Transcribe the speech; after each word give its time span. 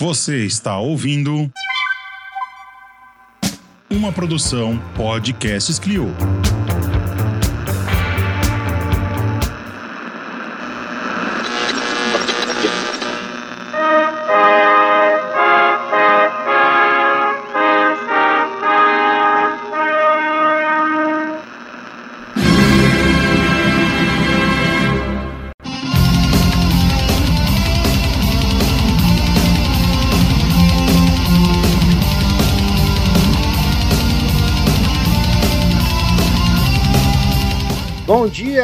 Você 0.00 0.44
está 0.44 0.78
ouvindo 0.78 1.50
uma 3.90 4.12
produção 4.12 4.78
Podcasts 4.94 5.76
Clio. 5.80 6.06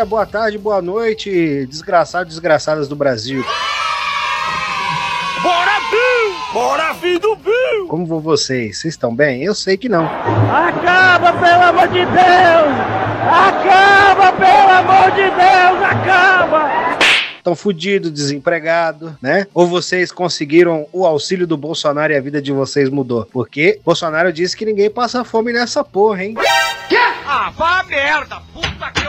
Dia, 0.04 0.06
boa 0.06 0.26
tarde, 0.26 0.58
boa 0.58 0.82
noite, 0.82 1.66
desgraçados 1.66 2.32
e 2.32 2.36
desgraçadas 2.36 2.86
do 2.86 2.94
Brasil. 2.94 3.42
Bora, 5.42 5.80
Bill! 5.90 6.36
Bora, 6.52 6.94
filho 6.94 7.18
do 7.18 7.36
Bill! 7.36 7.86
Como 7.88 8.06
vão 8.06 8.20
vocês? 8.20 8.78
Vocês 8.78 8.94
estão 8.94 9.14
bem? 9.14 9.42
Eu 9.42 9.54
sei 9.54 9.76
que 9.76 9.88
não. 9.88 10.04
Acaba, 10.04 11.32
pelo 11.32 11.62
amor 11.62 11.88
de 11.88 12.04
Deus! 12.04 12.74
Acaba, 13.30 14.32
pelo 14.32 14.70
amor 14.70 15.10
de 15.12 15.22
Deus! 15.22 15.82
Acaba! 15.90 16.98
Estão 17.36 17.54
fudidos, 17.54 18.10
desempregados, 18.10 19.12
né? 19.20 19.46
Ou 19.52 19.66
vocês 19.66 20.10
conseguiram 20.10 20.86
o 20.92 21.04
auxílio 21.04 21.46
do 21.46 21.58
Bolsonaro 21.58 22.12
e 22.12 22.16
a 22.16 22.20
vida 22.20 22.40
de 22.40 22.52
vocês 22.52 22.88
mudou? 22.88 23.26
Porque 23.30 23.80
Bolsonaro 23.84 24.32
disse 24.32 24.56
que 24.56 24.64
ninguém 24.64 24.88
passa 24.88 25.24
fome 25.24 25.52
nessa 25.52 25.84
porra, 25.84 26.24
hein? 26.24 26.34
Ah, 27.26 27.52
vá 27.56 27.82
merda! 27.84 28.40
Puta 28.52 28.90
que! 28.92 29.03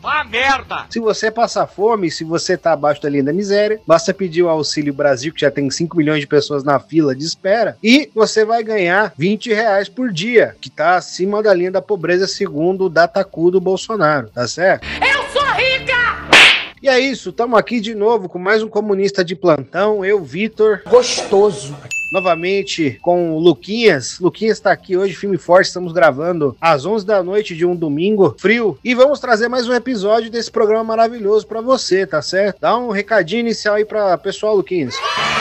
Vá 0.00 0.24
merda! 0.24 0.86
Se 0.88 0.98
você 0.98 1.30
passar 1.30 1.66
fome, 1.66 2.10
se 2.10 2.24
você 2.24 2.56
tá 2.56 2.72
abaixo 2.72 3.02
da 3.02 3.08
linha 3.08 3.24
da 3.24 3.32
miséria, 3.32 3.78
basta 3.86 4.14
pedir 4.14 4.42
o 4.42 4.48
Auxílio 4.48 4.94
Brasil, 4.94 5.32
que 5.32 5.42
já 5.42 5.50
tem 5.50 5.70
5 5.70 5.94
milhões 5.94 6.20
de 6.20 6.26
pessoas 6.26 6.64
na 6.64 6.80
fila 6.80 7.14
de 7.14 7.24
espera, 7.24 7.76
e 7.82 8.10
você 8.14 8.44
vai 8.44 8.62
ganhar 8.62 9.12
20 9.18 9.52
reais 9.52 9.90
por 9.90 10.10
dia, 10.10 10.56
que 10.58 10.70
tá 10.70 10.96
acima 10.96 11.42
da 11.42 11.52
linha 11.52 11.70
da 11.70 11.82
pobreza, 11.82 12.26
segundo 12.26 12.86
o 12.86 12.88
Datacu 12.88 13.50
do 13.50 13.60
Bolsonaro, 13.60 14.28
tá 14.28 14.48
certo? 14.48 14.86
Eu 14.86 15.22
sou 15.30 15.48
rica! 15.52 15.94
E 16.82 16.88
é 16.88 16.98
isso, 16.98 17.28
estamos 17.28 17.58
aqui 17.58 17.78
de 17.78 17.94
novo 17.94 18.26
com 18.26 18.38
mais 18.38 18.62
um 18.62 18.68
comunista 18.68 19.22
de 19.22 19.36
plantão, 19.36 20.02
eu, 20.02 20.24
Vitor. 20.24 20.80
Gostoso. 20.88 21.76
Novamente 22.10 22.98
com 23.00 23.32
o 23.32 23.38
Luquinhas. 23.38 24.18
Luquinhas 24.18 24.58
está 24.58 24.72
aqui 24.72 24.96
hoje, 24.96 25.14
filme 25.14 25.38
forte. 25.38 25.66
Estamos 25.66 25.92
gravando 25.92 26.56
às 26.60 26.84
11 26.84 27.06
da 27.06 27.22
noite 27.22 27.54
de 27.54 27.64
um 27.64 27.76
domingo 27.76 28.34
frio. 28.38 28.78
E 28.84 28.94
vamos 28.94 29.20
trazer 29.20 29.48
mais 29.48 29.68
um 29.68 29.74
episódio 29.74 30.30
desse 30.30 30.50
programa 30.50 30.84
maravilhoso 30.84 31.46
para 31.46 31.60
você, 31.60 32.06
tá 32.06 32.20
certo? 32.20 32.58
Dá 32.60 32.76
um 32.76 32.90
recadinho 32.90 33.40
inicial 33.40 33.76
aí 33.76 33.84
para 33.84 34.18
pessoal, 34.18 34.56
Luquinhas. 34.56 34.94
Um 34.96 35.39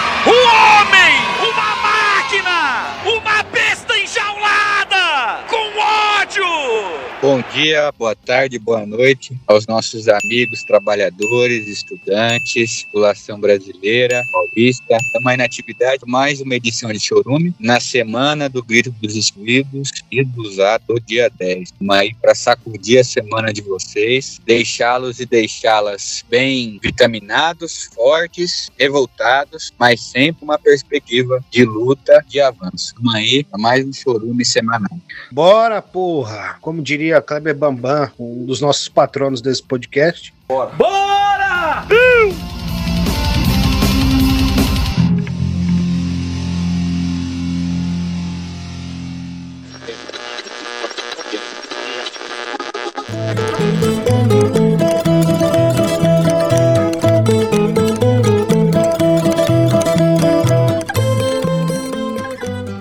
Bom 7.30 7.44
dia, 7.54 7.92
boa 7.92 8.16
tarde, 8.16 8.58
boa 8.58 8.88
noite 8.88 9.40
aos 9.46 9.68
nossos 9.68 10.08
amigos, 10.08 10.64
trabalhadores, 10.64 11.68
estudantes, 11.68 12.86
população 12.86 13.40
brasileira, 13.40 14.24
paulista. 14.32 14.98
Estamos 14.98 15.28
aí 15.28 15.38
na 15.38 15.44
atividade, 15.44 16.02
mais 16.08 16.42
uma 16.42 16.56
edição 16.56 16.92
de 16.92 17.00
Chorume, 17.00 17.54
na 17.60 17.80
semana 17.80 18.50
do 18.50 18.64
Grito 18.64 18.90
dos 19.00 19.16
Excluídos 19.16 19.92
e 20.12 20.26
dos 20.26 20.58
Atos, 20.58 21.02
dia 21.06 21.30
10. 21.38 21.70
Estamos 21.70 21.96
aí 21.96 22.16
para 22.16 22.34
sacudir 22.34 22.98
a 22.98 23.04
semana 23.04 23.54
de 23.54 23.62
vocês, 23.62 24.42
deixá-los 24.44 25.20
e 25.20 25.26
deixá-las 25.28 26.26
bem 26.28 26.80
vitaminados, 26.82 27.92
fortes, 27.94 28.72
revoltados, 28.76 29.72
mas 29.78 30.02
sempre 30.02 30.44
uma 30.44 30.58
perspectiva 30.58 31.46
de 31.52 31.64
luta, 31.64 32.26
de 32.28 32.42
avanço. 32.42 32.88
Estamos 32.88 33.14
aí 33.14 33.44
para 33.44 33.62
mais 33.62 33.86
um 33.86 33.94
Chorume 33.94 34.44
semanal. 34.44 34.98
Bora, 35.32 35.80
porra! 35.80 36.58
Como 36.60 36.82
diria 36.82 37.19
Kleber 37.22 37.56
Bambam, 37.56 38.10
um 38.20 38.46
dos 38.46 38.62
nossos 38.62 38.88
patronos 38.88 39.42
desse 39.42 39.64
podcast. 39.64 40.34
Bora! 40.48 41.86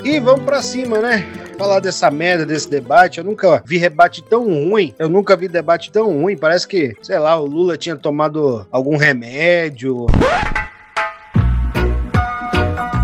E 0.05 0.21
vamos 0.21 0.45
pra 0.45 0.63
cima, 0.63 1.01
né? 1.01 1.48
Falar 1.59 1.81
dessa 1.81 2.09
merda, 2.09 2.47
desse 2.47 2.71
debate. 2.71 3.19
Eu 3.19 3.25
nunca 3.25 3.61
vi 3.67 3.81
debate 3.81 4.23
tão 4.23 4.45
ruim. 4.45 4.95
Eu 4.97 5.09
nunca 5.09 5.37
vi 5.37 5.49
debate 5.49 5.91
tão 5.91 6.07
ruim. 6.21 6.37
Parece 6.37 6.69
que, 6.69 6.95
sei 7.03 7.19
lá, 7.19 7.37
o 7.37 7.45
Lula 7.45 7.77
tinha 7.77 7.97
tomado 7.97 8.65
algum 8.71 8.97
remédio. 8.97 10.07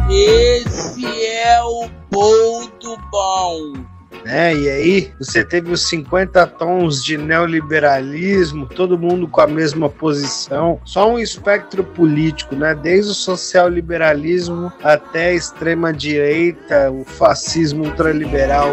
Esse 0.08 1.04
é 1.26 1.60
o 1.64 1.88
boldo 2.08 2.96
bom. 3.10 3.93
Né? 4.24 4.54
E 4.54 4.68
aí 4.68 5.12
você 5.18 5.44
teve 5.44 5.72
os 5.72 5.82
50 5.88 6.46
tons 6.46 7.02
de 7.04 7.16
neoliberalismo, 7.16 8.66
todo 8.66 8.98
mundo 8.98 9.26
com 9.28 9.40
a 9.40 9.46
mesma 9.46 9.88
posição, 9.88 10.80
só 10.84 11.10
um 11.10 11.18
espectro 11.18 11.82
político, 11.84 12.54
né? 12.54 12.74
Desde 12.74 13.10
o 13.10 13.14
social-liberalismo 13.14 14.72
até 14.82 15.26
a 15.26 15.34
extrema-direita, 15.34 16.90
o 16.90 17.04
fascismo 17.04 17.84
ultraliberal, 17.84 18.70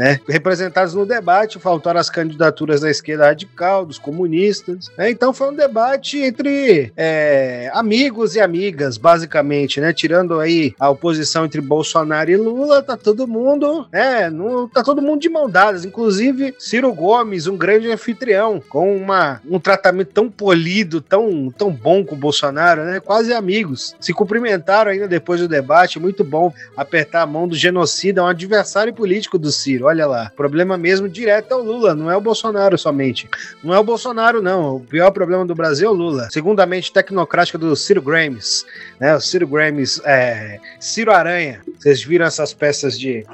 né? 0.00 0.18
Representados 0.26 0.94
no 0.94 1.04
debate, 1.04 1.58
faltaram 1.58 2.00
as 2.00 2.08
candidaturas 2.08 2.80
da 2.80 2.90
esquerda 2.90 3.26
radical, 3.26 3.84
dos 3.84 3.98
comunistas, 3.98 4.90
né? 4.96 5.10
Então 5.10 5.30
foi 5.30 5.50
um 5.50 5.54
debate 5.54 6.18
entre 6.18 6.90
é, 6.96 7.70
amigos 7.74 8.34
e 8.34 8.40
amigas, 8.40 8.96
basicamente, 8.96 9.78
né? 9.78 9.92
Tirando 9.92 10.40
aí 10.40 10.74
a 10.80 10.88
oposição 10.88 11.44
entre 11.44 11.60
Bolsonaro 11.60 12.30
e 12.30 12.36
Lula, 12.38 12.82
tá 12.82 12.96
todo 12.96 13.28
mundo, 13.28 13.86
né? 13.92 14.30
No, 14.30 14.68
tá 14.68 14.82
todo 14.82 15.02
mundo 15.02 15.20
de 15.20 15.28
mão 15.28 15.50
dadas, 15.50 15.84
inclusive 15.84 16.54
Ciro 16.58 16.94
Gomes, 16.94 17.46
um 17.46 17.58
grande 17.58 17.92
anfitrião, 17.92 18.58
com 18.70 18.96
uma, 18.96 19.42
um 19.46 19.60
tratamento 19.60 20.12
tão 20.14 20.30
polido, 20.30 21.02
tão, 21.02 21.50
tão 21.50 21.70
bom 21.70 22.02
com 22.02 22.14
o 22.14 22.18
Bolsonaro, 22.18 22.84
né? 22.84 23.00
Quase 23.00 23.34
amigos. 23.34 23.94
Se 24.00 24.14
cumprimentaram 24.14 24.92
ainda 24.92 25.06
depois 25.06 25.42
do 25.42 25.48
debate, 25.48 26.00
muito 26.00 26.24
bom 26.24 26.50
apertar 26.74 27.20
a 27.20 27.26
mão 27.26 27.46
do 27.46 27.54
genocida, 27.54 28.24
um 28.24 28.26
adversário 28.26 28.94
político 28.94 29.38
do 29.38 29.52
Ciro. 29.52 29.89
Olha 29.90 30.06
lá, 30.06 30.30
problema 30.36 30.78
mesmo 30.78 31.08
direto 31.08 31.52
é 31.52 31.56
o 31.56 31.62
Lula, 31.64 31.96
não 31.96 32.08
é 32.08 32.16
o 32.16 32.20
Bolsonaro 32.20 32.78
somente. 32.78 33.28
Não 33.60 33.74
é 33.74 33.78
o 33.80 33.82
Bolsonaro, 33.82 34.40
não. 34.40 34.76
O 34.76 34.80
pior 34.80 35.10
problema 35.10 35.44
do 35.44 35.52
Brasil 35.52 35.88
é 35.88 35.90
o 35.90 35.94
Lula. 35.94 36.28
Segundo 36.30 36.60
a 36.60 36.66
mente 36.66 36.92
tecnocrática 36.92 37.58
do 37.58 37.74
Ciro 37.74 38.00
Grames, 38.00 38.64
né? 39.00 39.16
O 39.16 39.20
Ciro 39.20 39.48
Grames, 39.48 40.00
é, 40.04 40.60
Ciro 40.78 41.10
Aranha. 41.10 41.60
Vocês 41.76 42.04
viram 42.04 42.24
essas 42.24 42.54
peças 42.54 42.96
de 42.96 43.26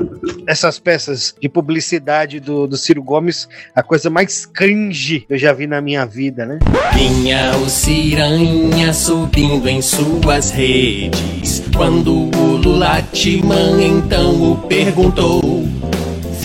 essas 0.47 0.79
peças 0.79 1.35
de 1.39 1.47
publicidade 1.47 2.41
do, 2.41 2.67
do 2.67 2.77
Ciro 2.79 3.03
Gomes, 3.03 3.47
a 3.75 3.83
coisa 3.83 4.09
mais 4.09 4.47
cringe 4.47 5.21
que 5.21 5.35
eu 5.35 5.39
já 5.39 5.53
vi 5.53 5.67
na 5.67 5.83
minha 5.83 6.07
vida, 6.07 6.47
né? 6.47 6.59
Vinha 6.95 7.55
o 7.59 7.69
Ciranha 7.69 8.95
subindo 8.95 9.69
em 9.69 9.83
suas 9.83 10.51
redes. 10.53 11.63
Quando 11.77 12.31
o 12.35 12.57
Lulatimã 12.57 13.83
então 13.83 14.53
o 14.53 14.57
perguntou: 14.67 15.67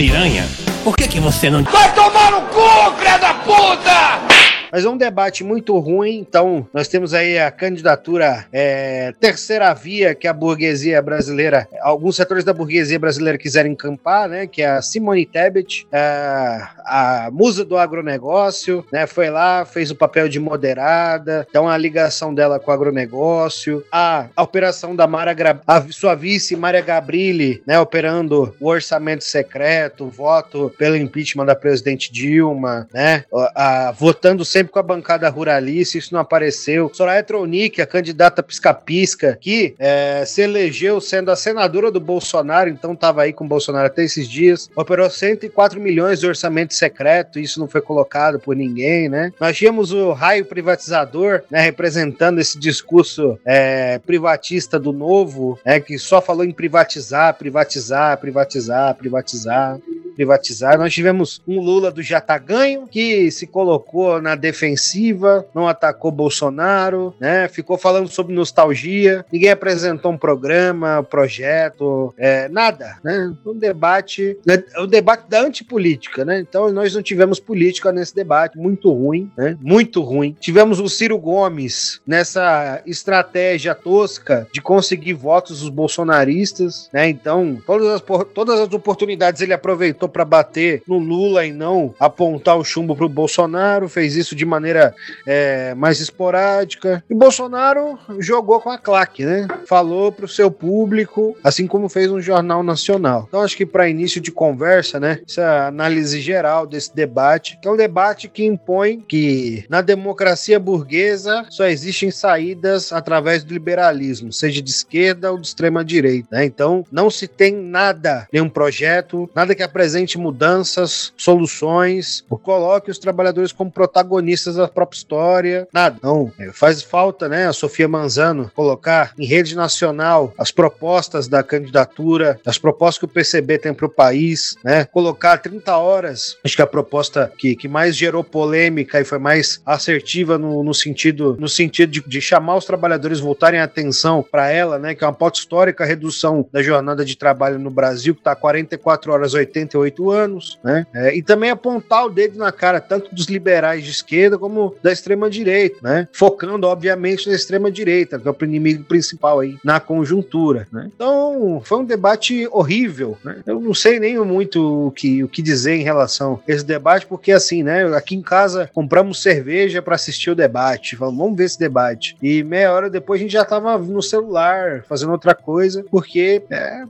Ciranha, 0.01 0.49
por 0.83 0.97
que, 0.97 1.07
que 1.07 1.19
você 1.19 1.47
não 1.47 1.61
Vai 1.61 1.93
tomar 1.93 2.31
no 2.31 2.41
cu, 2.47 2.97
filha 2.97 3.19
da 3.19 3.35
puta! 3.35 4.30
Mas 4.71 4.85
é 4.85 4.89
um 4.89 4.97
debate 4.97 5.43
muito 5.43 5.77
ruim, 5.79 6.17
então 6.19 6.67
nós 6.73 6.87
temos 6.87 7.13
aí 7.13 7.37
a 7.37 7.51
candidatura 7.51 8.45
é, 8.53 9.13
terceira 9.19 9.73
via 9.73 10.15
que 10.15 10.27
a 10.27 10.33
burguesia 10.33 11.01
brasileira, 11.01 11.67
alguns 11.81 12.15
setores 12.15 12.43
da 12.43 12.53
burguesia 12.53 12.97
brasileira 12.99 13.37
quiserem 13.37 13.73
encampar, 13.73 14.29
né? 14.29 14.47
Que 14.47 14.61
é 14.61 14.69
a 14.69 14.81
Simone 14.81 15.25
Tebet, 15.25 15.85
é, 15.91 16.61
a 16.85 17.29
musa 17.31 17.65
do 17.65 17.77
agronegócio, 17.77 18.85
né? 18.91 19.05
Foi 19.07 19.29
lá, 19.29 19.65
fez 19.65 19.91
o 19.91 19.95
papel 19.95 20.29
de 20.29 20.39
moderada, 20.39 21.45
então 21.49 21.67
a 21.67 21.77
ligação 21.77 22.33
dela 22.33 22.59
com 22.59 22.71
o 22.71 22.73
agronegócio, 22.73 23.83
a, 23.91 24.27
a 24.35 24.41
operação 24.43 24.95
da 24.95 25.05
Mara, 25.07 25.33
Gra- 25.33 25.59
a 25.67 25.81
sua 25.89 26.15
vice 26.15 26.55
Maria 26.55 26.81
Gabrilli, 26.81 27.61
né? 27.67 27.79
Operando 27.79 28.55
o 28.59 28.67
orçamento 28.69 29.23
secreto, 29.23 30.05
o 30.05 30.09
voto 30.09 30.71
pelo 30.77 30.95
impeachment 30.95 31.45
da 31.45 31.55
presidente 31.55 32.11
Dilma, 32.11 32.87
né? 32.93 33.25
a- 33.33 33.87
a- 33.87 33.91
votando 33.91 34.45
sempre 34.61 34.71
com 34.71 34.79
a 34.79 34.83
bancada 34.83 35.27
ruralista, 35.27 35.97
isso 35.97 36.13
não 36.13 36.21
apareceu. 36.21 36.89
Soraya 36.93 37.23
Tronic, 37.23 37.81
a 37.81 37.87
candidata 37.87 38.43
pisca-pisca, 38.43 39.37
que 39.41 39.73
é, 39.79 40.23
se 40.25 40.41
elegeu 40.41 41.01
sendo 41.01 41.31
a 41.31 41.35
senadora 41.35 41.91
do 41.91 41.99
Bolsonaro, 41.99 42.69
então 42.69 42.93
estava 42.93 43.23
aí 43.23 43.33
com 43.33 43.43
o 43.43 43.47
Bolsonaro 43.47 43.87
até 43.87 44.03
esses 44.03 44.29
dias, 44.29 44.69
operou 44.75 45.09
104 45.09 45.81
milhões 45.81 46.19
de 46.19 46.27
orçamento 46.27 46.75
secreto, 46.75 47.39
isso 47.39 47.59
não 47.59 47.67
foi 47.67 47.81
colocado 47.81 48.39
por 48.39 48.55
ninguém, 48.55 49.09
né? 49.09 49.33
Nós 49.39 49.57
tínhamos 49.57 49.91
o 49.91 50.11
raio 50.11 50.45
privatizador, 50.45 51.41
né, 51.49 51.61
representando 51.61 52.39
esse 52.39 52.59
discurso 52.59 53.39
é, 53.43 53.97
privatista 53.99 54.79
do 54.79 54.93
novo, 54.93 55.59
é, 55.65 55.79
que 55.79 55.97
só 55.97 56.21
falou 56.21 56.45
em 56.45 56.51
privatizar, 56.51 57.33
privatizar, 57.33 58.17
privatizar, 58.17 58.95
privatizar 58.95 59.79
privatizar. 60.21 60.77
Nós 60.77 60.93
tivemos 60.93 61.41
um 61.47 61.59
Lula 61.59 61.91
do 61.91 62.03
já 62.03 62.21
tá 62.21 62.37
ganho, 62.37 62.87
que 62.87 63.31
se 63.31 63.47
colocou 63.47 64.21
na 64.21 64.35
defensiva, 64.35 65.45
não 65.53 65.67
atacou 65.67 66.11
Bolsonaro, 66.11 67.13
né? 67.19 67.47
Ficou 67.47 67.77
falando 67.77 68.07
sobre 68.07 68.35
nostalgia, 68.35 69.25
ninguém 69.31 69.49
apresentou 69.49 70.11
um 70.11 70.17
programa, 70.17 70.99
um 70.99 71.03
projeto, 71.03 72.13
é, 72.17 72.47
nada, 72.49 72.97
né? 73.03 73.33
Um 73.43 73.57
debate, 73.57 74.37
né? 74.45 74.63
o 74.77 74.85
debate 74.85 75.27
da 75.27 75.41
antipolítica, 75.41 76.23
né? 76.23 76.39
Então 76.39 76.71
nós 76.71 76.93
não 76.93 77.01
tivemos 77.01 77.39
política 77.39 77.91
nesse 77.91 78.13
debate, 78.13 78.57
muito 78.59 78.91
ruim, 78.91 79.31
né? 79.35 79.57
Muito 79.59 80.01
ruim. 80.01 80.35
Tivemos 80.39 80.79
o 80.79 80.87
Ciro 80.87 81.17
Gomes 81.17 81.99
nessa 82.05 82.81
estratégia 82.85 83.73
tosca 83.73 84.47
de 84.53 84.61
conseguir 84.61 85.13
votos 85.13 85.61
dos 85.61 85.69
bolsonaristas, 85.69 86.89
né? 86.93 87.09
Então, 87.09 87.59
todas 87.65 87.87
as, 87.87 88.01
todas 88.33 88.59
as 88.59 88.71
oportunidades 88.71 89.41
ele 89.41 89.53
aproveitou 89.53 90.10
para 90.11 90.25
bater 90.25 90.83
no 90.87 90.97
Lula 90.97 91.45
e 91.45 91.51
não 91.51 91.95
apontar 91.99 92.57
o 92.57 92.63
chumbo 92.63 92.95
pro 92.95 93.09
Bolsonaro, 93.09 93.89
fez 93.89 94.15
isso 94.15 94.35
de 94.35 94.45
maneira 94.45 94.93
é, 95.25 95.73
mais 95.75 95.99
esporádica. 95.99 97.03
E 97.09 97.15
Bolsonaro 97.15 97.97
jogou 98.19 98.59
com 98.59 98.69
a 98.69 98.77
claque, 98.77 99.25
né? 99.25 99.47
Falou 99.65 100.11
pro 100.11 100.27
seu 100.27 100.51
público, 100.51 101.35
assim 101.43 101.67
como 101.67 101.89
fez 101.89 102.11
um 102.11 102.21
jornal 102.21 102.63
nacional. 102.63 103.25
Então 103.27 103.41
acho 103.41 103.55
que 103.55 103.65
para 103.65 103.89
início 103.89 104.19
de 104.19 104.31
conversa, 104.31 104.99
né, 104.99 105.19
essa 105.27 105.67
análise 105.67 106.19
geral 106.19 106.65
desse 106.67 106.95
debate, 106.95 107.57
que 107.61 107.67
é 107.67 107.71
um 107.71 107.77
debate 107.77 108.27
que 108.27 108.45
impõe 108.45 108.99
que 109.07 109.65
na 109.69 109.81
democracia 109.81 110.59
burguesa 110.59 111.45
só 111.49 111.65
existem 111.65 112.11
saídas 112.11 112.91
através 112.91 113.43
do 113.43 113.53
liberalismo, 113.53 114.33
seja 114.33 114.61
de 114.61 114.69
esquerda 114.69 115.31
ou 115.31 115.37
de 115.37 115.47
extrema 115.47 115.83
direita, 115.85 116.27
né? 116.31 116.45
Então 116.45 116.85
não 116.91 117.09
se 117.09 117.27
tem 117.27 117.53
nada, 117.55 118.27
nenhum 118.31 118.49
projeto, 118.49 119.29
nada 119.35 119.55
que 119.55 119.63
apresente 119.63 120.00
apresente 120.01 120.17
mudanças, 120.17 121.13
soluções, 121.15 122.23
coloque 122.43 122.89
os 122.89 122.97
trabalhadores 122.97 123.51
como 123.51 123.71
protagonistas 123.71 124.55
da 124.55 124.67
própria 124.67 124.97
história. 124.97 125.67
Nada. 125.73 125.97
Não. 126.01 126.31
É, 126.39 126.51
faz 126.51 126.81
falta, 126.81 127.29
né, 127.29 127.47
a 127.47 127.53
Sofia 127.53 127.87
Manzano 127.87 128.51
colocar 128.55 129.13
em 129.17 129.25
rede 129.25 129.55
nacional 129.55 130.33
as 130.37 130.51
propostas 130.51 131.27
da 131.27 131.43
candidatura, 131.43 132.39
as 132.45 132.57
propostas 132.57 132.99
que 132.99 133.05
o 133.05 133.07
PCB 133.07 133.59
tem 133.59 133.73
para 133.73 133.85
o 133.85 133.89
país, 133.89 134.55
né? 134.63 134.85
Colocar 134.85 135.37
30 135.37 135.75
horas, 135.77 136.37
acho 136.43 136.55
que 136.55 136.61
a 136.61 136.67
proposta 136.67 137.31
que, 137.37 137.55
que 137.55 137.67
mais 137.67 137.95
gerou 137.95 138.23
polêmica 138.23 138.99
e 138.99 139.05
foi 139.05 139.19
mais 139.19 139.61
assertiva 139.65 140.37
no, 140.37 140.63
no 140.63 140.73
sentido 140.73 141.37
no 141.39 141.47
sentido 141.47 141.91
de, 141.91 142.01
de 142.01 142.21
chamar 142.21 142.55
os 142.55 142.65
trabalhadores 142.65 143.19
voltarem 143.19 143.59
a 143.59 143.65
atenção 143.65 144.25
para 144.29 144.49
ela, 144.49 144.79
né? 144.79 144.95
Que 144.95 145.03
é 145.03 145.07
uma 145.07 145.13
pauta 145.13 145.39
histórica 145.39 145.83
a 145.83 145.87
redução 145.87 146.47
da 146.51 146.61
jornada 146.61 147.05
de 147.05 147.15
trabalho 147.15 147.59
no 147.59 147.69
Brasil, 147.69 148.13
que 148.13 148.21
está 148.21 148.35
44 148.35 149.11
horas 149.11 149.33
88 149.33 149.80
38 149.81 150.11
anos, 150.11 150.59
né? 150.63 150.85
É, 150.93 151.15
e 151.15 151.21
também 151.21 151.49
apontar 151.49 152.05
o 152.05 152.09
dedo 152.09 152.37
na 152.37 152.51
cara 152.51 152.79
tanto 152.79 153.13
dos 153.13 153.25
liberais 153.25 153.83
de 153.83 153.91
esquerda 153.91 154.37
como 154.37 154.75
da 154.81 154.91
extrema 154.91 155.29
direita, 155.29 155.77
né? 155.81 156.07
Focando, 156.11 156.67
obviamente, 156.67 157.27
na 157.27 157.35
extrema 157.35 157.71
direita, 157.71 158.19
que 158.19 158.27
é 158.27 158.31
o 158.31 158.45
inimigo 158.45 158.83
principal 158.83 159.39
aí 159.39 159.57
na 159.63 159.79
conjuntura, 159.79 160.67
né? 160.71 160.89
Então, 160.93 161.61
foi 161.63 161.79
um 161.79 161.85
debate 161.85 162.47
horrível, 162.51 163.17
né? 163.23 163.41
Eu 163.45 163.59
não 163.59 163.73
sei 163.73 163.99
nem 163.99 164.17
muito 164.19 164.87
o 164.87 164.91
que, 164.91 165.23
o 165.23 165.27
que 165.27 165.41
dizer 165.41 165.75
em 165.75 165.83
relação 165.83 166.41
a 166.47 166.51
esse 166.51 166.65
debate, 166.65 167.05
porque 167.05 167.31
assim, 167.31 167.63
né? 167.63 167.83
Aqui 167.95 168.15
em 168.15 168.21
casa 168.21 168.69
compramos 168.73 169.21
cerveja 169.21 169.81
para 169.81 169.95
assistir 169.95 170.29
o 170.29 170.35
debate, 170.35 170.95
falamos, 170.95 171.19
vamos 171.19 171.37
ver 171.37 171.45
esse 171.45 171.59
debate. 171.59 172.15
E 172.21 172.43
meia 172.43 172.71
hora 172.71 172.89
depois 172.89 173.19
a 173.19 173.23
gente 173.23 173.31
já 173.31 173.45
tava 173.45 173.77
no 173.77 174.01
celular, 174.01 174.83
fazendo 174.87 175.11
outra 175.11 175.33
coisa, 175.33 175.83
porque 175.89 176.43
é... 176.49 176.83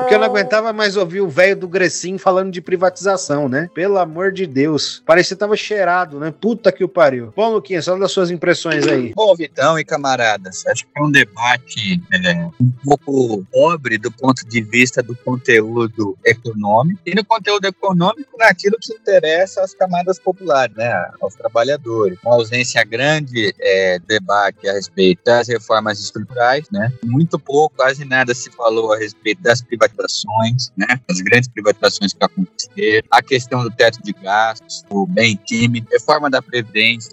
Porque 0.00 0.14
eu 0.14 0.18
não 0.18 0.26
aguentava 0.26 0.72
mais 0.72 0.96
ouvir 0.96 1.20
o 1.20 1.28
velho 1.28 1.56
do 1.56 1.68
Grecim 1.68 2.18
falando 2.18 2.50
de 2.50 2.60
privatização, 2.60 3.48
né? 3.48 3.68
Pelo 3.74 3.98
amor 3.98 4.32
de 4.32 4.46
Deus. 4.46 5.02
Parecia 5.06 5.36
que 5.36 5.40
tava 5.40 5.56
cheirado, 5.56 6.18
né? 6.18 6.32
Puta 6.38 6.72
que 6.72 6.82
o 6.82 6.88
pariu. 6.88 7.32
Bom, 7.36 7.52
Luquinha, 7.52 7.82
só 7.82 7.96
das 7.96 8.12
suas 8.12 8.30
impressões 8.30 8.86
aí. 8.86 9.12
Bom, 9.14 9.34
Vitão 9.34 9.78
e 9.78 9.84
camaradas, 9.84 10.66
acho 10.66 10.84
que 10.84 10.90
é 10.96 11.02
um 11.02 11.10
debate 11.10 12.02
é, 12.12 12.48
um 12.60 12.72
pouco 12.84 13.44
pobre 13.52 13.98
do 13.98 14.10
ponto 14.10 14.46
de 14.46 14.60
vista 14.60 15.02
do 15.02 15.14
conteúdo 15.16 16.16
econômico 16.24 17.00
e 17.06 17.14
no 17.14 17.24
conteúdo 17.24 17.66
econômico 17.66 18.36
naquilo 18.38 18.76
que 18.80 18.92
interessa 18.92 19.62
às 19.62 19.74
camadas 19.74 20.18
populares, 20.18 20.74
né? 20.76 21.10
Aos 21.20 21.34
trabalhadores. 21.34 22.18
Uma 22.24 22.34
ausência 22.34 22.82
grande 22.84 23.54
é, 23.58 23.98
debate 24.06 24.68
a 24.68 24.72
respeito 24.72 25.22
das 25.24 25.48
reformas 25.48 26.00
estruturais, 26.00 26.66
né? 26.70 26.92
Muito 27.04 27.38
pouco, 27.38 27.76
quase 27.76 27.99
nada 28.04 28.34
se 28.34 28.50
falou 28.50 28.92
a 28.92 28.98
respeito 28.98 29.42
das 29.42 29.62
privatizações, 29.62 30.72
né? 30.76 31.00
As 31.08 31.20
grandes 31.20 31.48
privatizações 31.48 32.12
que 32.12 32.24
aconteceram, 32.24 33.08
a 33.10 33.22
questão 33.22 33.62
do 33.62 33.70
teto 33.70 34.02
de 34.02 34.12
gastos, 34.12 34.84
o 34.90 35.06
bem 35.06 35.38
time, 35.44 35.84
reforma 35.90 36.30
da 36.30 36.42
Previdência, 36.42 37.12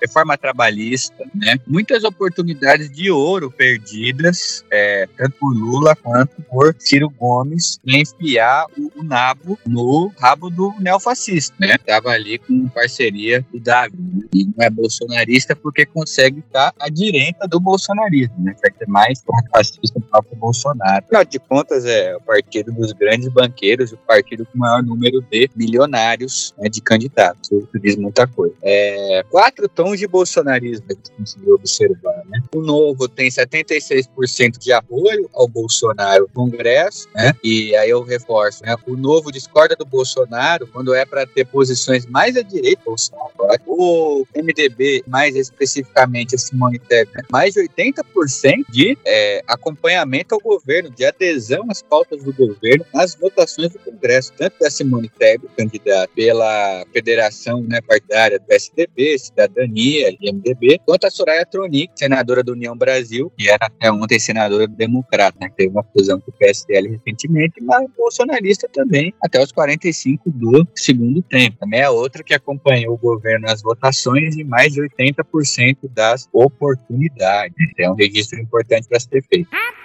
reforma 0.00 0.36
trabalhista, 0.36 1.24
né? 1.34 1.56
Muitas 1.66 2.04
oportunidades 2.04 2.90
de 2.90 3.10
ouro 3.10 3.50
perdidas, 3.50 4.64
é, 4.70 5.08
tanto 5.16 5.36
por 5.38 5.54
Lula 5.54 5.94
quanto 5.96 6.40
por 6.42 6.74
Ciro 6.78 7.10
Gomes, 7.10 7.78
para 7.84 7.98
enfiar 7.98 8.66
o, 8.76 9.00
o, 9.00 9.02
nabo 9.02 9.58
no 9.66 10.12
rabo 10.18 10.50
do 10.50 10.74
neofascista, 10.78 11.54
né? 11.58 11.76
Tava 11.78 12.10
ali 12.10 12.38
com 12.38 12.68
parceria 12.68 13.44
do 13.52 13.60
Davi? 13.60 13.96
E 14.34 14.44
não 14.44 14.64
é 14.64 14.70
bolsonarista 14.70 15.56
porque 15.56 15.84
consegue 15.86 16.40
estar 16.40 16.72
à 16.78 16.88
direita 16.88 17.46
do 17.48 17.58
bolsonarismo, 17.58 18.34
né? 18.38 18.54
Quer 18.60 18.72
ter 18.72 18.88
mais 18.88 19.22
fascista 19.50 19.98
do 19.98 20.06
próprio 20.06 20.36
Bolsonaro. 20.36 21.04
Afinal 21.04 21.24
de 21.24 21.38
contas, 21.38 21.84
é 21.84 22.16
o 22.16 22.20
partido 22.20 22.72
dos 22.72 22.92
grandes 22.92 23.28
banqueiros, 23.28 23.92
o 23.92 23.96
partido 23.96 24.46
com 24.46 24.56
o 24.56 24.60
maior 24.60 24.82
número 24.82 25.20
de 25.30 25.50
milionários 25.56 26.54
né, 26.58 26.68
de 26.68 26.80
candidatos. 26.80 27.50
Isso 27.50 27.78
diz 27.80 27.96
muita 27.96 28.26
coisa. 28.26 28.54
É, 28.62 29.24
quatro 29.30 29.68
tons 29.68 29.98
de 29.98 30.06
bolsonarismo 30.06 30.86
a 30.90 30.92
gente 30.92 31.10
conseguiu 31.10 31.54
observar. 31.54 32.22
Né? 32.26 32.42
O 32.54 32.60
Novo 32.60 33.08
tem 33.08 33.28
76% 33.28 34.58
de 34.58 34.72
apoio 34.72 35.28
ao 35.32 35.48
Bolsonaro 35.48 36.22
no 36.22 36.28
Congresso, 36.28 37.08
né? 37.14 37.32
e 37.42 37.74
aí 37.76 37.90
eu 37.90 38.02
reforço, 38.02 38.62
né? 38.64 38.76
o 38.86 38.96
Novo 38.96 39.32
discorda 39.32 39.74
do 39.76 39.84
Bolsonaro 39.84 40.66
quando 40.66 40.94
é 40.94 41.04
para 41.04 41.26
ter 41.26 41.44
posições 41.46 42.06
mais 42.06 42.36
à 42.36 42.42
direita 42.42 42.82
Bolsonaro. 42.84 43.30
O 43.66 44.19
MDB, 44.34 45.02
mais 45.06 45.36
especificamente 45.36 46.34
a 46.34 46.38
Simone 46.38 46.78
Tebet, 46.78 47.26
mais 47.30 47.54
de 47.54 47.60
80% 47.60 48.64
de 48.68 48.96
é, 49.04 49.42
acompanhamento 49.46 50.34
ao 50.34 50.40
governo, 50.40 50.90
de 50.90 51.04
adesão 51.04 51.64
às 51.70 51.82
pautas 51.82 52.22
do 52.22 52.32
governo 52.32 52.84
nas 52.92 53.14
votações 53.14 53.70
do 53.72 53.78
Congresso, 53.78 54.32
tanto 54.36 54.58
da 54.60 54.70
Simone 54.70 55.08
Tebet, 55.08 55.48
candidata 55.56 56.10
pela 56.14 56.84
Federação 56.92 57.62
né, 57.62 57.80
Partidária 57.80 58.38
do 58.38 58.46
PSDB, 58.46 59.18
Cidadania 59.18 60.16
e 60.20 60.32
MDB, 60.32 60.80
quanto 60.84 61.06
a 61.06 61.10
Soraya 61.10 61.44
Tronic, 61.46 61.92
senadora 61.96 62.42
da 62.42 62.52
União 62.52 62.76
Brasil, 62.76 63.32
que 63.36 63.48
era 63.48 63.66
até 63.66 63.90
ontem 63.90 64.18
senadora 64.18 64.66
do 64.66 64.74
Democrata, 64.74 65.36
né, 65.40 65.48
que 65.48 65.56
teve 65.56 65.70
uma 65.70 65.84
fusão 65.84 66.20
com 66.20 66.30
o 66.30 66.34
PSDL 66.34 66.88
recentemente, 66.90 67.62
mas 67.62 67.86
bolsonarista 67.96 68.68
também, 68.72 69.14
até 69.22 69.42
os 69.42 69.52
45 69.52 70.30
do 70.30 70.66
segundo 70.74 71.22
tempo. 71.22 71.58
Também 71.58 71.80
é 71.80 71.90
outra 71.90 72.22
que 72.22 72.34
acompanhou 72.34 72.94
o 72.94 72.98
governo 72.98 73.46
nas 73.46 73.62
votações 73.62 74.09
e 74.16 74.44
mais 74.44 74.72
de 74.72 74.80
80% 74.82 75.76
das 75.92 76.28
oportunidades. 76.32 77.54
É 77.78 77.90
um 77.90 77.94
registro 77.94 78.40
importante 78.40 78.88
para 78.88 79.00
se 79.00 79.08
ter 79.08 79.22
feito. 79.22 79.48
Yeah! 79.52 79.80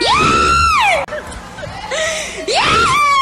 Yeah! 0.00 1.04
Yeah! 2.46 3.17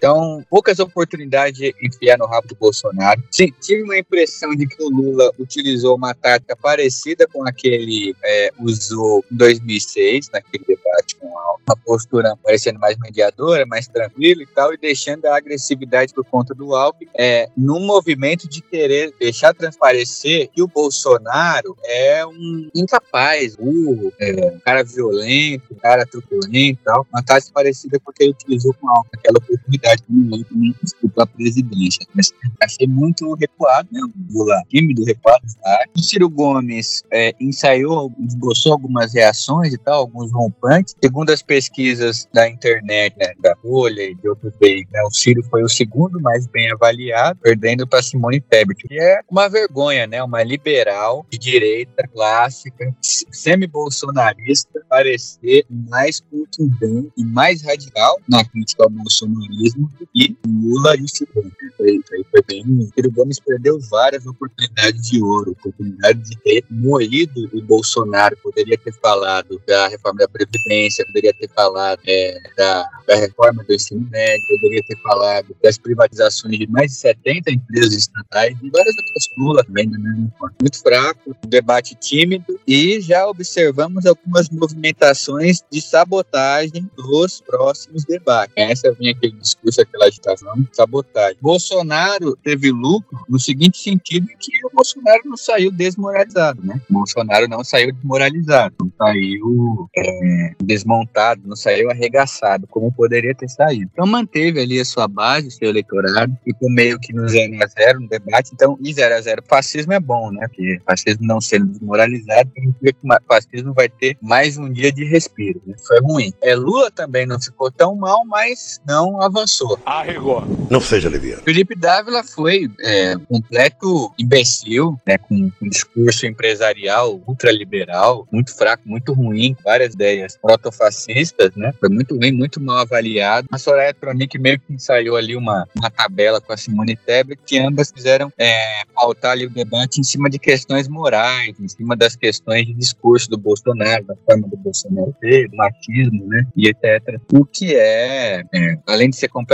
Então, 0.00 0.42
poucas 0.48 0.78
oportunidades 0.78 1.58
de 1.58 1.74
enfiar 1.82 2.16
no 2.16 2.24
rabo 2.24 2.48
do 2.48 2.54
Bolsonaro. 2.54 3.22
Sim, 3.30 3.52
tive 3.60 3.82
uma 3.82 3.98
impressão 3.98 4.56
de 4.56 4.66
que 4.66 4.82
o 4.82 4.88
Lula 4.88 5.30
utilizou 5.38 5.94
uma 5.94 6.14
tática 6.14 6.56
parecida 6.56 7.26
com 7.26 7.46
a 7.46 7.52
que 7.52 7.68
ele 7.68 8.16
é, 8.24 8.50
usou 8.58 9.22
em 9.30 9.36
2006, 9.36 10.30
naquele 10.32 10.64
debate 10.66 11.16
com 11.16 11.26
uma 11.26 11.76
postura 11.84 12.34
parecendo 12.42 12.80
mais 12.80 12.96
mediadora, 12.96 13.66
mais 13.66 13.88
tranquila 13.88 14.42
e 14.42 14.46
tal, 14.46 14.72
e 14.72 14.78
deixando 14.78 15.26
a 15.26 15.36
agressividade 15.36 16.14
por 16.14 16.24
conta 16.24 16.54
do 16.54 16.74
Alckmin, 16.74 17.10
é, 17.14 17.50
num 17.54 17.80
movimento 17.80 18.48
de 18.48 18.62
querer 18.62 19.12
deixar 19.20 19.52
transparecer 19.52 20.48
que 20.48 20.62
o 20.62 20.66
Bolsonaro 20.66 21.76
é 21.84 22.24
um 22.24 22.70
incapaz, 22.74 23.54
burro, 23.54 24.10
é, 24.18 24.46
um 24.46 24.60
cara 24.60 24.82
violento, 24.82 25.74
um 25.74 25.76
cara 25.76 26.06
truculento 26.06 26.80
e 26.80 26.84
tal. 26.84 27.06
Uma 27.12 27.22
tática 27.22 27.52
parecida 27.52 28.00
com 28.00 28.10
a 28.10 28.14
que 28.14 28.22
ele 28.22 28.32
utilizou 28.32 28.72
com 28.72 28.88
a 28.88 29.02
aquela 29.12 29.36
oportunidade 29.38 29.89
que 29.96 30.12
ele 30.12 30.74
disputou 30.82 31.22
a 31.22 31.26
presidência. 31.26 32.06
Mas 32.14 32.32
achei 32.62 32.86
muito 32.86 33.34
recuado, 33.34 33.88
né? 33.92 34.00
O 34.02 34.38
Lula 34.38 34.62
tímido, 34.68 35.04
recuado. 35.04 35.44
Tá? 35.62 35.84
O 35.96 36.00
Ciro 36.00 36.28
Gomes 36.28 37.02
é, 37.12 37.34
ensaiou, 37.40 38.12
esboçou 38.26 38.72
algumas 38.72 39.14
reações 39.14 39.72
e 39.72 39.78
tal, 39.78 40.00
alguns 40.00 40.32
rompantes. 40.32 40.94
Segundo 41.02 41.30
as 41.30 41.42
pesquisas 41.42 42.28
da 42.32 42.48
internet, 42.48 43.16
né, 43.18 43.32
da 43.40 43.56
Folha 43.56 44.02
e 44.02 44.14
de 44.14 44.28
outros 44.28 44.52
veículos, 44.60 44.92
né, 44.92 45.02
o 45.02 45.10
Ciro 45.10 45.42
foi 45.44 45.62
o 45.62 45.68
segundo 45.68 46.20
mais 46.20 46.46
bem 46.46 46.70
avaliado, 46.70 47.38
perdendo 47.42 47.86
para 47.86 48.02
Simone 48.02 48.40
Tebet, 48.40 48.86
que 48.86 48.98
é 48.98 49.20
uma 49.30 49.48
vergonha, 49.48 50.06
né? 50.06 50.22
Uma 50.22 50.42
liberal 50.42 51.26
de 51.30 51.38
direita 51.38 52.06
clássica, 52.08 52.94
semi-bolsonarista, 53.00 54.80
parecer 54.88 55.64
mais 55.68 56.20
contundente 56.20 57.12
e 57.16 57.24
mais 57.24 57.62
radical 57.62 58.18
na 58.28 58.44
crítica 58.44 58.84
ao 58.84 58.90
bolsonarismo 58.90 59.79
que 60.12 60.36
Lula 60.46 60.94
e 60.96 61.08
Ciro. 61.08 61.30
Foi, 61.76 62.00
foi, 62.08 62.24
foi 62.30 62.42
bem. 62.46 62.90
Ciro 62.94 63.10
Gomes 63.10 63.40
perdeu 63.40 63.78
várias 63.90 64.26
oportunidades 64.26 65.10
de 65.10 65.22
ouro, 65.22 65.52
oportunidade 65.52 66.20
de 66.22 66.36
ter 66.38 66.64
moído 66.70 67.48
o 67.52 67.62
Bolsonaro, 67.62 68.36
poderia 68.42 68.76
ter 68.78 68.92
falado 68.94 69.60
da 69.66 69.88
reforma 69.88 70.18
da 70.20 70.28
Previdência, 70.28 71.04
poderia 71.06 71.32
ter 71.34 71.48
falado 71.54 72.00
é, 72.06 72.38
da, 72.56 72.88
da 73.06 73.16
reforma 73.16 73.64
do 73.64 73.72
ensino 73.72 74.06
médio, 74.10 74.46
poderia 74.60 74.82
ter 74.82 74.96
falado 75.02 75.56
das 75.62 75.78
privatizações 75.78 76.58
de 76.58 76.66
mais 76.66 76.92
de 76.92 76.98
70 76.98 77.50
empresas 77.52 77.94
estatais 77.94 78.56
e 78.62 78.70
várias 78.70 78.94
outras 78.96 79.30
Lula 79.36 79.64
também, 79.64 79.90
da 79.90 79.98
mesma 79.98 80.32
forma. 80.38 80.54
Muito 80.60 80.80
fraco, 80.80 81.36
debate 81.46 81.94
tímido 81.94 82.60
e 82.66 83.00
já 83.00 83.26
observamos 83.26 84.06
algumas 84.06 84.48
movimentações 84.50 85.62
de 85.70 85.80
sabotagem 85.80 86.90
dos 86.96 87.40
próximos 87.40 88.04
debates. 88.04 88.54
Essa 88.56 88.92
vinha 88.92 89.12
aquele 89.12 89.36
discurso, 89.70 89.80
aquela 89.80 90.06
agitação, 90.06 90.68
sabotagem. 90.72 91.38
Bolsonaro 91.40 92.36
teve 92.36 92.70
lucro 92.70 93.18
no 93.28 93.38
seguinte 93.38 93.78
sentido 93.78 94.26
que 94.38 94.52
o 94.66 94.70
Bolsonaro 94.74 95.22
não 95.24 95.36
saiu 95.36 95.70
desmoralizado, 95.70 96.64
né? 96.64 96.80
O 96.90 96.94
Bolsonaro 96.94 97.48
não 97.48 97.64
saiu 97.64 97.92
desmoralizado, 97.92 98.74
não 98.80 98.92
saiu 98.98 99.88
é, 99.96 100.54
desmontado, 100.62 101.42
não 101.44 101.56
saiu 101.56 101.90
arregaçado, 101.90 102.66
como 102.66 102.92
poderia 102.92 103.34
ter 103.34 103.48
saído. 103.48 103.90
Então 103.92 104.06
manteve 104.06 104.60
ali 104.60 104.80
a 104.80 104.84
sua 104.84 105.06
base, 105.06 105.50
seu 105.50 105.68
eleitorado, 105.68 106.36
ficou 106.44 106.70
meio 106.70 106.98
que 106.98 107.12
no 107.12 107.28
0 107.28 107.62
a 107.62 107.66
0 107.66 108.00
no 108.00 108.08
debate. 108.08 108.50
Então, 108.52 108.78
em 108.82 108.92
0 108.92 109.14
a 109.14 109.20
0 109.20 109.42
fascismo 109.46 109.92
é 109.92 110.00
bom, 110.00 110.30
né? 110.30 110.46
Porque 110.48 110.80
fascismo 110.84 111.26
não 111.26 111.40
sendo 111.40 111.66
desmoralizado, 111.66 112.50
significa 112.54 112.92
que 112.92 113.06
o 113.06 113.26
fascismo 113.26 113.72
vai 113.72 113.88
ter 113.88 114.16
mais 114.20 114.56
um 114.56 114.70
dia 114.70 114.92
de 114.92 115.04
respiro. 115.04 115.60
Né? 115.66 115.74
Foi 115.86 116.00
ruim. 116.00 116.32
É, 116.42 116.54
Lula 116.54 116.90
também 116.90 117.26
não 117.26 117.40
ficou 117.40 117.70
tão 117.70 117.94
mal, 117.94 118.24
mas 118.26 118.80
não 118.86 119.20
avançou. 119.20 119.59
Arregou. 119.84 120.44
Não 120.70 120.80
seja 120.80 121.08
leviano. 121.08 121.42
Felipe 121.42 121.74
Dávila 121.74 122.22
foi 122.24 122.70
é, 122.80 123.16
completo 123.28 124.12
imbecil, 124.18 124.98
né, 125.06 125.18
com 125.18 125.34
um 125.34 125.68
discurso 125.68 126.26
empresarial 126.26 127.20
ultraliberal, 127.26 128.26
muito 128.32 128.56
fraco, 128.56 128.82
muito 128.86 129.12
ruim, 129.12 129.56
várias 129.64 129.94
ideias 129.94 130.36
protofascistas, 130.36 131.54
né? 131.56 131.72
Foi 131.78 131.88
muito 131.88 132.16
ruim, 132.16 132.32
muito 132.32 132.60
mal 132.60 132.78
avaliado. 132.78 133.48
A 133.50 133.58
Soraya 133.58 133.94
Tronic 133.94 134.38
meio 134.38 134.58
que 134.58 134.72
ensaiou 134.72 135.16
ali 135.16 135.36
uma, 135.36 135.66
uma 135.76 135.90
tabela 135.90 136.40
com 136.40 136.52
a 136.52 136.56
Simone 136.56 136.96
Tebet, 136.96 137.40
que 137.44 137.58
ambas 137.58 137.92
fizeram 137.94 138.32
é, 138.38 138.82
pautar 138.94 139.32
ali 139.32 139.46
o 139.46 139.50
debate 139.50 140.00
em 140.00 140.04
cima 140.04 140.28
de 140.30 140.38
questões 140.38 140.88
morais, 140.88 141.54
em 141.60 141.68
cima 141.68 141.96
das 141.96 142.16
questões 142.16 142.66
de 142.66 142.74
discurso 142.74 143.28
do 143.28 143.38
Bolsonaro, 143.38 144.04
da 144.04 144.16
forma 144.26 144.48
do 144.48 144.56
Bolsonaro 144.56 145.14
ter, 145.20 145.48
do 145.48 145.56
machismo, 145.56 146.26
né? 146.26 146.46
E 146.56 146.68
etc. 146.68 147.20
O 147.32 147.44
que 147.44 147.74
é, 147.76 148.42
é 148.52 148.78
além 148.86 149.10
de 149.10 149.16
ser 149.16 149.28
completamente 149.28 149.49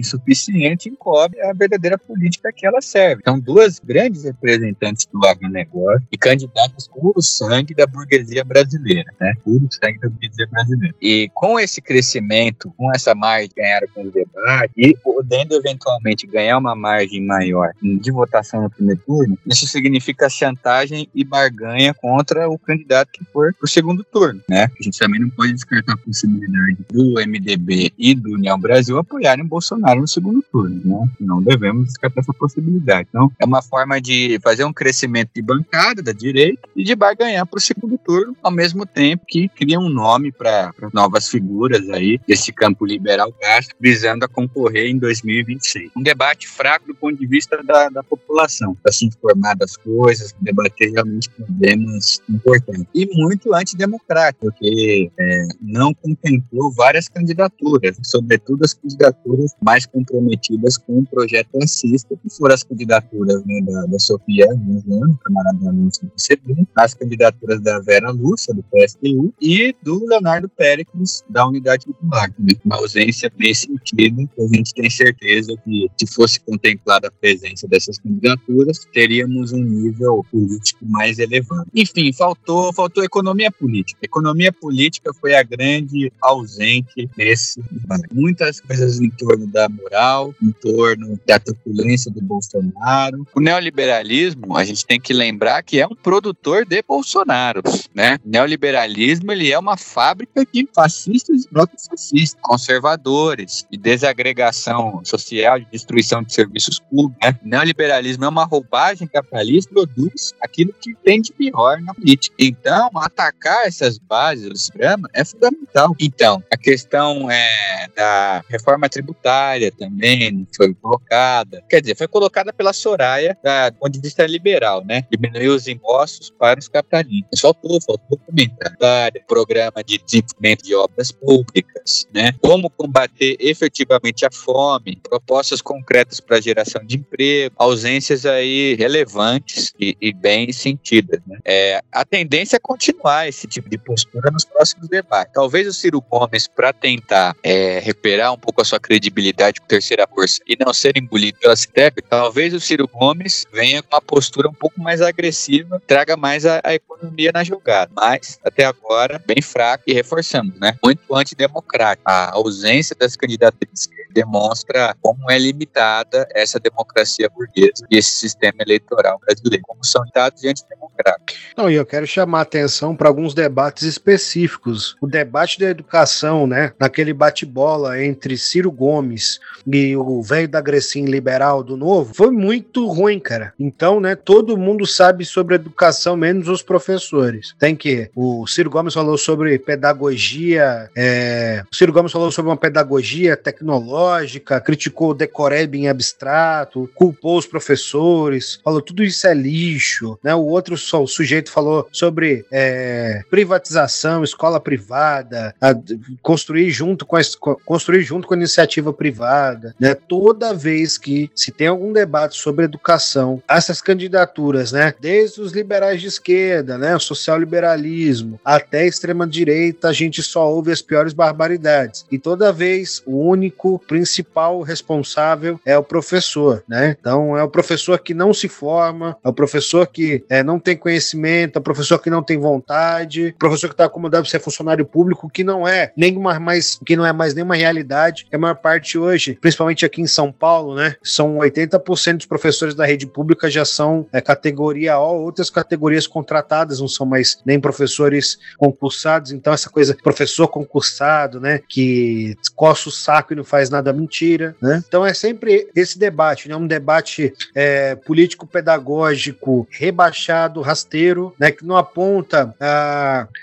insuficiente, 0.00 0.88
encobre 0.88 1.40
a 1.42 1.52
verdadeira 1.52 1.98
política 1.98 2.52
que 2.52 2.66
ela 2.66 2.80
serve. 2.80 3.20
Então, 3.20 3.38
duas 3.38 3.78
grandes 3.78 4.24
representantes 4.24 5.06
do 5.12 5.24
agronegócio 5.26 6.06
e 6.10 6.18
candidatas 6.18 6.88
puro 6.88 7.22
sangue 7.22 7.74
da 7.74 7.86
burguesia 7.86 8.44
brasileira, 8.44 9.12
né? 9.20 9.34
Puro 9.44 9.68
sangue 9.70 9.98
da 9.98 10.08
burguesia 10.08 10.46
brasileira. 10.50 10.94
E 11.00 11.30
com 11.34 11.58
esse 11.58 11.80
crescimento, 11.80 12.72
com 12.76 12.92
essa 12.94 13.14
margem 13.14 13.48
que 13.48 13.56
ganharam 13.56 13.86
com 13.94 14.02
o 14.02 14.10
debate 14.10 14.72
e 14.76 14.96
podendo 14.96 15.54
eventualmente 15.54 16.26
ganhar 16.26 16.58
uma 16.58 16.74
margem 16.74 17.24
maior 17.24 17.72
de 17.82 18.10
votação 18.10 18.62
no 18.62 18.70
primeiro 18.70 19.00
turno, 19.06 19.38
isso 19.46 19.66
significa 19.66 20.28
chantagem 20.28 21.08
e 21.14 21.24
barganha 21.24 21.94
contra 21.94 22.48
o 22.48 22.58
candidato 22.58 23.10
que 23.12 23.24
for 23.32 23.54
para 23.54 23.64
o 23.64 23.68
segundo 23.68 24.04
turno, 24.04 24.40
né? 24.48 24.64
A 24.64 24.82
gente 24.82 24.98
também 24.98 25.20
não 25.20 25.30
pode 25.30 25.52
descartar 25.52 25.94
a 25.94 25.98
possibilidade 25.98 26.78
do 26.90 27.14
MDB 27.26 27.92
e 27.98 28.14
do 28.14 28.32
União 28.32 28.58
Brasil 28.58 28.98
apoiarem 28.98 29.35
o 29.42 29.48
Bolsonaro 29.48 30.00
no 30.00 30.08
segundo 30.08 30.44
turno, 30.50 30.80
né? 30.84 31.10
Não 31.20 31.42
devemos 31.42 31.88
descartar 31.88 32.20
essa 32.20 32.32
possibilidade. 32.32 33.08
Então, 33.08 33.30
é 33.38 33.44
uma 33.44 33.62
forma 33.62 34.00
de 34.00 34.38
fazer 34.42 34.64
um 34.64 34.72
crescimento 34.72 35.30
de 35.34 35.42
bancada 35.42 36.02
da 36.02 36.12
direita 36.12 36.68
e 36.74 36.82
de 36.82 36.94
barganhar 36.94 37.46
para 37.46 37.58
o 37.58 37.60
segundo 37.60 37.98
turno, 37.98 38.36
ao 38.42 38.50
mesmo 38.50 38.86
tempo 38.86 39.24
que 39.26 39.48
cria 39.48 39.78
um 39.78 39.88
nome 39.88 40.32
para 40.32 40.72
novas 40.92 41.28
figuras 41.28 41.88
aí 41.90 42.20
desse 42.26 42.52
campo 42.52 42.84
liberal 42.84 43.32
gasto, 43.40 43.74
visando 43.80 44.24
a 44.24 44.28
concorrer 44.28 44.90
em 44.90 44.98
2026. 44.98 45.90
Um 45.96 46.02
debate 46.02 46.48
fraco 46.48 46.86
do 46.86 46.94
ponto 46.94 47.18
de 47.18 47.26
vista 47.26 47.62
da, 47.62 47.88
da 47.88 48.02
população, 48.02 48.74
para 48.82 48.92
se 48.92 49.06
informar 49.06 49.54
das 49.54 49.76
coisas, 49.76 50.34
debater 50.40 50.92
realmente 50.92 51.30
problemas 51.30 52.20
importantes. 52.28 52.86
E 52.94 53.06
muito 53.14 53.54
antidemocrático, 53.54 54.46
porque 54.46 55.10
é, 55.18 55.46
não 55.60 55.92
contemplou 55.94 56.72
várias 56.72 57.08
candidaturas, 57.08 57.96
sobretudo 58.02 58.64
as 58.64 58.74
candidaturas 58.74 59.15
mais 59.62 59.86
comprometidas 59.86 60.76
com 60.76 61.00
o 61.00 61.06
projeto 61.06 61.58
racista, 61.60 62.16
que 62.16 62.30
foram 62.30 62.54
as 62.54 62.62
candidaturas 62.62 63.44
né, 63.44 63.60
da, 63.62 63.86
da 63.86 63.98
Sofia 63.98 64.46
Anjano, 64.50 65.18
camarada 65.24 65.70
Lúcia 65.70 66.06
do 66.06 66.66
as 66.74 66.94
candidaturas 66.94 67.60
da 67.60 67.78
Vera 67.80 68.10
Lúcia, 68.10 68.54
do 68.54 68.62
PSTU, 68.64 69.32
e 69.40 69.74
do 69.82 70.06
Leonardo 70.06 70.48
Péricles, 70.48 71.22
da 71.28 71.46
Unidade 71.46 71.86
Popular. 71.86 72.32
Né? 72.38 72.54
Uma 72.64 72.76
ausência 72.76 73.32
nesse 73.38 73.66
sentido, 73.66 74.28
a 74.38 74.54
gente 74.54 74.74
tem 74.74 74.90
certeza 74.90 75.54
que, 75.64 75.88
se 75.98 76.06
fosse 76.06 76.40
contemplada 76.40 77.08
a 77.08 77.10
presença 77.10 77.66
dessas 77.66 77.98
candidaturas, 77.98 78.86
teríamos 78.92 79.52
um 79.52 79.62
nível 79.62 80.24
político 80.30 80.84
mais 80.86 81.18
elevado. 81.18 81.66
Enfim, 81.74 82.12
faltou, 82.12 82.72
faltou 82.72 83.04
economia 83.04 83.50
política. 83.50 83.98
Economia 84.02 84.52
política 84.52 85.12
foi 85.14 85.34
a 85.34 85.42
grande 85.42 86.12
ausente 86.22 87.08
nesse 87.16 87.60
debate. 87.70 88.04
Muitas 88.12 88.60
coisas 88.60 89.00
em 89.06 89.10
torno 89.10 89.46
da 89.46 89.68
moral, 89.68 90.34
em 90.42 90.52
torno 90.52 91.18
da 91.26 91.38
truculência 91.38 92.10
do 92.10 92.20
Bolsonaro. 92.20 93.26
O 93.34 93.40
neoliberalismo, 93.40 94.56
a 94.56 94.64
gente 94.64 94.84
tem 94.84 95.00
que 95.00 95.12
lembrar 95.12 95.62
que 95.62 95.80
é 95.80 95.86
um 95.86 95.94
produtor 95.94 96.66
de 96.66 96.82
Bolsonaro, 96.82 97.62
né? 97.94 98.18
O 98.24 98.28
neoliberalismo, 98.28 99.32
ele 99.32 99.50
é 99.50 99.58
uma 99.58 99.76
fábrica 99.76 100.44
de 100.52 100.68
fascistas 100.74 101.44
e 101.44 101.48
protofascistas, 101.48 102.40
conservadores, 102.40 103.66
de 103.70 103.78
desagregação 103.78 105.00
social, 105.04 105.58
de 105.58 105.66
destruição 105.70 106.22
de 106.22 106.32
serviços 106.32 106.78
públicos, 106.80 107.16
né? 107.22 107.38
O 107.44 107.48
neoliberalismo 107.48 108.24
é 108.24 108.28
uma 108.28 108.44
roubagem 108.44 109.06
capitalista, 109.06 109.72
produz 109.72 110.32
aquilo 110.42 110.72
que 110.80 110.94
tem 111.04 111.20
de 111.20 111.32
pior 111.32 111.80
na 111.80 111.94
política. 111.94 112.34
Então, 112.38 112.90
atacar 112.96 113.66
essas 113.66 113.98
bases 113.98 114.68
do 114.68 114.72
programa 114.72 115.08
é 115.12 115.24
fundamental. 115.24 115.94
Então, 116.00 116.42
a 116.52 116.56
questão 116.56 117.30
é 117.30 117.88
da 117.94 118.44
reforma 118.48 118.88
tributária 118.96 119.70
também 119.70 120.46
foi 120.56 120.74
colocada. 120.74 121.62
Quer 121.68 121.82
dizer, 121.82 121.96
foi 121.96 122.08
colocada 122.08 122.52
pela 122.52 122.72
Soraya, 122.72 123.36
da, 123.42 123.68
do 123.68 123.76
ponto 123.76 123.92
de 123.92 124.00
vista 124.00 124.26
liberal, 124.26 124.82
né? 124.84 125.04
Diminuir 125.10 125.48
os 125.48 125.68
impostos 125.68 126.30
para 126.30 126.58
os 126.58 126.66
capitalistas. 126.66 127.40
Faltou, 127.40 127.78
faltou 127.82 128.18
comentário, 128.26 129.22
programa 129.28 129.84
de 129.84 129.98
desenvolvimento 129.98 130.62
de 130.64 130.74
obras 130.74 131.12
públicas, 131.12 132.06
né? 132.14 132.32
Como 132.40 132.70
combater 132.70 133.36
efetivamente 133.38 134.24
a 134.24 134.30
fome, 134.30 134.98
propostas 135.02 135.60
concretas 135.60 136.18
para 136.18 136.40
geração 136.40 136.82
de 136.84 136.96
emprego, 136.96 137.54
ausências 137.58 138.24
aí 138.24 138.74
relevantes 138.76 139.74
e, 139.78 139.96
e 140.00 140.12
bem 140.14 140.50
sentidas, 140.52 141.20
né? 141.26 141.38
É, 141.44 141.82
a 141.92 142.04
tendência 142.04 142.56
é 142.56 142.60
continuar 142.60 143.28
esse 143.28 143.46
tipo 143.46 143.68
de 143.68 143.76
postura 143.76 144.30
nos 144.30 144.44
próximos 144.44 144.88
debates. 144.88 145.34
Talvez 145.34 145.66
o 145.68 145.72
Ciro 145.72 146.00
Gomes, 146.00 146.48
para 146.48 146.72
tentar 146.72 147.36
é, 147.42 147.78
recuperar 147.80 148.32
um 148.32 148.38
pouco 148.38 148.62
a 148.62 148.64
sua 148.64 148.80
credibilidade 148.86 149.60
com 149.60 149.66
terceira 149.66 150.06
força 150.06 150.40
e 150.46 150.56
não 150.58 150.72
ser 150.72 150.96
engolido 150.96 151.38
pela 151.38 151.56
CITEP, 151.56 152.02
talvez 152.02 152.54
o 152.54 152.60
Ciro 152.60 152.86
Gomes 152.86 153.44
venha 153.52 153.82
com 153.82 153.94
uma 153.96 154.00
postura 154.00 154.48
um 154.48 154.54
pouco 154.54 154.80
mais 154.80 155.02
agressiva, 155.02 155.82
traga 155.86 156.16
mais 156.16 156.46
a, 156.46 156.60
a 156.62 156.74
economia 156.74 157.32
na 157.34 157.42
jogada. 157.42 157.90
Mas, 157.94 158.38
até 158.44 158.64
agora, 158.64 159.20
bem 159.26 159.42
fraco 159.42 159.84
e 159.86 159.92
reforçamos, 159.92 160.58
né? 160.60 160.76
Muito 160.84 161.14
antidemocrático. 161.14 162.08
A 162.08 162.32
ausência 162.32 162.94
das 162.98 163.16
candidaturas 163.16 163.88
demonstra 164.12 164.96
como 165.02 165.30
é 165.30 165.38
limitada 165.38 166.26
essa 166.34 166.58
democracia 166.58 167.28
burguesa 167.28 167.84
e 167.90 167.98
esse 167.98 168.12
sistema 168.12 168.56
eleitoral 168.60 169.18
brasileiro, 169.18 169.62
como 169.66 169.84
são 169.84 170.02
dados 170.14 170.42
e 170.42 170.48
antidemocráticos. 170.48 171.36
Não, 171.56 171.70
e 171.70 171.74
eu 171.74 171.84
quero 171.84 172.06
chamar 172.06 172.38
a 172.38 172.42
atenção 172.42 172.96
para 172.96 173.08
alguns 173.08 173.34
debates 173.34 173.82
específicos. 173.82 174.96
O 175.02 175.06
debate 175.06 175.58
da 175.58 175.66
educação, 175.66 176.46
né, 176.46 176.72
naquele 176.80 177.12
bate-bola 177.12 178.02
entre 178.02 178.38
Ciro 178.38 178.70
Gomes 178.76 179.40
e 179.66 179.96
o 179.96 180.22
velho 180.22 180.48
da 180.48 180.60
Grecinha 180.60 181.10
liberal 181.10 181.62
do 181.62 181.76
Novo, 181.76 182.14
foi 182.14 182.30
muito 182.30 182.86
ruim, 182.86 183.18
cara. 183.18 183.52
Então, 183.58 184.00
né, 184.00 184.14
todo 184.14 184.56
mundo 184.56 184.86
sabe 184.86 185.24
sobre 185.24 185.54
educação, 185.54 186.16
menos 186.16 186.48
os 186.48 186.62
professores. 186.62 187.54
Tem 187.58 187.74
que 187.74 188.10
o 188.14 188.46
Ciro 188.46 188.70
Gomes 188.70 188.94
falou 188.94 189.18
sobre 189.18 189.58
pedagogia, 189.58 190.90
é, 190.96 191.64
o 191.70 191.74
Ciro 191.74 191.92
Gomes 191.92 192.12
falou 192.12 192.30
sobre 192.30 192.50
uma 192.50 192.56
pedagogia 192.56 193.36
tecnológica 193.36 193.96
lógica, 193.96 194.60
criticou 194.60 195.10
o 195.10 195.14
decoreb 195.14 195.74
em 195.74 195.88
abstrato, 195.88 196.90
culpou 196.94 197.38
os 197.38 197.46
professores, 197.46 198.60
falou 198.62 198.82
tudo 198.82 199.02
isso 199.02 199.26
é 199.26 199.34
lixo, 199.34 200.18
né? 200.22 200.34
O 200.34 200.44
outro 200.44 200.74
o 200.74 201.06
sujeito 201.06 201.50
falou 201.50 201.88
sobre 201.92 202.44
é, 202.50 203.22
privatização, 203.30 204.22
escola 204.22 204.60
privada, 204.60 205.54
a, 205.60 205.74
construir 206.22 206.70
junto 206.70 207.06
com 207.06 207.16
a, 207.16 207.20
construir 207.64 208.02
junto 208.02 208.26
com 208.26 208.34
a 208.34 208.36
iniciativa 208.36 208.65
privada, 208.92 209.74
né? 209.78 209.94
Toda 209.94 210.54
vez 210.54 210.98
que 210.98 211.30
se 211.34 211.50
tem 211.50 211.66
algum 211.66 211.92
debate 211.92 212.36
sobre 212.36 212.64
educação, 212.64 213.42
essas 213.48 213.80
candidaturas, 213.80 214.72
né? 214.72 214.94
Desde 215.00 215.40
os 215.40 215.52
liberais 215.52 216.00
de 216.00 216.08
esquerda, 216.08 216.78
né? 216.78 216.94
O 216.94 217.00
social 217.00 217.38
liberalismo 217.38 218.40
até 218.44 218.80
a 218.80 218.86
extrema 218.86 219.26
direita, 219.26 219.88
a 219.88 219.92
gente 219.92 220.22
só 220.22 220.50
ouve 220.50 220.72
as 220.72 220.82
piores 220.82 221.12
barbaridades. 221.12 222.04
E 222.10 222.18
toda 222.18 222.52
vez 222.52 223.02
o 223.06 223.18
único 223.18 223.78
principal 223.80 224.60
responsável 224.62 225.60
é 225.64 225.76
o 225.76 225.82
professor, 225.82 226.62
né? 226.68 226.96
Então 226.98 227.36
é 227.36 227.42
o 227.42 227.48
professor 227.48 227.98
que 227.98 228.14
não 228.14 228.32
se 228.32 228.48
forma, 228.48 229.16
é 229.24 229.28
o 229.28 229.32
professor 229.32 229.86
que 229.86 230.24
é, 230.28 230.42
não 230.42 230.58
tem 230.58 230.76
conhecimento, 230.76 231.56
é 231.56 231.60
o 231.60 231.62
professor 231.62 231.98
que 231.98 232.10
não 232.10 232.22
tem 232.22 232.38
vontade, 232.38 233.28
o 233.28 233.38
professor 233.38 233.68
que 233.68 233.74
está 233.74 233.84
acomodado 233.84 234.22
para 234.22 234.30
ser 234.30 234.40
funcionário 234.40 234.84
público, 234.84 235.30
que 235.30 235.44
não 235.44 235.66
é 235.66 235.92
nenhuma 235.96 236.38
mais, 236.38 236.78
que 236.84 236.96
não 236.96 237.06
é 237.06 237.12
mais 237.12 237.34
nenhuma 237.34 237.54
realidade. 237.54 238.26
A 238.32 238.38
maior 238.38 238.55
parte 238.56 238.98
hoje, 238.98 239.38
principalmente 239.40 239.84
aqui 239.84 240.00
em 240.00 240.06
São 240.06 240.32
Paulo, 240.32 240.74
né? 240.74 240.96
São 241.02 241.36
80% 241.38 242.16
dos 242.16 242.26
professores 242.26 242.74
da 242.74 242.84
rede 242.84 243.06
pública 243.06 243.50
já 243.50 243.64
são 243.64 244.06
é, 244.12 244.20
categoria 244.20 244.98
O, 244.98 245.24
outras 245.24 245.50
categorias 245.50 246.06
contratadas, 246.06 246.80
não 246.80 246.88
são 246.88 247.06
mais 247.06 247.38
nem 247.44 247.60
professores 247.60 248.38
concursados. 248.58 249.32
Então 249.32 249.52
essa 249.52 249.70
coisa, 249.70 249.96
professor 250.02 250.48
concursado, 250.48 251.40
né? 251.40 251.60
Que 251.68 252.36
coça 252.54 252.88
o 252.88 252.92
saco 252.92 253.32
e 253.32 253.36
não 253.36 253.44
faz 253.44 253.70
nada 253.70 253.92
da 253.92 253.98
mentira, 253.98 254.56
né? 254.60 254.82
Então 254.86 255.06
é 255.06 255.14
sempre 255.14 255.68
esse 255.74 255.98
debate, 255.98 256.48
né? 256.48 256.56
Um 256.56 256.66
debate 256.66 257.32
é, 257.54 257.94
político-pedagógico 257.94 259.66
rebaixado, 259.70 260.60
rasteiro, 260.60 261.34
né? 261.38 261.52
Que 261.52 261.64
não 261.64 261.76
aponta, 261.76 262.54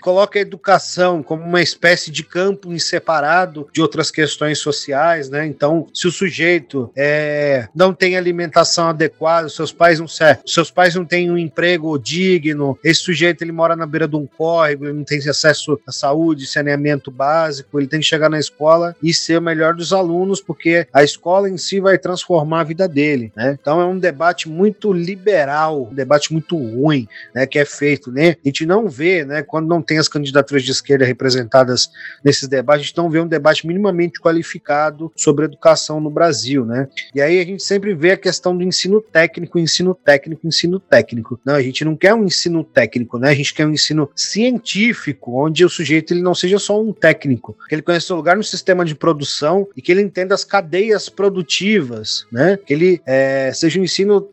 coloca 0.02 0.38
a 0.38 0.42
educação 0.42 1.24
como 1.24 1.44
uma 1.44 1.62
espécie 1.62 2.12
de 2.12 2.24
campo 2.24 2.70
separado 2.80 3.68
de 3.72 3.82
outras 3.82 4.12
questões 4.12 4.60
sociais, 4.60 5.03
né? 5.30 5.46
Então, 5.46 5.88
se 5.94 6.08
o 6.08 6.12
sujeito 6.12 6.92
é, 6.96 7.68
não 7.76 7.94
tem 7.94 8.16
alimentação 8.16 8.90
adequada, 8.90 9.50
seus 9.50 9.72
pais 9.72 10.00
não 10.00 10.08
seus 10.46 10.70
pais 10.72 10.96
não 10.96 11.06
têm 11.06 11.32
um 11.32 11.38
emprego 11.38 11.98
digno, 11.98 12.78
esse 12.84 13.02
sujeito 13.02 13.42
ele 13.42 13.52
mora 13.52 13.76
na 13.76 13.86
beira 13.86 14.08
de 14.08 14.16
um 14.16 14.28
córrego, 14.28 14.86
ele 14.86 14.94
não 14.94 15.04
tem 15.04 15.18
acesso 15.18 15.80
à 15.88 15.92
saúde, 15.92 16.46
saneamento 16.46 17.10
básico, 17.10 17.80
ele 17.80 17.88
tem 17.88 18.00
que 18.00 18.06
chegar 18.06 18.30
na 18.30 18.40
escola 18.40 18.96
e 19.02 19.14
ser 19.14 19.38
o 19.38 19.42
melhor 19.42 19.74
dos 19.74 19.92
alunos 19.92 20.14
alunos, 20.14 20.42
porque 20.42 20.88
a 20.94 21.04
escola 21.04 21.50
em 21.50 21.58
si 21.58 21.80
vai 21.80 21.98
transformar 21.98 22.62
a 22.62 22.64
vida 22.64 22.88
dele, 22.88 23.32
né? 23.36 23.58
Então 23.60 23.82
é 23.82 23.86
um 23.86 23.98
debate 23.98 24.48
muito 24.48 24.94
liberal, 24.94 25.90
um 25.92 25.94
debate 25.94 26.32
muito 26.32 26.56
ruim, 26.58 27.08
né, 27.34 27.48
que 27.48 27.58
é 27.58 27.66
feito, 27.66 28.12
né? 28.12 28.36
A 28.44 28.48
gente 28.48 28.66
não 28.66 28.88
vê, 28.88 29.26
né, 29.26 29.42
quando 29.42 29.68
não 29.68 29.82
tem 29.82 29.98
as 29.98 30.08
candidaturas 30.08 30.64
de 30.64 30.72
esquerda 30.72 31.06
representadas 31.06 31.90
nesses 32.24 32.48
debates, 32.48 32.84
a 32.84 32.88
gente 32.88 32.98
não 32.98 33.10
vê 33.10 33.20
um 33.20 33.28
debate 33.28 33.66
minimamente 33.66 34.20
qualificado 34.20 34.93
sobre 35.16 35.46
educação 35.46 36.00
no 36.00 36.10
Brasil, 36.10 36.66
né? 36.66 36.88
E 37.14 37.22
aí 37.22 37.40
a 37.40 37.46
gente 37.46 37.64
sempre 37.64 37.94
vê 37.94 38.12
a 38.12 38.18
questão 38.18 38.56
do 38.56 38.64
ensino 38.64 39.02
técnico, 39.02 39.58
ensino 39.58 39.96
técnico, 39.96 40.48
ensino 40.48 40.80
técnico. 40.80 41.40
Não, 41.46 41.56
a 41.56 41.62
gente 41.62 41.86
não 41.86 41.96
quer 41.96 42.14
um 42.14 42.26
ensino 42.26 42.64
técnico, 42.64 43.18
né? 43.18 43.30
A 43.30 43.36
gente 43.36 43.54
quer 43.54 43.66
um 43.66 43.72
ensino 43.72 44.10
científico, 44.16 45.44
onde 45.44 45.64
o 45.64 45.70
sujeito 45.70 46.14
ele 46.14 46.22
não 46.22 46.36
seja 46.36 46.60
só 46.60 46.82
um 46.82 46.92
técnico, 46.92 47.56
que 47.68 47.76
ele 47.76 47.82
conheça 47.82 48.14
o 48.14 48.18
lugar 48.18 48.36
no 48.36 48.44
sistema 48.44 48.84
de 48.84 48.96
produção 48.96 49.68
e 49.76 49.82
que 49.82 49.92
ele 49.92 50.02
entenda 50.02 50.34
das 50.34 50.44
cadeias 50.44 51.10
produtivas, 51.10 52.26
né? 52.32 52.58
Que 52.58 52.74
ele 52.74 53.02
é, 53.06 53.52
seja 53.54 53.80
um 53.80 53.84
ensino 53.84 54.28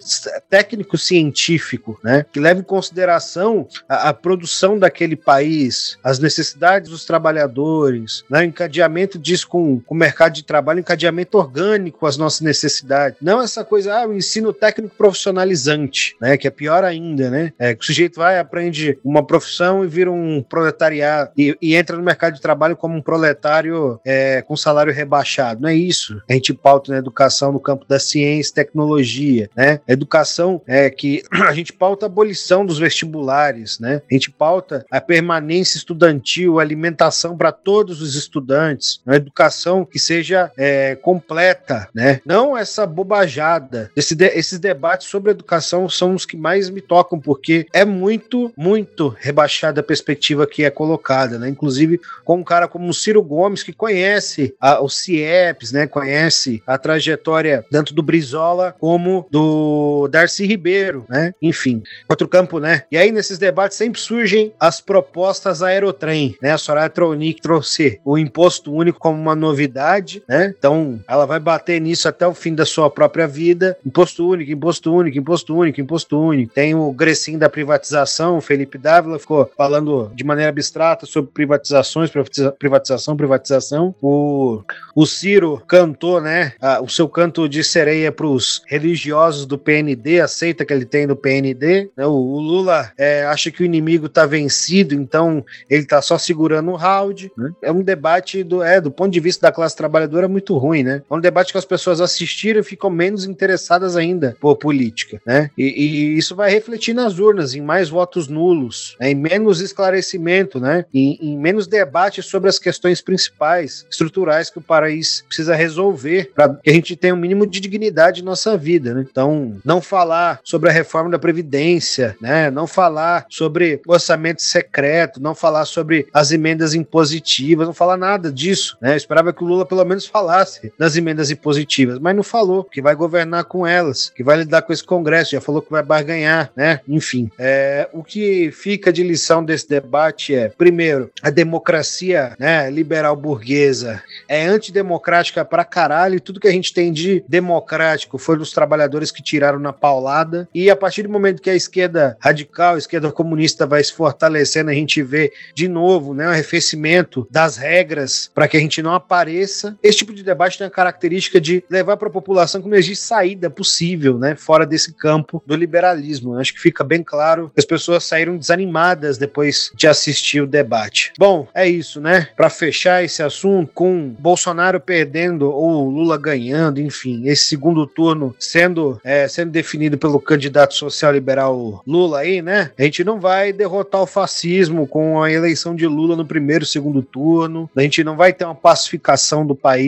técnico-científico, 0.49 2.01
né? 2.03 2.25
Que 2.33 2.40
leve 2.40 2.61
em 2.61 2.64
consideração 2.64 3.68
a, 3.88 4.09
a, 4.09 4.14
produção 4.14 4.79
daquele 4.79 5.14
país, 5.14 5.99
as 6.03 6.18
necessidades 6.18 6.88
dos 6.88 7.05
trabalhadores, 7.05 8.25
né? 8.31 8.40
O 8.40 8.44
encadeamento 8.44 9.18
disso 9.18 9.46
com, 9.46 9.79
com 9.81 9.94
o 9.94 9.99
mercado 9.99 10.35
de 10.40 10.46
trabalho, 10.46 10.81
encadeamento 10.81 11.38
orgânico 11.38 12.07
às 12.07 12.16
nossas 12.16 12.40
necessidades. 12.40 13.18
Não 13.20 13.40
essa 13.40 13.64
coisa, 13.64 13.94
ah, 13.94 14.07
o 14.07 14.14
ensino 14.14 14.53
técnico 14.53 14.94
profissionalizante, 14.96 16.16
né? 16.20 16.37
Que 16.37 16.48
é 16.48 16.50
pior 16.50 16.85
ainda, 16.85 17.31
né? 17.31 17.53
É, 17.59 17.74
que 17.74 17.83
o 17.83 17.87
sujeito 17.87 18.16
vai, 18.16 18.38
aprende 18.38 18.98
uma 19.05 19.24
profissão 19.24 19.85
e 19.85 19.88
vira 19.88 20.11
um 20.11 20.42
proletariado 20.42 21.31
e, 21.37 21.57
e 21.61 21.74
entra 21.74 21.96
no 21.96 22.03
mercado 22.03 22.35
de 22.35 22.40
trabalho 22.40 22.76
como 22.76 22.96
um 22.96 23.03
proletário 23.03 24.00
é, 24.05 24.42
com 24.42 24.57
salário 24.57 24.92
rebaixado. 24.92 25.62
Não 25.62 25.68
é 25.68 25.74
isso. 25.74 26.20
A 26.29 26.33
gente 26.33 26.53
pauta 26.53 26.92
na 26.92 26.98
educação 26.98 27.53
no 27.53 27.61
campo 27.61 27.85
da 27.87 27.98
ciência 27.98 28.55
tecnologia, 28.55 29.48
né? 29.57 29.81
A 29.88 29.92
educação 29.92 30.62
é 30.66 30.88
que 30.90 31.22
a 31.31 31.53
gente 31.53 31.72
pauta 31.72 32.07
a 32.07 32.09
abolição 32.09 32.64
dos 32.64 32.79
vestibulares, 32.79 33.79
né? 33.79 34.03
A 34.11 34.14
gente 34.14 34.31
pauta 34.31 34.85
a 34.90 35.00
permanência 35.00 35.76
estudantil, 35.76 36.59
a 36.59 36.62
alimentação 36.62 37.37
para 37.37 37.53
todos 37.53 38.00
os 38.00 38.14
estudantes, 38.14 39.00
uma 39.07 39.16
educação 39.16 39.85
que 39.85 39.98
seja 39.98 40.30
é, 40.57 40.97
completa, 40.97 41.88
né? 41.95 42.21
Não 42.25 42.57
essa 42.57 42.87
bobajada. 42.87 43.90
Esse 43.97 44.14
de, 44.14 44.27
esses 44.27 44.59
debates 44.59 45.09
sobre 45.09 45.31
educação 45.31 45.88
são 45.88 46.14
os 46.14 46.27
que 46.27 46.37
mais 46.37 46.71
me 46.71 46.81
tocam, 46.81 47.19
porque 47.19 47.66
é 47.73 47.85
muito, 47.85 48.53
muito 48.57 49.14
rebaixada 49.19 49.81
a 49.81 49.85
perspectiva 49.85 50.47
que 50.47 50.64
é 50.64 50.71
colocada, 50.71 51.38
né? 51.38 51.49
Inclusive 51.49 52.01
com 52.25 52.37
um 52.37 52.45
cara 52.45 52.69
como 52.69 52.88
o 52.88 52.95
Ciro 52.95 53.23
Gomes, 53.23 53.62
que 53.62 53.73
conhece 53.73 54.55
a, 54.61 54.81
o 54.81 54.88
CIEPs, 54.88 55.73
né, 55.73 55.87
conhece 55.87 56.62
a 56.66 56.79
trajetória 56.79 57.64
tanto 57.71 57.95
do 57.95 58.03
Brizola 58.03 58.75
como 58.79 59.27
do 59.31 60.09
Darcy 60.09 60.47
Ribeiro, 60.47 61.05
né? 61.09 61.33
Enfim, 61.40 61.83
outro 62.09 62.29
campo, 62.29 62.59
né? 62.59 62.85
E 62.90 62.97
aí 62.97 63.11
nesses 63.12 63.38
debates 63.38 63.77
sempre 63.77 64.01
surgem 64.01 64.53
as 64.59 64.81
propostas 64.81 65.62
aerotrem, 65.62 66.37
né? 66.43 66.53
A 66.53 66.59
Soraya 66.59 66.88
Tronic 66.88 67.40
trouxe 67.40 68.01
o 68.05 68.19
imposto 68.19 68.73
único 68.73 68.99
como 68.99 69.21
uma 69.21 69.35
novidade, 69.35 70.20
né? 70.29 70.55
Então, 70.57 71.01
ela 71.09 71.27
vai 71.27 71.41
bater 71.41 71.81
nisso 71.81 72.09
até 72.09 72.27
o 72.27 72.35
fim 72.35 72.55
da 72.55 72.65
sua 72.65 72.91
própria 72.91 73.27
vida. 73.27 73.77
Imposto 73.85 74.29
único, 74.29 74.51
imposto 74.51 74.95
único, 74.95 75.19
imposto 75.19 75.57
único, 75.57 75.81
imposto 75.81 76.21
único. 76.21 76.53
Tem 76.53 76.75
o 76.75 76.93
Grecim 76.93 77.39
da 77.39 77.49
privatização, 77.49 78.39
o 78.39 78.41
Felipe 78.41 78.79
Dávila 78.79 79.19
ficou 79.19 79.51
falando 79.57 80.11
de 80.15 80.25
maneira 80.25 80.51
abstrata 80.51 81.07
sobre 81.07 81.31
privatizações, 81.33 82.11
privatização, 82.59 83.17
privatização. 83.17 83.95
O, 84.01 84.63
o 84.95 85.07
Ciro 85.07 85.63
cantou, 85.67 86.21
né, 86.21 86.53
a, 86.61 86.81
o 86.81 86.89
seu 86.89 87.09
canto 87.09 87.49
de 87.49 87.63
sereia 87.63 88.13
para 88.13 88.27
os 88.27 88.63
religiosos 88.67 89.47
do 89.47 89.59
PND, 89.59 90.21
aceita 90.21 90.65
que 90.65 90.73
ele 90.73 90.85
tem 90.85 91.07
no 91.07 91.17
PND. 91.17 91.91
Né, 91.97 92.07
o, 92.07 92.11
o, 92.11 92.41
Lula 92.41 92.93
é, 92.99 93.25
acha 93.25 93.51
que 93.51 93.63
o 93.63 93.67
inimigo 93.67 94.07
está 94.07 94.27
vencido, 94.27 94.95
então 94.95 95.45
ele 95.69 95.83
está 95.83 96.01
só 96.03 96.19
segurando 96.19 96.71
o 96.71 96.77
round. 96.77 97.31
Né? 97.37 97.51
É 97.63 97.73
um 97.73 97.83
debate 97.83 98.43
do, 98.43 98.63
é, 98.63 98.81
do 98.81 98.91
ponto 98.91 99.11
de 99.11 99.21
vista 99.21 99.47
da 99.47 99.53
classe 99.53 99.77
trabalhadora 99.77 100.10
muito 100.29 100.57
ruim, 100.57 100.83
né? 100.83 101.03
É 101.09 101.14
um 101.14 101.20
debate 101.20 101.53
que 101.53 101.59
as 101.59 101.64
pessoas 101.64 102.01
assistiram 102.01 102.61
e 102.61 102.64
ficam 102.64 102.90
menos 102.90 103.25
interessadas 103.25 103.96
ainda 103.96 104.37
por 104.40 104.57
política, 104.57 105.20
né? 105.27 105.51
E, 105.57 105.64
e 105.64 106.18
isso 106.18 106.35
vai 106.35 106.51
refletir 106.51 106.94
nas 106.94 107.18
urnas, 107.18 107.55
em 107.55 107.61
mais 107.61 107.88
votos 107.88 108.29
nulos, 108.29 108.96
né? 109.01 109.11
em 109.11 109.14
menos 109.14 109.61
esclarecimento, 109.61 110.61
né? 110.61 110.85
Em, 110.92 111.18
em 111.20 111.38
menos 111.38 111.66
debate 111.66 112.23
sobre 112.23 112.49
as 112.49 112.59
questões 112.59 113.01
principais, 113.01 113.87
estruturais 113.90 114.49
que 114.51 114.59
o 114.59 114.62
país 114.62 115.23
precisa 115.29 115.51
precisa 115.51 115.55
resolver 115.55 116.31
para 116.35 116.55
que 116.55 116.70
a 116.70 116.73
gente 116.73 116.94
tenha 116.96 117.14
um 117.14 117.18
mínimo 117.18 117.46
de 117.46 117.61
dignidade 117.61 118.20
em 118.20 118.25
nossa 118.25 118.57
vida, 118.57 118.94
né? 118.94 119.07
Então, 119.11 119.59
não 119.64 119.81
falar 119.81 120.40
sobre 120.44 120.68
a 120.68 120.73
reforma 120.73 121.11
da 121.11 121.18
Previdência, 121.18 122.16
né? 122.20 122.51
Não 122.51 122.66
falar 122.66 123.27
sobre 123.29 123.81
orçamento 123.87 124.42
secreto, 124.42 125.20
não 125.20 125.35
falar 125.35 125.64
sobre 125.64 126.07
as 126.12 126.31
emendas 126.31 126.75
impositivas, 126.75 127.66
não 127.66 127.75
falar 127.75 127.96
nada 127.96 128.31
disso, 128.31 128.77
né? 128.81 128.92
Eu 128.92 128.96
esperava 128.96 129.33
que 129.33 129.42
o 129.42 129.46
Lula 129.46 129.66
pelo 129.66 129.85
menos 129.85 130.00
falasse 130.07 130.31
falasse 130.31 130.73
nas 130.79 130.97
emendas 130.97 131.31
impositivas, 131.31 131.99
mas 131.99 132.15
não 132.15 132.23
falou 132.23 132.65
que 132.65 132.83
vai 132.83 132.95
governar 132.95 133.45
com 133.45 133.67
elas, 133.67 134.11
que 134.11 134.23
vai 134.23 134.39
lidar 134.39 134.63
com 134.63 134.73
esse 134.73 134.85
Congresso, 134.85 135.33
já 135.33 135.41
falou 135.41 135.63
que 135.63 135.71
vai 135.71 135.83
barganhar, 135.83 136.51
né? 136.57 136.81
Enfim, 136.89 137.31
é, 137.39 137.89
o 137.93 138.03
que 138.03 138.51
fica 138.53 138.93
de 138.93 139.03
lição 139.03 139.45
desse 139.45 139.69
debate 139.69 140.35
é, 140.35 140.49
primeiro, 140.49 141.11
a 141.23 141.31
democracia 141.31 142.35
né, 142.39 142.71
liberal 142.71 143.17
burguesa 143.17 144.03
é 144.29 144.47
antidemocrática 144.47 145.45
pra 145.45 145.65
caralho, 145.65 146.17
e 146.17 146.21
tudo 146.21 146.41
que 146.41 146.49
a 146.49 146.53
gente 146.53 146.73
tem 146.73 146.93
de 146.93 147.25
democrático 147.29 148.19
foi 148.19 148.37
dos 148.37 148.53
trabalhadores 148.53 149.11
que 149.11 149.23
tiraram 149.23 149.59
na 149.59 149.73
paulada, 149.73 150.49
e 150.55 150.71
a 150.71 150.77
partir 150.77 151.03
do 151.03 151.09
momento 151.09 151.43
que 151.43 151.51
a 151.51 151.55
esquerda 151.55 152.17
radical, 152.21 152.75
a 152.75 152.79
esquerda 152.79 153.13
comunista 153.13 153.67
vai 153.67 153.83
se 153.83 153.93
fortalecendo, 153.93 154.71
a 154.71 154.75
gente 154.75 155.03
vê 155.03 155.33
de 155.55 155.69
novo 155.69 156.15
né, 156.15 156.27
o 156.27 156.31
arrefecimento 156.31 157.27
das 157.31 157.57
regras 157.57 158.31
para 158.35 158.49
que 158.49 158.57
a 158.57 158.61
gente 158.61 158.83
não 158.83 158.95
apareça. 158.95 159.77
Esse 159.90 159.98
tipo 159.98 160.14
de 160.14 160.22
debate 160.22 160.57
tem 160.57 160.68
a 160.68 160.70
característica 160.70 161.40
de 161.40 161.64
levar 161.68 161.96
para 161.96 162.07
a 162.07 162.12
população 162.12 162.62
que 162.62 162.68
não 162.68 162.76
existe 162.76 163.05
saída 163.05 163.50
possível 163.50 164.16
né, 164.18 164.37
fora 164.37 164.64
desse 164.64 164.92
campo 164.92 165.42
do 165.44 165.57
liberalismo. 165.57 166.38
Acho 166.38 166.55
que 166.55 166.61
fica 166.61 166.85
bem 166.85 167.03
claro 167.03 167.50
que 167.53 167.59
as 167.59 167.64
pessoas 167.64 168.05
saíram 168.05 168.37
desanimadas 168.37 169.18
depois 169.18 169.72
de 169.74 169.88
assistir 169.88 170.42
o 170.42 170.46
debate. 170.46 171.12
Bom, 171.18 171.48
é 171.53 171.68
isso, 171.68 172.00
né? 172.00 172.29
Para 172.37 172.48
fechar 172.48 173.03
esse 173.03 173.20
assunto, 173.20 173.72
com 173.74 174.14
Bolsonaro 174.16 174.79
perdendo 174.79 175.50
ou 175.50 175.90
Lula 175.90 176.16
ganhando, 176.16 176.81
enfim, 176.81 177.26
esse 177.26 177.46
segundo 177.46 177.85
turno 177.85 178.33
sendo, 178.38 179.00
é, 179.03 179.26
sendo 179.26 179.50
definido 179.50 179.98
pelo 179.98 180.20
candidato 180.20 180.74
social 180.74 181.12
liberal 181.12 181.83
Lula 181.85 182.20
aí, 182.20 182.40
né? 182.40 182.70
A 182.79 182.85
gente 182.85 183.03
não 183.03 183.18
vai 183.18 183.53
derrotar 183.53 184.03
o 184.03 184.07
fascismo 184.07 184.87
com 184.87 185.20
a 185.20 185.33
eleição 185.33 185.74
de 185.74 185.88
Lula 185.88 186.14
no 186.14 186.24
primeiro, 186.24 186.64
segundo 186.64 187.03
turno. 187.03 187.68
A 187.74 187.83
gente 187.83 188.05
não 188.05 188.16
vai 188.16 188.33
ter 188.33 188.44
uma 188.44 188.55
pacificação 188.55 189.44
do 189.44 189.57
país, 189.57 189.80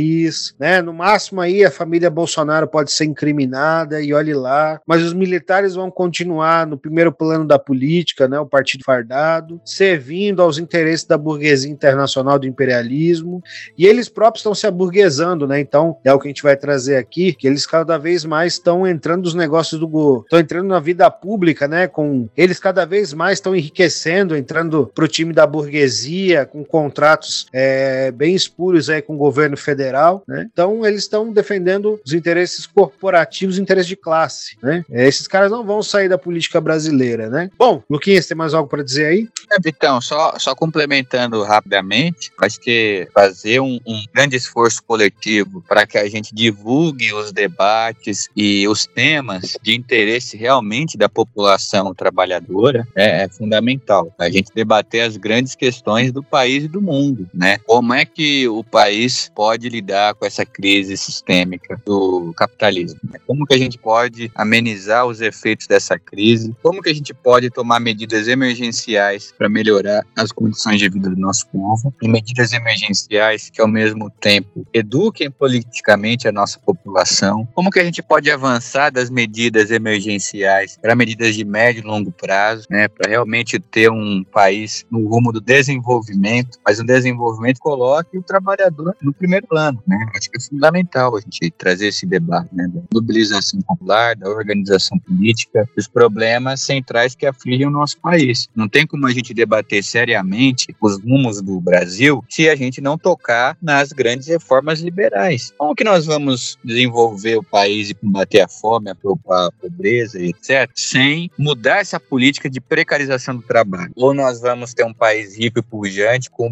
né? 0.59 0.81
No 0.81 0.93
máximo 0.93 1.41
aí 1.41 1.65
a 1.65 1.71
família 1.71 2.11
Bolsonaro 2.11 2.67
pode 2.67 2.93
ser 2.93 3.05
incriminada 3.05 4.01
e 4.01 4.13
olhe 4.13 4.35
lá, 4.35 4.81
mas 4.87 5.03
os 5.03 5.13
militares 5.13 5.75
vão 5.75 5.91
continuar 5.91 6.67
no 6.67 6.77
primeiro 6.79 7.13
plano 7.13 7.45
da 7.45 7.59
política, 7.59 8.29
né? 8.29 8.39
O 8.39 8.47
partido 8.47 8.85
fardado, 8.85 9.61
servindo 9.65 10.43
aos 10.43 10.59
interesses 10.59 11.07
da 11.07 11.19
burguesia 11.19 11.71
internacional 11.71 12.39
do 12.39 12.47
imperialismo, 12.47 13.43
e 13.77 13.87
eles 13.87 14.09
próprios 14.09 14.41
estão 14.41 14.55
se 14.55 14.67
aburguesando, 14.67 15.47
né? 15.47 15.61
Então, 15.61 15.97
é 16.05 16.13
o 16.13 16.19
que 16.19 16.29
a 16.29 16.31
gente 16.31 16.43
vai 16.43 16.57
trazer 16.57 16.97
aqui, 16.97 17.33
que 17.33 17.47
eles 17.47 17.67
cada 17.67 17.99
vez 17.99 18.25
mais 18.25 18.55
estão 18.55 18.87
entrando 18.87 19.25
nos 19.25 19.35
negócios 19.35 19.79
do 19.79 19.89
go, 19.89 20.23
estão 20.23 20.39
entrando 20.39 20.69
na 20.69 20.81
vida 20.81 21.11
pública, 21.11 21.67
né? 21.69 21.87
Com 21.87 22.29
eles 22.37 22.59
cada 22.59 22.85
vez 22.85 23.13
mais 23.13 23.39
estão 23.39 23.55
enriquecendo, 23.55 24.37
entrando 24.37 24.91
pro 24.95 25.09
time 25.09 25.33
da 25.33 25.47
burguesia, 25.47 26.47
com 26.47 26.65
contratos 26.65 27.47
é, 27.53 28.11
bem 28.11 28.35
espúrios 28.35 28.89
aí 28.89 29.03
com 29.03 29.15
o 29.15 29.19
governo 29.19 29.57
federal, 29.57 29.82
né? 30.27 30.49
Então, 30.53 30.85
eles 30.87 31.03
estão 31.03 31.33
defendendo 31.33 32.01
os 32.05 32.13
interesses 32.13 32.67
corporativos, 32.67 33.57
os 33.57 33.61
interesses 33.61 33.89
de 33.89 33.97
classe, 33.97 34.57
né? 34.63 34.85
É, 34.91 35.07
esses 35.07 35.27
caras 35.27 35.51
não 35.51 35.65
vão 35.65 35.83
sair 35.83 36.09
da 36.09 36.19
política 36.19 36.61
brasileira, 36.61 37.29
né? 37.29 37.51
Bom, 37.59 37.83
Luquinhas, 37.89 38.27
tem 38.27 38.37
mais 38.37 38.55
algo 38.55 38.69
para 38.69 38.83
dizer 38.83 39.07
aí? 39.07 39.29
É, 39.51 39.57
Vitão, 39.61 40.01
só, 40.01 40.39
só 40.39 40.55
complementando 40.55 41.43
rapidamente, 41.43 42.31
acho 42.41 42.61
que 42.61 43.09
fazer 43.15 43.61
um, 43.61 43.79
um 43.87 44.05
grande 44.15 44.37
esforço 44.37 44.83
coletivo 44.83 45.63
para 45.69 45.87
que 45.87 45.99
a 45.99 46.09
gente 46.09 46.35
divulgue 46.35 47.13
os 47.13 47.33
debates 47.33 48.29
e 48.37 48.67
os 48.69 48.87
temas 48.87 49.57
de 49.63 49.75
interesse 49.75 50.37
realmente 50.37 50.97
da 50.97 51.09
população 51.09 51.95
trabalhadora 51.95 52.87
é, 52.95 53.25
é 53.25 53.29
fundamental. 53.29 54.13
A 54.19 54.31
gente 54.31 54.53
debater 54.55 55.03
as 55.03 55.17
grandes 55.17 55.55
questões 55.55 56.13
do 56.13 56.23
país 56.23 56.65
e 56.65 56.69
do 56.69 56.81
mundo, 56.81 57.29
né? 57.33 57.59
Como 57.67 57.93
é 57.93 58.05
que 58.05 58.49
o 58.49 58.65
país 58.65 59.31
pode 59.35 59.62
lidar 59.69 60.15
com 60.15 60.27
essa 60.27 60.45
crise 60.45 60.97
sistêmica 60.97 61.81
do 61.85 62.33
capitalismo? 62.35 63.01
né? 63.05 63.19
Como 63.27 63.47
que 63.47 63.55
a 63.55 63.59
gente 63.59 63.79
pode 63.79 64.31
amenizar 64.35 65.07
os 65.07 65.21
efeitos 65.21 65.67
dessa 65.67 65.99
crise? 65.99 66.55
Como 66.63 66.83
que 66.83 66.91
a 66.91 66.95
gente 66.95 67.15
pode 67.15 67.51
tomar 67.51 67.81
medidas 67.81 68.29
emergenciais 68.29 69.33
para 69.37 69.49
melhorar 69.49 70.05
as 70.17 70.33
condições 70.33 70.79
de 70.79 70.89
vida 70.89 71.11
do 71.11 71.17
nosso 71.17 71.47
povo? 71.49 71.95
E 72.03 72.09
medidas 72.09 72.53
emergenciais 72.53 73.51
que, 73.51 73.61
ao 73.61 73.69
mesmo 73.69 74.11
tempo, 74.11 74.67
eduquem 74.73 75.31
politicamente 75.31 76.29
a 76.29 76.33
nossa 76.33 76.59
população? 76.59 77.47
Como 77.55 77.71
que 77.71 77.81
a 77.81 77.85
gente 77.85 78.03
pode 78.03 78.31
avançar 78.31 78.91
das 78.91 79.11
medidas 79.11 79.71
emergenciais 79.71 80.79
para 80.81 80.95
medidas 80.95 81.35
de 81.35 81.45
médio 81.45 81.83
e 81.83 81.87
longo 81.87 82.11
prazo, 82.13 82.67
né? 82.71 82.89
Para 82.89 83.11
realmente 83.11 83.59
ter 83.59 83.91
um 83.91 84.25
país 84.25 84.85
no 84.91 85.07
rumo 85.09 85.33
do 85.33 85.41
desenvolvimento, 85.41 86.59
mas 86.65 86.81
um 86.81 86.85
desenvolvimento 86.85 87.57
que 87.57 87.63
coloque 87.63 88.19
o 88.19 88.23
trabalhador 88.23 88.97
no 89.03 89.13
primeiro 89.13 89.47
plano, 89.53 89.83
né? 89.87 89.99
Acho 90.17 90.31
que 90.31 90.39
é 90.39 90.41
fundamental 90.41 91.15
a 91.15 91.21
gente 91.21 91.51
trazer 91.59 91.89
esse 91.89 92.07
debate, 92.07 92.49
né? 92.55 92.67
Da 92.69 92.81
mobilização 92.95 93.61
popular, 93.61 94.17
da 94.17 94.31
organização 94.31 94.99
política, 94.99 95.69
dos 95.77 95.87
problemas 95.87 96.63
centrais 96.63 97.15
que 97.15 97.27
afligem 97.27 97.67
o 97.67 97.71
nosso 97.71 98.01
país. 98.01 98.49
Não 98.57 98.67
tem 98.67 98.87
como 98.87 99.07
a 99.07 99.11
gente 99.11 99.35
debater 99.35 99.85
seriamente 99.85 100.75
os 100.81 100.99
rumos 101.03 101.43
do 101.43 101.61
Brasil 101.61 102.25
se 102.31 102.49
a 102.49 102.57
gente 102.57 102.81
não 102.81 102.97
tocar 102.97 103.55
nas 103.61 103.93
grandes 103.93 104.27
reformas 104.27 104.81
liberais. 104.81 105.53
Como 105.59 105.75
que 105.75 105.85
nós 105.85 106.07
vamos 106.07 106.57
desenvolver 106.65 107.37
o 107.37 107.43
país 107.43 107.91
e 107.91 107.95
combater 107.95 108.41
a 108.41 108.49
fome, 108.49 108.89
a 108.91 108.95
pobreza 108.95 110.19
etc., 110.19 110.71
sem 110.75 111.31
mudar 111.39 111.81
essa 111.81 112.01
política 112.01 112.49
de 112.49 112.59
precarização 112.59 113.37
do 113.37 113.43
trabalho? 113.43 113.93
Ou 113.97 114.15
nós 114.15 114.41
vamos 114.41 114.73
ter 114.73 114.85
um 114.85 114.95
país 114.95 115.37
rico 115.37 115.59
e 115.59 115.63
pujante 115.63 116.31
com 116.31 116.49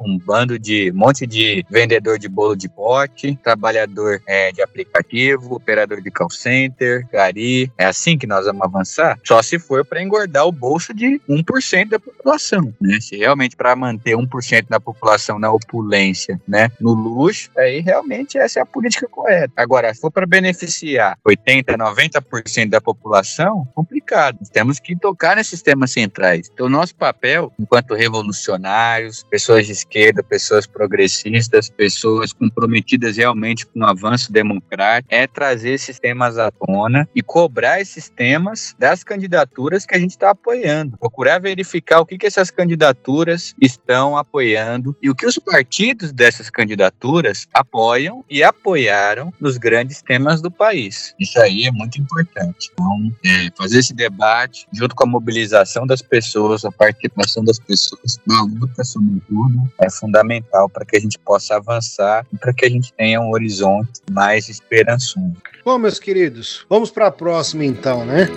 um 0.00 0.18
bando 0.18 0.58
de 0.58 0.90
um 0.92 0.96
monte 0.96 1.26
de 1.26 1.62
vendedor 1.70 2.18
de 2.18 2.37
bolo 2.38 2.54
de 2.54 2.68
pote, 2.68 3.36
trabalhador 3.42 4.22
é, 4.24 4.52
de 4.52 4.62
aplicativo, 4.62 5.56
operador 5.56 6.00
de 6.00 6.08
call 6.08 6.30
center, 6.30 7.04
gari. 7.12 7.72
É 7.76 7.84
assim 7.84 8.16
que 8.16 8.28
nós 8.28 8.46
vamos 8.46 8.62
avançar? 8.62 9.18
Só 9.24 9.42
se 9.42 9.58
for 9.58 9.84
para 9.84 10.00
engordar 10.00 10.46
o 10.46 10.52
bolso 10.52 10.94
de 10.94 11.20
1% 11.28 11.88
da 11.88 11.98
população, 11.98 12.72
né? 12.80 13.00
Se 13.00 13.16
realmente 13.16 13.56
para 13.56 13.74
manter 13.74 14.16
1% 14.16 14.68
da 14.68 14.78
população 14.78 15.36
na 15.36 15.50
opulência, 15.50 16.40
né, 16.46 16.70
no 16.80 16.92
luxo, 16.92 17.50
aí 17.56 17.80
realmente 17.80 18.38
essa 18.38 18.60
é 18.60 18.62
a 18.62 18.66
política 18.66 19.08
correta. 19.08 19.52
Agora, 19.56 19.92
se 19.92 20.00
for 20.00 20.12
para 20.12 20.26
beneficiar 20.26 21.18
80, 21.24 21.76
90% 21.76 22.68
da 22.68 22.80
população, 22.80 23.66
complicado. 23.74 24.38
Temos 24.52 24.78
que 24.78 24.94
tocar 24.94 25.34
nesses 25.34 25.60
temas 25.60 25.90
centrais. 25.90 26.48
Então, 26.52 26.68
nosso 26.68 26.94
papel, 26.94 27.52
enquanto 27.58 27.94
revolucionários, 27.94 29.24
pessoas 29.24 29.66
de 29.66 29.72
esquerda, 29.72 30.22
pessoas 30.22 30.66
progressistas, 30.66 31.68
pessoas 31.68 32.27
comprometidas 32.32 33.16
realmente 33.16 33.66
com 33.66 33.80
o 33.80 33.86
avanço 33.86 34.32
democrático, 34.32 35.14
é 35.14 35.26
trazer 35.26 35.70
esses 35.70 35.98
temas 35.98 36.38
à 36.38 36.50
tona 36.50 37.08
e 37.14 37.22
cobrar 37.22 37.80
esses 37.80 38.08
temas 38.08 38.74
das 38.78 39.02
candidaturas 39.04 39.86
que 39.86 39.94
a 39.94 39.98
gente 39.98 40.10
está 40.10 40.30
apoiando. 40.30 40.96
Procurar 40.98 41.40
verificar 41.40 42.00
o 42.00 42.06
que, 42.06 42.18
que 42.18 42.26
essas 42.26 42.50
candidaturas 42.50 43.54
estão 43.60 44.16
apoiando 44.16 44.96
e 45.02 45.10
o 45.10 45.14
que 45.14 45.26
os 45.26 45.38
partidos 45.38 46.12
dessas 46.12 46.50
candidaturas 46.50 47.46
apoiam 47.52 48.24
e 48.28 48.42
apoiaram 48.42 49.32
nos 49.40 49.56
grandes 49.56 50.02
temas 50.02 50.40
do 50.40 50.50
país. 50.50 51.14
Isso 51.18 51.38
aí 51.40 51.64
é 51.64 51.70
muito 51.70 52.00
importante. 52.00 52.70
Então, 52.72 53.12
é, 53.24 53.50
fazer 53.56 53.78
esse 53.78 53.94
debate 53.94 54.66
junto 54.72 54.94
com 54.94 55.04
a 55.04 55.06
mobilização 55.06 55.86
das 55.86 56.02
pessoas, 56.02 56.64
a 56.64 56.72
participação 56.72 57.44
das 57.44 57.58
pessoas 57.58 58.18
na 58.26 58.42
luta, 58.42 58.84
sobretudo, 58.84 59.70
é 59.80 59.90
fundamental 59.90 60.68
para 60.68 60.84
que 60.84 60.96
a 60.96 61.00
gente 61.00 61.18
possa 61.18 61.56
avançar 61.56 62.17
e 62.32 62.36
para 62.36 62.52
que 62.52 62.64
a 62.64 62.68
gente 62.68 62.92
tenha 62.92 63.20
um 63.20 63.30
horizonte 63.30 64.00
mais 64.10 64.48
esperançoso. 64.48 65.36
Bom, 65.64 65.78
meus 65.78 65.98
queridos, 65.98 66.64
vamos 66.68 66.90
para 66.90 67.08
a 67.08 67.10
próxima 67.10 67.64
então, 67.64 68.04
né? 68.04 68.28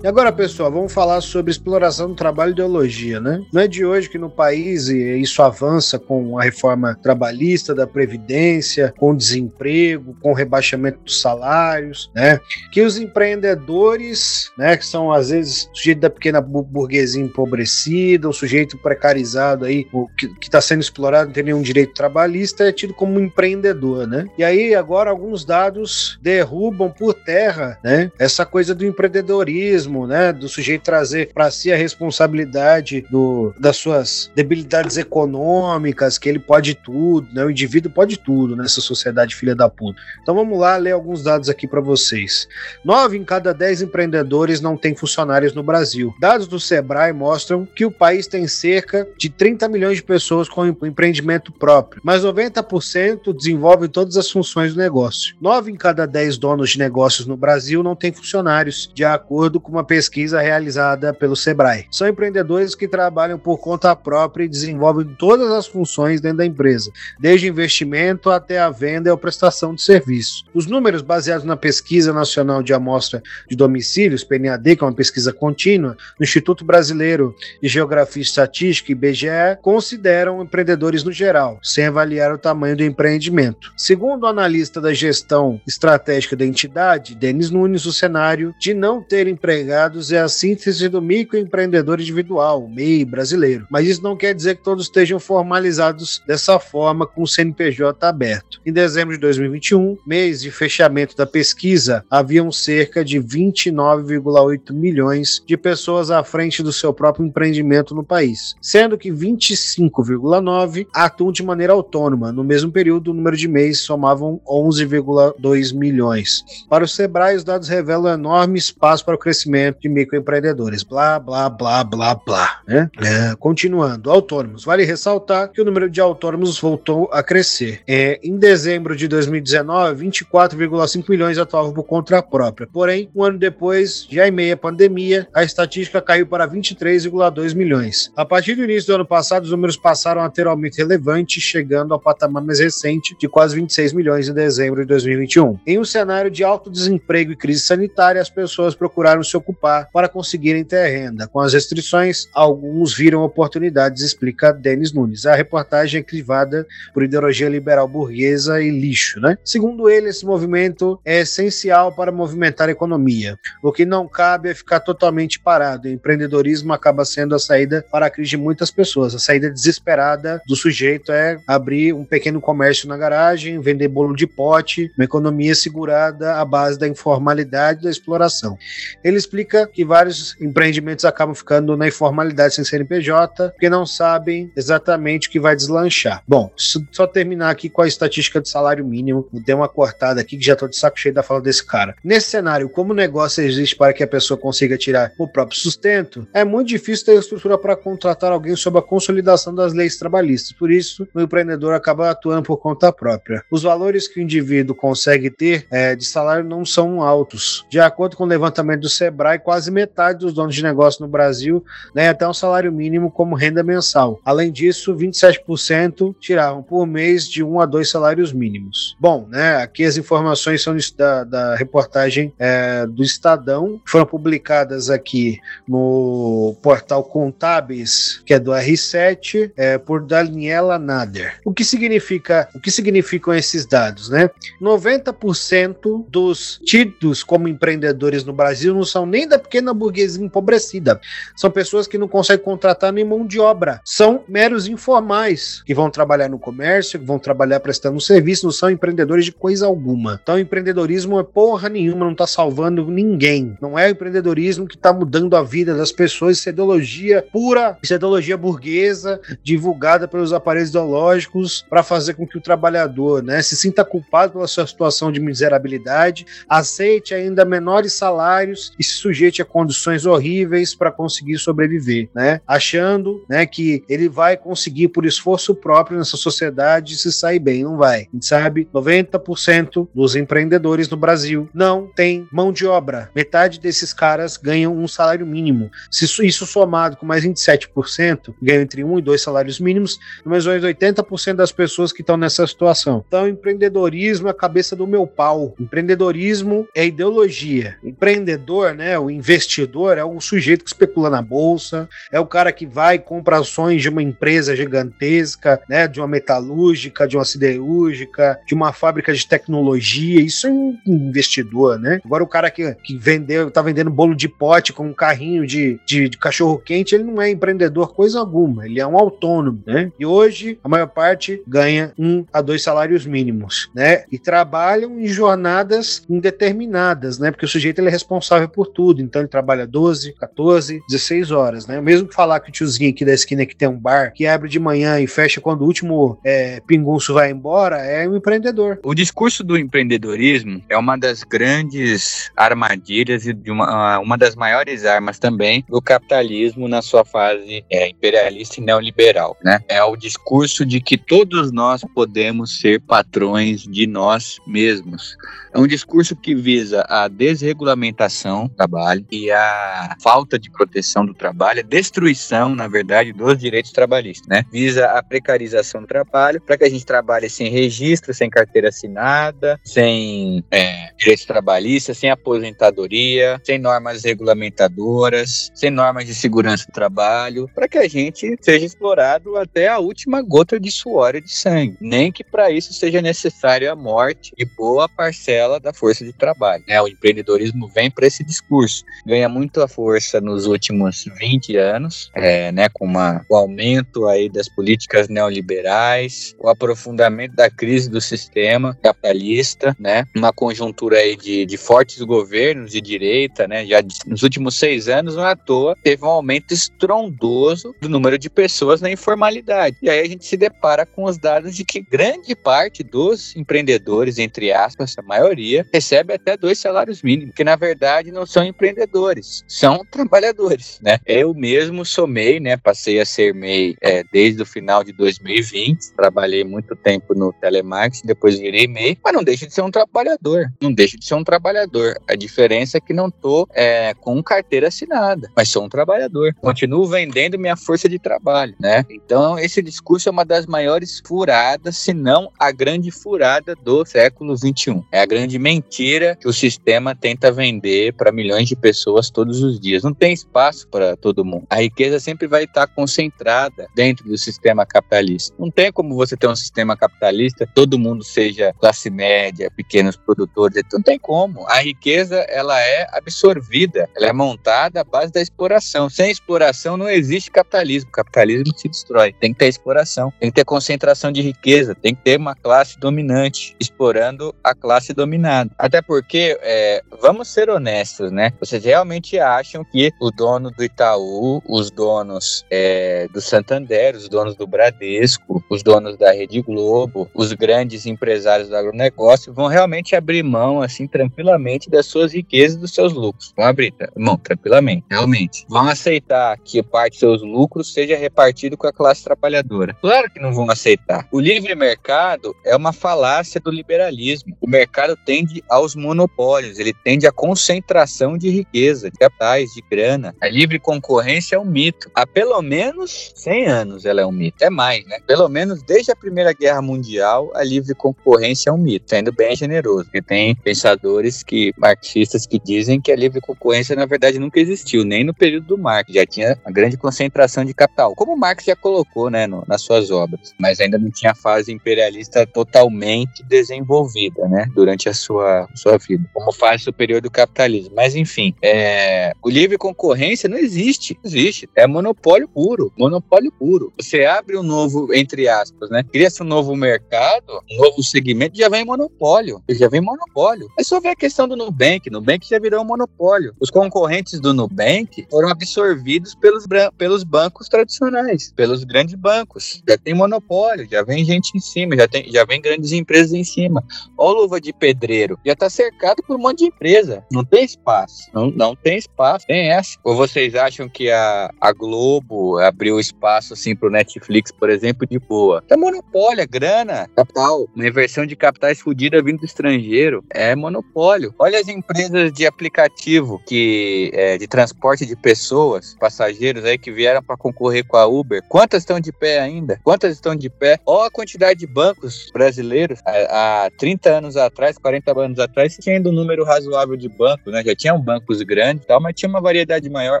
E 0.06 0.08
agora, 0.08 0.30
pessoal, 0.30 0.70
vamos 0.70 0.92
falar 0.92 1.20
sobre 1.20 1.50
exploração 1.50 2.06
do 2.10 2.14
trabalho 2.14 2.50
e 2.50 2.52
ideologia, 2.52 3.18
né? 3.18 3.42
Não 3.52 3.60
é 3.60 3.66
de 3.66 3.84
hoje 3.84 4.08
que 4.08 4.16
no 4.16 4.30
país 4.30 4.86
isso 4.86 5.42
avança 5.42 5.98
com 5.98 6.38
a 6.38 6.44
reforma 6.44 6.96
trabalhista, 7.02 7.74
da 7.74 7.88
Previdência, 7.88 8.94
com 8.96 9.16
desemprego, 9.16 10.16
com 10.22 10.32
rebaixamento 10.32 11.00
dos 11.00 11.20
salários, 11.20 12.08
né? 12.14 12.38
Que 12.70 12.82
os 12.82 12.98
empreendedores, 12.98 14.52
né, 14.56 14.76
que 14.76 14.86
são 14.86 15.12
às 15.12 15.30
vezes 15.30 15.68
sujeito 15.74 15.98
da 15.98 16.08
pequena 16.08 16.40
burguesia 16.40 17.20
empobrecida, 17.20 18.28
o 18.28 18.32
sujeito 18.32 18.78
precarizado 18.78 19.64
aí, 19.64 19.88
o 19.92 20.06
que 20.16 20.28
está 20.40 20.60
sendo 20.60 20.82
explorado, 20.82 21.26
não 21.26 21.32
tem 21.32 21.42
nenhum 21.42 21.62
direito 21.62 21.94
trabalhista, 21.94 22.62
é 22.62 22.70
tido 22.70 22.94
como 22.94 23.18
um 23.18 23.24
empreendedor, 23.24 24.06
né? 24.06 24.24
E 24.38 24.44
aí 24.44 24.72
agora 24.72 25.10
alguns 25.10 25.44
dados 25.44 26.16
derrubam 26.22 26.92
por 26.92 27.12
terra, 27.12 27.76
né, 27.82 28.12
essa 28.20 28.46
coisa 28.46 28.72
do 28.72 28.86
empreendedorismo 28.86 29.95
né, 30.04 30.32
do 30.32 30.48
sujeito 30.48 30.82
trazer 30.82 31.32
para 31.32 31.48
si 31.52 31.70
a 31.72 31.76
responsabilidade 31.76 33.06
do, 33.08 33.54
das 33.56 33.76
suas 33.76 34.32
debilidades 34.34 34.96
econômicas, 34.96 36.18
que 36.18 36.28
ele 36.28 36.40
pode 36.40 36.74
tudo, 36.74 37.32
né, 37.32 37.44
o 37.44 37.50
indivíduo 37.50 37.92
pode 37.92 38.18
tudo 38.18 38.56
nessa 38.56 38.80
sociedade 38.80 39.36
filha 39.36 39.54
da 39.54 39.68
puta. 39.68 40.00
Então 40.20 40.34
vamos 40.34 40.58
lá 40.58 40.76
ler 40.76 40.90
alguns 40.90 41.22
dados 41.22 41.48
aqui 41.48 41.68
para 41.68 41.80
vocês. 41.80 42.48
Nove 42.84 43.16
em 43.16 43.24
cada 43.24 43.54
dez 43.54 43.80
empreendedores 43.80 44.60
não 44.60 44.76
têm 44.76 44.96
funcionários 44.96 45.54
no 45.54 45.62
Brasil. 45.62 46.12
Dados 46.20 46.48
do 46.48 46.58
Sebrae 46.58 47.12
mostram 47.12 47.64
que 47.64 47.84
o 47.84 47.90
país 47.90 48.26
tem 48.26 48.48
cerca 48.48 49.06
de 49.16 49.30
30 49.30 49.68
milhões 49.68 49.98
de 49.98 50.02
pessoas 50.02 50.48
com 50.48 50.66
empreendimento 50.66 51.52
próprio, 51.52 52.00
mas 52.04 52.24
90% 52.24 53.36
desenvolvem 53.36 53.88
todas 53.88 54.16
as 54.16 54.30
funções 54.30 54.74
do 54.74 54.80
negócio. 54.80 55.36
Nove 55.40 55.70
em 55.70 55.76
cada 55.76 56.06
dez 56.06 56.38
donos 56.38 56.70
de 56.70 56.78
negócios 56.78 57.26
no 57.26 57.36
Brasil 57.36 57.82
não 57.82 57.94
têm 57.94 58.12
funcionários, 58.12 58.90
de 58.92 59.04
acordo 59.04 59.60
com 59.60 59.70
uma 59.70 59.84
pesquisa 59.86 60.40
realizada 60.40 61.14
pelo 61.14 61.36
Sebrae. 61.36 61.86
São 61.90 62.06
empreendedores 62.06 62.74
que 62.74 62.88
trabalham 62.88 63.38
por 63.38 63.58
conta 63.58 63.96
própria 63.96 64.44
e 64.44 64.48
desenvolvem 64.48 65.06
todas 65.18 65.50
as 65.50 65.66
funções 65.66 66.20
dentro 66.20 66.38
da 66.38 66.46
empresa, 66.46 66.90
desde 67.18 67.48
investimento 67.48 68.30
até 68.30 68.58
a 68.58 68.68
venda 68.68 69.12
a 69.12 69.16
prestação 69.16 69.74
de 69.74 69.82
serviço. 69.82 70.44
Os 70.52 70.66
números 70.66 71.02
baseados 71.02 71.44
na 71.44 71.56
Pesquisa 71.56 72.12
Nacional 72.12 72.62
de 72.62 72.74
Amostra 72.74 73.22
de 73.48 73.56
Domicílios, 73.56 74.24
PNAD, 74.24 74.76
que 74.76 74.84
é 74.84 74.86
uma 74.86 74.92
pesquisa 74.92 75.32
contínua, 75.32 75.96
no 76.18 76.24
Instituto 76.24 76.64
Brasileiro 76.64 77.34
de 77.62 77.68
Geografia 77.68 78.20
e 78.20 78.24
Estatística, 78.24 78.92
IBGE, 78.92 79.58
consideram 79.62 80.42
empreendedores 80.42 81.04
no 81.04 81.12
geral, 81.12 81.58
sem 81.62 81.86
avaliar 81.86 82.32
o 82.32 82.38
tamanho 82.38 82.76
do 82.76 82.82
empreendimento. 82.82 83.72
Segundo 83.76 84.24
o 84.24 84.26
analista 84.26 84.80
da 84.80 84.92
gestão 84.92 85.60
estratégica 85.66 86.36
da 86.36 86.44
entidade, 86.44 87.14
Denis 87.14 87.50
Nunes, 87.50 87.86
o 87.86 87.92
cenário 87.92 88.54
de 88.58 88.74
não 88.74 89.02
ter 89.02 89.28
empregados 89.66 90.12
é 90.12 90.20
a 90.20 90.28
síntese 90.28 90.88
do 90.88 91.02
microempreendedor 91.02 92.00
individual, 92.00 92.68
MEI 92.68 93.04
brasileiro. 93.04 93.66
Mas 93.68 93.88
isso 93.88 94.00
não 94.00 94.16
quer 94.16 94.32
dizer 94.32 94.54
que 94.54 94.62
todos 94.62 94.84
estejam 94.84 95.18
formalizados 95.18 96.22
dessa 96.24 96.60
forma 96.60 97.04
com 97.04 97.22
o 97.22 97.26
CNPJ 97.26 98.06
aberto. 98.06 98.60
Em 98.64 98.72
dezembro 98.72 99.14
de 99.14 99.20
2021, 99.20 99.98
mês 100.06 100.40
de 100.40 100.52
fechamento 100.52 101.16
da 101.16 101.26
pesquisa, 101.26 102.04
haviam 102.08 102.52
cerca 102.52 103.04
de 103.04 103.18
29,8 103.18 104.72
milhões 104.72 105.42
de 105.44 105.56
pessoas 105.56 106.12
à 106.12 106.22
frente 106.22 106.62
do 106.62 106.72
seu 106.72 106.92
próprio 106.92 107.26
empreendimento 107.26 107.92
no 107.92 108.04
país, 108.04 108.54
sendo 108.62 108.96
que 108.96 109.10
25,9 109.10 110.86
atuam 110.94 111.32
de 111.32 111.42
maneira 111.42 111.72
autônoma. 111.72 112.30
No 112.30 112.44
mesmo 112.44 112.70
período, 112.70 113.10
o 113.10 113.14
número 113.14 113.36
de 113.36 113.48
MEIs 113.48 113.80
somavam 113.80 114.40
11,2 114.46 115.76
milhões. 115.76 116.44
Para 116.70 116.84
o 116.84 116.88
Sebrae, 116.88 117.34
os 117.34 117.42
dados 117.42 117.68
revelam 117.68 118.14
enorme 118.14 118.58
espaço 118.58 119.04
para 119.04 119.16
o 119.16 119.18
crescimento 119.18 119.55
de 119.80 119.88
microempreendedores. 119.88 120.82
Blá, 120.82 121.18
blá, 121.18 121.48
blá, 121.48 121.82
blá, 121.84 122.14
blá. 122.14 122.60
Né? 122.66 122.90
É, 122.98 123.34
continuando, 123.36 124.10
autônomos. 124.10 124.64
Vale 124.64 124.84
ressaltar 124.84 125.50
que 125.50 125.60
o 125.60 125.64
número 125.64 125.88
de 125.88 126.00
autônomos 126.00 126.58
voltou 126.60 127.08
a 127.12 127.22
crescer. 127.22 127.80
É, 127.86 128.18
em 128.22 128.36
dezembro 128.36 128.96
de 128.96 129.08
2019, 129.08 130.06
24,5 130.06 131.08
milhões 131.08 131.38
atuavam 131.38 131.72
por 131.72 131.84
conta 131.84 132.22
própria. 132.22 132.68
Porém, 132.72 133.08
um 133.14 133.22
ano 133.22 133.38
depois, 133.38 134.06
já 134.10 134.26
em 134.26 134.30
meia 134.30 134.56
pandemia, 134.56 135.28
a 135.34 135.42
estatística 135.42 136.00
caiu 136.00 136.26
para 136.26 136.48
23,2 136.48 137.54
milhões. 137.54 138.10
A 138.16 138.24
partir 138.24 138.54
do 138.54 138.64
início 138.64 138.88
do 138.88 138.96
ano 138.96 139.06
passado, 139.06 139.44
os 139.44 139.50
números 139.50 139.76
passaram 139.76 140.22
a 140.22 140.30
ter 140.30 140.46
aumento 140.46 140.76
relevante, 140.76 141.40
chegando 141.40 141.94
ao 141.94 142.00
patamar 142.00 142.42
mais 142.42 142.60
recente 142.60 143.16
de 143.18 143.28
quase 143.28 143.54
26 143.54 143.92
milhões 143.92 144.28
em 144.28 144.34
dezembro 144.34 144.80
de 144.80 144.86
2021. 144.86 145.58
Em 145.66 145.78
um 145.78 145.84
cenário 145.84 146.30
de 146.30 146.44
alto 146.44 146.70
desemprego 146.70 147.32
e 147.32 147.36
crise 147.36 147.60
sanitária, 147.60 148.20
as 148.20 148.30
pessoas 148.30 148.74
procuraram 148.74 149.22
se 149.22 149.36
ocupar 149.46 149.88
para 149.92 150.08
conseguirem 150.08 150.64
ter 150.64 150.86
renda. 150.88 151.28
Com 151.28 151.40
as 151.40 151.52
restrições, 151.52 152.28
alguns 152.34 152.94
viram 152.94 153.22
oportunidades, 153.22 154.02
explica 154.02 154.52
Denis 154.52 154.92
Nunes. 154.92 155.24
A 155.24 155.34
reportagem 155.34 156.00
é 156.00 156.02
crivada 156.02 156.66
por 156.92 157.04
ideologia 157.04 157.48
liberal 157.48 157.86
burguesa 157.86 158.60
e 158.60 158.70
lixo, 158.70 159.20
né? 159.20 159.38
Segundo 159.44 159.88
ele, 159.88 160.08
esse 160.08 160.26
movimento 160.26 161.00
é 161.04 161.20
essencial 161.20 161.92
para 161.92 162.10
movimentar 162.10 162.68
a 162.68 162.72
economia. 162.72 163.38
O 163.62 163.72
que 163.72 163.84
não 163.84 164.08
cabe 164.08 164.50
é 164.50 164.54
ficar 164.54 164.80
totalmente 164.80 165.38
parado. 165.38 165.86
O 165.86 165.90
empreendedorismo 165.90 166.72
acaba 166.72 167.04
sendo 167.04 167.34
a 167.34 167.38
saída 167.38 167.84
para 167.90 168.06
a 168.06 168.10
crise 168.10 168.30
de 168.30 168.36
muitas 168.36 168.70
pessoas. 168.70 169.14
A 169.14 169.18
saída 169.18 169.50
desesperada 169.50 170.42
do 170.46 170.56
sujeito 170.56 171.12
é 171.12 171.38
abrir 171.46 171.92
um 171.92 172.04
pequeno 172.04 172.40
comércio 172.40 172.88
na 172.88 172.96
garagem, 172.96 173.60
vender 173.60 173.88
bolo 173.88 174.14
de 174.14 174.26
pote, 174.26 174.90
uma 174.96 175.04
economia 175.04 175.54
segurada 175.54 176.36
à 176.36 176.44
base 176.44 176.78
da 176.78 176.88
informalidade 176.88 177.80
e 177.80 177.84
da 177.84 177.90
exploração. 177.90 178.56
Ele 179.04 179.16
explica 179.16 179.35
que 179.44 179.84
vários 179.84 180.36
empreendimentos 180.40 181.04
acabam 181.04 181.34
ficando 181.34 181.76
na 181.76 181.88
informalidade 181.88 182.54
sem 182.54 182.64
CNPJ, 182.64 183.50
porque 183.50 183.68
não 183.68 183.86
sabem 183.86 184.50
exatamente 184.56 185.28
o 185.28 185.30
que 185.30 185.40
vai 185.40 185.54
deslanchar. 185.54 186.22
Bom, 186.26 186.50
só 186.90 187.06
terminar 187.06 187.50
aqui 187.50 187.68
com 187.68 187.82
a 187.82 187.88
estatística 187.88 188.40
de 188.40 188.48
salário 188.48 188.84
mínimo, 188.84 189.28
dei 189.32 189.54
uma 189.54 189.68
cortada 189.68 190.20
aqui 190.20 190.36
que 190.36 190.44
já 190.44 190.52
estou 190.54 190.68
de 190.68 190.76
saco 190.76 190.98
cheio 190.98 191.14
da 191.14 191.22
fala 191.22 191.40
desse 191.40 191.64
cara. 191.64 191.94
Nesse 192.02 192.30
cenário, 192.30 192.68
como 192.68 192.92
o 192.92 192.96
negócio 192.96 193.42
existe 193.42 193.76
para 193.76 193.92
que 193.92 194.02
a 194.02 194.08
pessoa 194.08 194.38
consiga 194.38 194.76
tirar 194.78 195.12
o 195.18 195.28
próprio 195.28 195.58
sustento, 195.58 196.26
é 196.32 196.44
muito 196.44 196.68
difícil 196.68 197.06
ter 197.06 197.18
estrutura 197.18 197.58
para 197.58 197.76
contratar 197.76 198.32
alguém 198.32 198.56
sob 198.56 198.78
a 198.78 198.82
consolidação 198.82 199.54
das 199.54 199.72
leis 199.72 199.96
trabalhistas. 199.96 200.52
Por 200.52 200.70
isso, 200.70 201.06
o 201.14 201.20
empreendedor 201.20 201.74
acaba 201.74 202.10
atuando 202.10 202.42
por 202.42 202.58
conta 202.58 202.92
própria. 202.92 203.44
Os 203.50 203.62
valores 203.62 204.08
que 204.08 204.20
o 204.20 204.22
indivíduo 204.22 204.74
consegue 204.74 205.30
ter 205.30 205.66
é, 205.70 205.94
de 205.94 206.04
salário 206.04 206.44
não 206.44 206.64
são 206.64 207.02
altos. 207.02 207.64
De 207.68 207.80
acordo 207.80 208.16
com 208.16 208.24
o 208.24 208.26
levantamento 208.26 208.82
do 208.82 208.88
Sebrae, 208.88 209.25
quase 209.38 209.70
metade 209.70 210.20
dos 210.20 210.32
donos 210.32 210.54
de 210.54 210.62
negócio 210.62 211.02
no 211.02 211.08
Brasil 211.08 211.64
ganha 211.94 212.10
até 212.10 212.26
um 212.28 212.34
salário 212.34 212.72
mínimo 212.72 213.10
como 213.10 213.34
renda 213.34 213.62
mensal. 213.62 214.20
Além 214.24 214.52
disso, 214.52 214.94
27% 214.94 216.14
tiravam 216.18 216.62
por 216.62 216.86
mês 216.86 217.28
de 217.28 217.42
um 217.42 217.60
a 217.60 217.66
dois 217.66 217.90
salários 217.90 218.32
mínimos. 218.32 218.96
Bom, 219.00 219.26
né, 219.28 219.56
aqui 219.56 219.84
as 219.84 219.96
informações 219.96 220.62
são 220.62 220.76
da, 220.96 221.24
da 221.24 221.56
reportagem 221.56 222.32
é, 222.38 222.86
do 222.86 223.02
Estadão, 223.02 223.80
foram 223.86 224.06
publicadas 224.06 224.90
aqui 224.90 225.38
no 225.66 226.56
portal 226.62 227.02
Contábeis, 227.04 228.22
que 228.24 228.34
é 228.34 228.38
do 228.38 228.50
R7, 228.50 229.52
é, 229.56 229.78
por 229.78 230.04
Daniela 230.04 230.78
Nader. 230.78 231.40
O 231.44 231.52
que 231.52 231.64
significa, 231.64 232.48
o 232.54 232.60
que 232.60 232.70
significam 232.70 233.34
esses 233.34 233.66
dados, 233.66 234.10
né? 234.10 234.30
90% 234.60 236.04
dos 236.08 236.60
tidos 236.64 237.22
como 237.22 237.48
empreendedores 237.48 238.24
no 238.24 238.32
Brasil 238.32 238.74
não 238.74 238.84
são 238.84 239.06
nem 239.06 239.15
da 239.24 239.38
pequena 239.38 239.72
burguesia 239.72 240.24
empobrecida. 240.24 241.00
São 241.36 241.48
pessoas 241.48 241.86
que 241.86 241.96
não 241.96 242.08
conseguem 242.08 242.44
contratar 242.44 242.92
nem 242.92 243.04
mão 243.04 243.24
de 243.24 243.38
obra. 243.38 243.80
São 243.84 244.24
meros 244.26 244.66
informais 244.66 245.62
que 245.64 245.72
vão 245.72 245.88
trabalhar 245.88 246.28
no 246.28 246.40
comércio, 246.40 246.98
que 246.98 247.06
vão 247.06 247.20
trabalhar 247.20 247.60
prestando 247.60 248.00
serviço, 248.00 248.46
não 248.46 248.52
são 248.52 248.68
empreendedores 248.68 249.24
de 249.24 249.32
coisa 249.32 249.66
alguma. 249.66 250.18
Então, 250.20 250.38
empreendedorismo 250.38 251.20
é 251.20 251.22
porra 251.22 251.68
nenhuma, 251.68 252.04
não 252.04 252.12
está 252.12 252.26
salvando 252.26 252.84
ninguém. 252.90 253.56
Não 253.60 253.78
é 253.78 253.86
o 253.86 253.90
empreendedorismo 253.90 254.66
que 254.66 254.74
está 254.74 254.92
mudando 254.92 255.36
a 255.36 255.42
vida 255.42 255.74
das 255.74 255.92
pessoas. 255.92 256.38
Isso 256.38 256.48
é 256.48 256.52
ideologia 256.52 257.24
pura, 257.32 257.78
isso 257.82 257.92
é 257.92 257.96
ideologia 257.96 258.36
burguesa, 258.36 259.20
divulgada 259.42 260.08
pelos 260.08 260.32
aparelhos 260.32 260.70
ideológicos 260.70 261.64
para 261.68 261.82
fazer 261.82 262.14
com 262.14 262.26
que 262.26 262.38
o 262.38 262.40
trabalhador 262.40 263.22
né, 263.22 263.42
se 263.42 263.56
sinta 263.56 263.84
culpado 263.84 264.32
pela 264.32 264.46
sua 264.48 264.66
situação 264.66 265.12
de 265.12 265.20
miserabilidade, 265.20 266.26
aceite 266.48 267.14
ainda 267.14 267.44
menores 267.44 267.92
salários 267.92 268.72
e 268.78 268.84
se 268.84 268.94
sujeite 269.06 269.40
a 269.40 269.44
condições 269.44 270.04
horríveis 270.04 270.74
para 270.74 270.90
conseguir 270.90 271.38
sobreviver, 271.38 272.08
né? 272.14 272.40
Achando, 272.46 273.24
né, 273.28 273.46
que 273.46 273.84
ele 273.88 274.08
vai 274.08 274.36
conseguir 274.36 274.88
por 274.88 275.06
esforço 275.06 275.54
próprio 275.54 275.98
nessa 275.98 276.16
sociedade 276.16 276.96
se 276.96 277.12
sair 277.12 277.38
bem, 277.38 277.62
não 277.62 277.76
vai. 277.76 278.00
A 278.00 278.08
gente 278.12 278.26
sabe, 278.26 278.68
90% 278.74 279.88
dos 279.94 280.16
empreendedores 280.16 280.88
no 280.88 280.96
Brasil 280.96 281.48
não 281.54 281.86
tem 281.86 282.26
mão 282.32 282.52
de 282.52 282.66
obra. 282.66 283.10
Metade 283.14 283.60
desses 283.60 283.92
caras 283.92 284.36
ganham 284.36 284.76
um 284.76 284.88
salário 284.88 285.26
mínimo. 285.26 285.70
Se 285.90 286.04
isso 286.04 286.46
somado 286.46 286.96
com 286.96 287.06
mais 287.06 287.24
27%, 287.24 288.34
ganham 288.42 288.62
entre 288.62 288.82
um 288.82 288.98
e 288.98 289.02
dois 289.02 289.22
salários 289.22 289.60
mínimos, 289.60 289.98
mais 290.24 290.46
ou 290.46 290.52
menos 290.52 290.66
80% 290.66 291.34
das 291.34 291.52
pessoas 291.52 291.92
que 291.92 292.00
estão 292.00 292.16
nessa 292.16 292.46
situação. 292.46 293.04
Então, 293.06 293.28
empreendedorismo 293.28 294.28
é 294.28 294.30
a 294.30 294.34
cabeça 294.34 294.74
do 294.74 294.86
meu 294.86 295.06
pau. 295.06 295.54
Empreendedorismo 295.60 296.66
é 296.74 296.86
ideologia. 296.86 297.76
Empreendedor, 297.84 298.74
né, 298.74 298.95
o 298.98 299.10
investidor 299.10 299.98
é 299.98 300.04
o 300.04 300.20
sujeito 300.20 300.64
que 300.64 300.70
especula 300.70 301.10
na 301.10 301.22
bolsa, 301.22 301.88
é 302.10 302.20
o 302.20 302.26
cara 302.26 302.52
que 302.52 302.66
vai 302.66 302.96
e 302.96 302.98
compra 302.98 303.38
ações 303.38 303.82
de 303.82 303.88
uma 303.88 304.02
empresa 304.02 304.56
gigantesca, 304.56 305.60
né, 305.68 305.86
de 305.86 306.00
uma 306.00 306.08
metalúrgica, 306.08 307.06
de 307.06 307.16
uma 307.16 307.24
siderúrgica, 307.24 308.38
de 308.46 308.54
uma 308.54 308.72
fábrica 308.72 309.12
de 309.12 309.26
tecnologia. 309.26 310.20
Isso 310.20 310.46
é 310.46 310.50
um 310.50 310.76
investidor, 310.86 311.78
né? 311.78 312.00
Agora 312.04 312.24
o 312.24 312.28
cara 312.28 312.50
que, 312.50 312.74
que 312.74 312.96
vendeu, 312.96 313.50
tá 313.50 313.62
vendendo 313.62 313.90
bolo 313.90 314.14
de 314.14 314.28
pote 314.28 314.72
com 314.72 314.86
um 314.86 314.94
carrinho 314.94 315.46
de, 315.46 315.78
de, 315.86 316.08
de 316.08 316.18
cachorro 316.18 316.58
quente, 316.58 316.94
ele 316.94 317.04
não 317.04 317.20
é 317.20 317.30
empreendedor 317.30 317.94
coisa 317.94 318.18
alguma, 318.18 318.66
ele 318.66 318.80
é 318.80 318.86
um 318.86 318.96
autônomo, 318.96 319.62
né? 319.66 319.90
E 319.98 320.06
hoje 320.06 320.58
a 320.62 320.68
maior 320.68 320.88
parte 320.88 321.42
ganha 321.46 321.92
um 321.98 322.24
a 322.32 322.40
dois 322.40 322.62
salários 322.62 323.06
mínimos, 323.06 323.70
né? 323.74 324.04
E 324.10 324.18
trabalham 324.18 324.98
em 324.98 325.06
jornadas 325.06 326.02
indeterminadas, 326.08 327.18
né? 327.18 327.30
Porque 327.30 327.44
o 327.44 327.48
sujeito 327.48 327.78
ele 327.78 327.88
é 327.88 327.92
responsável 327.92 328.48
por 328.48 328.68
tudo 328.76 329.00
então 329.00 329.22
ele 329.22 329.28
trabalha 329.28 329.66
12, 329.66 330.12
14, 330.12 330.82
16 330.86 331.30
horas, 331.30 331.66
né? 331.66 331.80
Mesmo 331.80 332.06
que 332.06 332.14
falar 332.14 332.40
que 332.40 332.50
o 332.50 332.52
tiozinho 332.52 332.90
aqui 332.90 333.06
da 333.06 333.14
esquina 333.14 333.46
que 333.46 333.56
tem 333.56 333.66
um 333.66 333.78
bar 333.78 334.12
que 334.12 334.26
abre 334.26 334.50
de 334.50 334.60
manhã 334.60 335.00
e 335.00 335.06
fecha 335.06 335.40
quando 335.40 335.62
o 335.62 335.64
último 335.64 336.18
é, 336.22 336.60
pingunço 336.60 337.14
vai 337.14 337.30
embora, 337.30 337.78
é 337.78 338.06
um 338.06 338.14
empreendedor. 338.14 338.78
O 338.84 338.94
discurso 338.94 339.42
do 339.42 339.56
empreendedorismo 339.56 340.62
é 340.68 340.76
uma 340.76 340.98
das 340.98 341.22
grandes 341.22 342.30
armadilhas 342.36 343.26
e 343.26 343.32
de 343.32 343.50
uma, 343.50 343.98
uma 343.98 344.18
das 344.18 344.36
maiores 344.36 344.84
armas 344.84 345.18
também 345.18 345.64
do 345.66 345.80
capitalismo 345.80 346.68
na 346.68 346.82
sua 346.82 347.02
fase 347.02 347.64
é, 347.70 347.88
imperialista 347.88 348.60
e 348.60 348.64
neoliberal, 348.64 349.38
né? 349.42 349.58
É 349.68 349.82
o 349.82 349.96
discurso 349.96 350.66
de 350.66 350.82
que 350.82 350.98
todos 350.98 351.50
nós 351.50 351.82
podemos 351.94 352.60
ser 352.60 352.82
patrões 352.82 353.62
de 353.62 353.86
nós 353.86 354.36
mesmos. 354.46 355.16
É 355.54 355.58
um 355.58 355.66
discurso 355.66 356.14
que 356.14 356.34
visa 356.34 356.84
a 356.86 357.08
desregulamentação 357.08 358.50
do 358.58 358.65
trabalho 358.66 359.04
e 359.10 359.30
a 359.30 359.96
falta 360.02 360.38
de 360.38 360.50
proteção 360.50 361.04
do 361.04 361.14
trabalho, 361.14 361.60
a 361.60 361.62
destruição, 361.62 362.54
na 362.54 362.68
verdade, 362.68 363.12
dos 363.12 363.38
direitos 363.38 363.72
trabalhistas, 363.72 364.26
né? 364.28 364.44
Visa 364.52 364.86
a 364.86 365.02
precarização 365.02 365.80
do 365.80 365.86
trabalho 365.86 366.40
para 366.40 366.56
que 366.56 366.64
a 366.64 366.70
gente 366.70 366.84
trabalhe 366.84 367.28
sem 367.28 367.48
registro, 367.48 368.12
sem 368.12 368.28
carteira 368.28 368.68
assinada, 368.68 369.58
sem 369.64 370.44
é, 370.50 370.90
direitos 370.98 371.24
trabalhistas, 371.24 371.98
sem 371.98 372.10
aposentadoria, 372.10 373.40
sem 373.44 373.58
normas 373.58 374.04
regulamentadoras, 374.04 375.50
sem 375.54 375.70
normas 375.70 376.06
de 376.06 376.14
segurança 376.14 376.66
do 376.66 376.72
trabalho, 376.72 377.48
para 377.54 377.68
que 377.68 377.78
a 377.78 377.88
gente 377.88 378.36
seja 378.40 378.66
explorado 378.66 379.36
até 379.36 379.68
a 379.68 379.78
última 379.78 380.22
gota 380.22 380.58
de 380.58 380.70
suor 380.70 381.14
e 381.14 381.20
de 381.20 381.32
sangue. 381.32 381.76
Nem 381.80 382.12
que 382.12 382.24
para 382.24 382.50
isso 382.50 382.72
seja 382.72 383.00
necessário 383.00 383.70
a 383.70 383.76
morte 383.76 384.32
de 384.36 384.44
boa 384.44 384.88
parcela 384.88 385.16
parcela 385.36 385.60
da 385.60 385.72
força 385.72 386.04
de 386.04 386.12
trabalho. 386.12 386.64
Né? 386.66 386.80
O 386.80 386.88
empreendedorismo 386.88 387.68
vem 387.68 387.90
para 387.90 388.06
esse 388.06 388.24
discurso, 388.24 388.55
ganha 389.04 389.28
muita 389.28 389.68
força 389.68 390.20
nos 390.20 390.46
últimos 390.46 391.04
20 391.18 391.56
anos, 391.56 392.10
é, 392.14 392.52
né, 392.52 392.68
com 392.72 392.84
uma, 392.84 393.24
o 393.28 393.36
aumento 393.36 394.06
aí 394.06 394.28
das 394.28 394.48
políticas 394.48 395.08
neoliberais, 395.08 396.34
o 396.38 396.48
aprofundamento 396.48 397.34
da 397.34 397.50
crise 397.50 397.90
do 397.90 398.00
sistema 398.00 398.76
capitalista, 398.82 399.76
né, 399.78 400.04
uma 400.16 400.32
conjuntura 400.32 400.98
aí 400.98 401.16
de, 401.16 401.44
de 401.46 401.56
fortes 401.56 402.00
governos 402.02 402.72
de 402.72 402.80
direita, 402.80 403.46
né, 403.46 403.66
já 403.66 403.82
nos 404.06 404.22
últimos 404.22 404.56
seis 404.56 404.88
anos, 404.88 405.16
não 405.16 405.24
à 405.24 405.36
toa, 405.36 405.76
teve 405.82 406.04
um 406.04 406.08
aumento 406.08 406.52
estrondoso 406.52 407.74
do 407.80 407.88
número 407.88 408.18
de 408.18 408.30
pessoas 408.30 408.80
na 408.80 408.90
informalidade. 408.90 409.76
E 409.82 409.90
aí 409.90 410.00
a 410.00 410.08
gente 410.08 410.24
se 410.24 410.36
depara 410.36 410.86
com 410.86 411.04
os 411.04 411.18
dados 411.18 411.54
de 411.54 411.64
que 411.64 411.80
grande 411.80 412.34
parte 412.34 412.82
dos 412.82 413.34
empreendedores, 413.36 414.18
entre 414.18 414.52
aspas, 414.52 414.94
a 414.98 415.02
maioria, 415.02 415.66
recebe 415.72 416.14
até 416.14 416.36
dois 416.36 416.58
salários 416.58 417.02
mínimos, 417.02 417.34
que 417.34 417.44
na 417.44 417.56
verdade 417.56 418.12
não 418.12 418.26
são 418.26 418.44
empreendedores, 418.46 419.44
são 419.48 419.84
trabalhadores, 419.90 420.78
né? 420.82 420.98
Eu 421.06 421.34
mesmo 421.34 421.84
sou 421.84 422.06
MEI, 422.06 422.40
né? 422.40 422.56
Passei 422.56 423.00
a 423.00 423.04
ser 423.04 423.34
MEI 423.34 423.76
é, 423.82 424.02
desde 424.12 424.42
o 424.42 424.46
final 424.46 424.82
de 424.82 424.92
2020, 424.92 425.94
trabalhei 425.96 426.44
muito 426.44 426.74
tempo 426.76 427.14
no 427.14 427.32
telemarketing, 427.32 428.06
depois 428.06 428.38
virei 428.38 428.66
MEI, 428.66 428.98
mas 429.02 429.12
não 429.12 429.24
deixa 429.24 429.46
de 429.46 429.54
ser 429.54 429.62
um 429.62 429.70
trabalhador, 429.70 430.52
não 430.60 430.72
deixa 430.72 430.96
de 430.96 431.04
ser 431.04 431.14
um 431.14 431.24
trabalhador. 431.24 431.96
A 432.08 432.14
diferença 432.14 432.78
é 432.78 432.80
que 432.80 432.92
não 432.92 433.10
tô 433.10 433.48
é, 433.52 433.94
com 433.94 434.22
carteira 434.22 434.68
assinada, 434.68 435.30
mas 435.36 435.48
sou 435.48 435.64
um 435.64 435.68
trabalhador. 435.68 436.34
Continuo 436.40 436.86
vendendo 436.86 437.38
minha 437.38 437.56
força 437.56 437.88
de 437.88 437.98
trabalho, 437.98 438.54
né? 438.60 438.84
Então 438.90 439.38
esse 439.38 439.62
discurso 439.62 440.08
é 440.08 440.12
uma 440.12 440.24
das 440.24 440.46
maiores 440.46 441.02
furadas, 441.06 441.76
se 441.76 441.92
não 441.92 442.30
a 442.38 442.52
grande 442.52 442.90
furada 442.90 443.54
do 443.54 443.84
século 443.84 444.36
21. 444.36 444.84
É 444.92 445.00
a 445.00 445.06
grande 445.06 445.38
mentira 445.38 446.16
que 446.20 446.28
o 446.28 446.32
sistema 446.32 446.94
tenta 446.94 447.32
vender 447.32 447.92
para 447.94 448.12
milhões 448.12 448.35
de 448.44 448.56
pessoas 448.56 449.10
todos 449.10 449.42
os 449.42 449.58
dias. 449.58 449.82
Não 449.82 449.94
tem 449.94 450.12
espaço 450.12 450.68
para 450.68 450.96
todo 450.96 451.24
mundo. 451.24 451.46
A 451.48 451.60
riqueza 451.60 451.98
sempre 452.00 452.26
vai 452.26 452.44
estar 452.44 452.66
concentrada 452.66 453.68
dentro 453.74 454.08
do 454.08 454.18
sistema 454.18 454.66
capitalista. 454.66 455.34
Não 455.38 455.50
tem 455.50 455.72
como 455.72 455.94
você 455.94 456.16
ter 456.16 456.28
um 456.28 456.36
sistema 456.36 456.76
capitalista, 456.76 457.48
todo 457.54 457.78
mundo 457.78 458.04
seja 458.04 458.52
classe 458.58 458.90
média, 458.90 459.50
pequenos 459.50 459.96
produtores, 459.96 460.62
não 460.72 460.82
tem 460.82 460.98
como. 460.98 461.46
A 461.48 461.60
riqueza 461.60 462.16
ela 462.28 462.60
é 462.60 462.86
absorvida, 462.92 463.88
ela 463.96 464.06
é 464.06 464.12
montada 464.12 464.80
à 464.80 464.84
base 464.84 465.12
da 465.12 465.20
exploração. 465.20 465.88
Sem 465.88 466.10
exploração 466.10 466.76
não 466.76 466.88
existe 466.88 467.30
capitalismo. 467.30 467.90
Capitalismo 467.90 468.56
se 468.56 468.68
destrói. 468.68 469.12
Tem 469.12 469.32
que 469.32 469.38
ter 469.38 469.48
exploração, 469.48 470.12
tem 470.18 470.30
que 470.30 470.34
ter 470.34 470.44
concentração 470.44 471.12
de 471.12 471.20
riqueza, 471.20 471.74
tem 471.74 471.94
que 471.94 472.02
ter 472.02 472.18
uma 472.18 472.34
classe 472.34 472.78
dominante 472.78 473.56
explorando 473.60 474.34
a 474.42 474.54
classe 474.54 474.92
dominado. 474.92 475.50
Até 475.58 475.82
porque, 475.82 476.38
é, 476.42 476.82
vamos 477.00 477.28
ser 477.28 477.50
honestos, 477.50 478.10
né? 478.10 478.25
Vocês 478.38 478.64
realmente 478.64 479.18
acham 479.18 479.64
que 479.64 479.92
o 480.00 480.10
dono 480.10 480.50
do 480.50 480.64
Itaú, 480.64 481.42
os 481.48 481.70
donos 481.70 482.44
é, 482.50 483.08
do 483.12 483.20
Santander, 483.20 483.96
os 483.96 484.08
donos 484.08 484.34
do 484.34 484.46
Bradesco, 484.46 485.42
os 485.50 485.62
donos 485.62 485.96
da 485.96 486.12
Rede 486.12 486.42
Globo, 486.42 487.08
os 487.14 487.32
grandes 487.32 487.86
empresários 487.86 488.48
do 488.48 488.56
agronegócio 488.56 489.32
vão 489.32 489.46
realmente 489.46 489.94
abrir 489.94 490.22
mão, 490.22 490.62
assim, 490.62 490.86
tranquilamente 490.86 491.70
das 491.70 491.86
suas 491.86 492.12
riquezas 492.12 492.56
e 492.56 492.60
dos 492.60 492.74
seus 492.74 492.92
lucros? 492.92 493.32
Vão 493.36 493.46
abrir, 493.46 493.72
tá? 493.72 493.88
mão, 493.96 494.16
tranquilamente, 494.16 494.84
realmente. 494.90 495.44
Vão 495.48 495.68
aceitar 495.68 496.36
que 496.38 496.62
parte 496.62 496.92
dos 496.92 497.00
seus 497.00 497.22
lucros 497.22 497.72
seja 497.72 497.96
repartido 497.96 498.56
com 498.56 498.66
a 498.66 498.72
classe 498.72 499.02
trabalhadora? 499.02 499.74
Claro 499.80 500.10
que 500.10 500.20
não 500.20 500.32
vão 500.32 500.50
aceitar. 500.50 501.06
O 501.10 501.20
livre 501.20 501.54
mercado 501.54 502.34
é 502.44 502.54
uma 502.54 502.72
falácia 502.72 503.40
do 503.40 503.50
liberalismo. 503.50 504.36
O 504.40 504.48
mercado 504.48 504.96
tende 505.04 505.42
aos 505.48 505.74
monopólios, 505.74 506.58
ele 506.58 506.72
tende 506.72 507.06
à 507.06 507.12
concentração 507.12 508.15
de 508.16 508.30
riqueza, 508.30 508.90
de 508.90 508.98
capitais, 508.98 509.52
de 509.52 509.62
grana. 509.70 510.14
A 510.20 510.28
livre 510.28 510.58
concorrência 510.58 511.36
é 511.36 511.38
um 511.38 511.44
mito. 511.44 511.90
Há 511.94 512.06
pelo 512.06 512.40
menos 512.42 513.12
100 513.14 513.46
anos 513.46 513.84
ela 513.84 514.00
é 514.00 514.06
um 514.06 514.12
mito. 514.12 514.42
É 514.42 514.50
mais, 514.50 514.84
né? 514.86 514.98
Pelo 515.06 515.28
menos 515.28 515.62
desde 515.62 515.92
a 515.92 515.96
Primeira 515.96 516.32
Guerra 516.32 516.62
Mundial, 516.62 517.30
a 517.34 517.42
livre 517.42 517.74
concorrência 517.74 518.50
é 518.50 518.52
um 518.52 518.58
mito, 518.58 518.88
sendo 518.88 519.12
bem 519.12 519.34
generoso, 519.36 519.84
porque 519.84 520.02
tem 520.02 520.34
pensadores 520.34 521.22
que 521.22 521.52
marxistas 521.56 522.26
que 522.26 522.38
dizem 522.38 522.80
que 522.80 522.92
a 522.92 522.96
livre 522.96 523.20
concorrência 523.20 523.76
na 523.76 523.86
verdade 523.86 524.18
nunca 524.18 524.40
existiu, 524.40 524.84
nem 524.84 525.04
no 525.04 525.14
período 525.14 525.46
do 525.46 525.58
Marx, 525.58 525.92
já 525.92 526.06
tinha 526.06 526.38
uma 526.44 526.52
grande 526.52 526.76
concentração 526.76 527.44
de 527.44 527.54
capital, 527.54 527.94
como 527.94 528.16
Marx 528.16 528.44
já 528.44 528.56
colocou, 528.56 529.10
né, 529.10 529.26
no, 529.26 529.44
nas 529.46 529.62
suas 529.62 529.90
obras, 529.90 530.34
mas 530.38 530.60
ainda 530.60 530.78
não 530.78 530.90
tinha 530.90 531.12
a 531.12 531.14
fase 531.14 531.52
imperialista 531.52 532.26
totalmente 532.26 533.22
desenvolvida, 533.24 534.28
né, 534.28 534.46
durante 534.54 534.88
a 534.88 534.94
sua, 534.94 535.48
sua 535.54 535.78
vida, 535.78 536.08
como 536.12 536.32
fase 536.32 536.64
superior 536.64 537.00
do 537.00 537.10
capitalismo. 537.10 537.74
Mas, 537.74 537.94
enfim, 537.94 538.05
é, 538.42 539.12
o 539.22 539.30
livre 539.30 539.56
concorrência 539.56 540.28
não 540.28 540.36
existe. 540.36 540.98
Existe. 541.04 541.48
É 541.54 541.66
monopólio 541.66 542.28
puro. 542.28 542.72
Monopólio 542.76 543.32
puro. 543.32 543.72
Você 543.80 544.04
abre 544.04 544.36
um 544.36 544.42
novo, 544.42 544.92
entre 544.92 545.28
aspas, 545.28 545.70
né? 545.70 545.82
Cria-se 545.82 546.22
um 546.22 546.26
novo 546.26 546.54
mercado, 546.56 547.40
um 547.50 547.56
novo 547.62 547.82
segmento, 547.82 548.36
já 548.36 548.48
vem 548.48 548.64
monopólio. 548.64 549.42
Já 549.50 549.68
vem 549.68 549.80
monopólio. 549.80 550.48
É 550.58 550.64
só 550.64 550.80
ver 550.80 550.90
a 550.90 550.96
questão 550.96 551.28
do 551.28 551.36
Nubank. 551.36 551.88
Nubank 551.90 552.28
já 552.28 552.38
virou 552.38 552.62
um 552.62 552.66
monopólio. 552.66 553.34
Os 553.40 553.50
concorrentes 553.50 554.20
do 554.20 554.34
Nubank 554.34 555.06
foram 555.10 555.28
absorvidos 555.28 556.14
pelos, 556.14 556.44
pelos 556.76 557.04
bancos 557.04 557.48
tradicionais, 557.48 558.32
pelos 558.34 558.64
grandes 558.64 558.94
bancos. 558.94 559.62
Já 559.68 559.78
tem 559.78 559.94
monopólio, 559.94 560.68
já 560.70 560.82
vem 560.82 561.04
gente 561.04 561.36
em 561.36 561.40
cima, 561.40 561.76
já, 561.76 561.86
tem, 561.86 562.10
já 562.10 562.24
vem 562.24 562.40
grandes 562.40 562.72
empresas 562.72 563.12
em 563.12 563.24
cima. 563.24 563.62
Olha 563.96 564.16
luva 564.16 564.40
de 564.40 564.52
pedreiro. 564.52 565.18
Já 565.24 565.36
tá 565.36 565.48
cercado 565.48 566.02
por 566.02 566.16
um 566.16 566.18
monte 566.18 566.38
de 566.38 566.46
empresa. 566.46 567.04
Não 567.12 567.24
tem 567.24 567.44
espaço. 567.44 567.95
Não, 568.12 568.30
não 568.30 568.54
tem 568.56 568.78
espaço. 568.78 569.26
Tem 569.26 569.50
essa. 569.50 569.78
Ou 569.84 569.94
vocês 569.94 570.34
acham 570.34 570.68
que 570.68 570.90
a, 570.90 571.30
a 571.40 571.52
Globo 571.52 572.38
abriu 572.38 572.78
espaço 572.80 573.34
assim 573.34 573.54
pro 573.54 573.70
Netflix, 573.70 574.30
por 574.32 574.48
exemplo, 574.48 574.86
de 574.86 574.98
boa? 574.98 575.42
É 575.48 575.56
monopólio, 575.56 576.22
é 576.22 576.26
grana, 576.26 576.88
capital. 576.94 577.48
Uma 577.54 577.66
inversão 577.66 578.06
de 578.06 578.16
capitais 578.16 578.60
fodida 578.60 579.02
vindo 579.02 579.18
do 579.18 579.26
estrangeiro. 579.26 580.04
É 580.10 580.34
monopólio. 580.34 581.14
Olha 581.18 581.38
as 581.38 581.48
empresas 581.48 582.12
de 582.12 582.26
aplicativo 582.26 583.20
que 583.26 583.90
é, 583.92 584.16
de 584.18 584.26
transporte 584.26 584.86
de 584.86 584.96
pessoas, 584.96 585.76
passageiros 585.78 586.44
aí 586.44 586.58
que 586.58 586.72
vieram 586.72 587.02
para 587.02 587.16
concorrer 587.16 587.66
com 587.66 587.76
a 587.76 587.86
Uber. 587.86 588.22
Quantas 588.28 588.62
estão 588.62 588.80
de 588.80 588.92
pé 588.92 589.20
ainda? 589.20 589.60
Quantas 589.62 589.92
estão 589.92 590.14
de 590.14 590.30
pé? 590.30 590.58
Olha 590.64 590.86
a 590.86 590.90
quantidade 590.90 591.40
de 591.40 591.46
bancos 591.46 592.10
brasileiros 592.12 592.80
há, 592.84 593.46
há 593.46 593.50
30 593.58 593.90
anos 593.90 594.16
atrás, 594.16 594.56
40 594.58 594.76
40 594.76 595.00
anos 595.00 595.18
atrás, 595.18 595.56
tinha 595.56 595.76
ainda 595.76 595.88
um 595.88 595.92
número 595.92 596.24
razoável 596.24 596.76
de 596.76 596.88
bancos, 596.88 597.32
né? 597.32 597.42
Já 597.44 597.54
bancos 597.78 598.22
grandes 598.22 598.64
e 598.64 598.66
tal, 598.66 598.80
mas 598.80 598.94
tinha 598.94 599.08
uma 599.08 599.20
variedade 599.20 599.68
maior. 599.68 600.00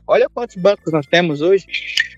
Olha 0.06 0.28
quantos 0.28 0.56
bancos 0.56 0.92
nós 0.92 1.06
temos 1.06 1.40
hoje. 1.40 1.66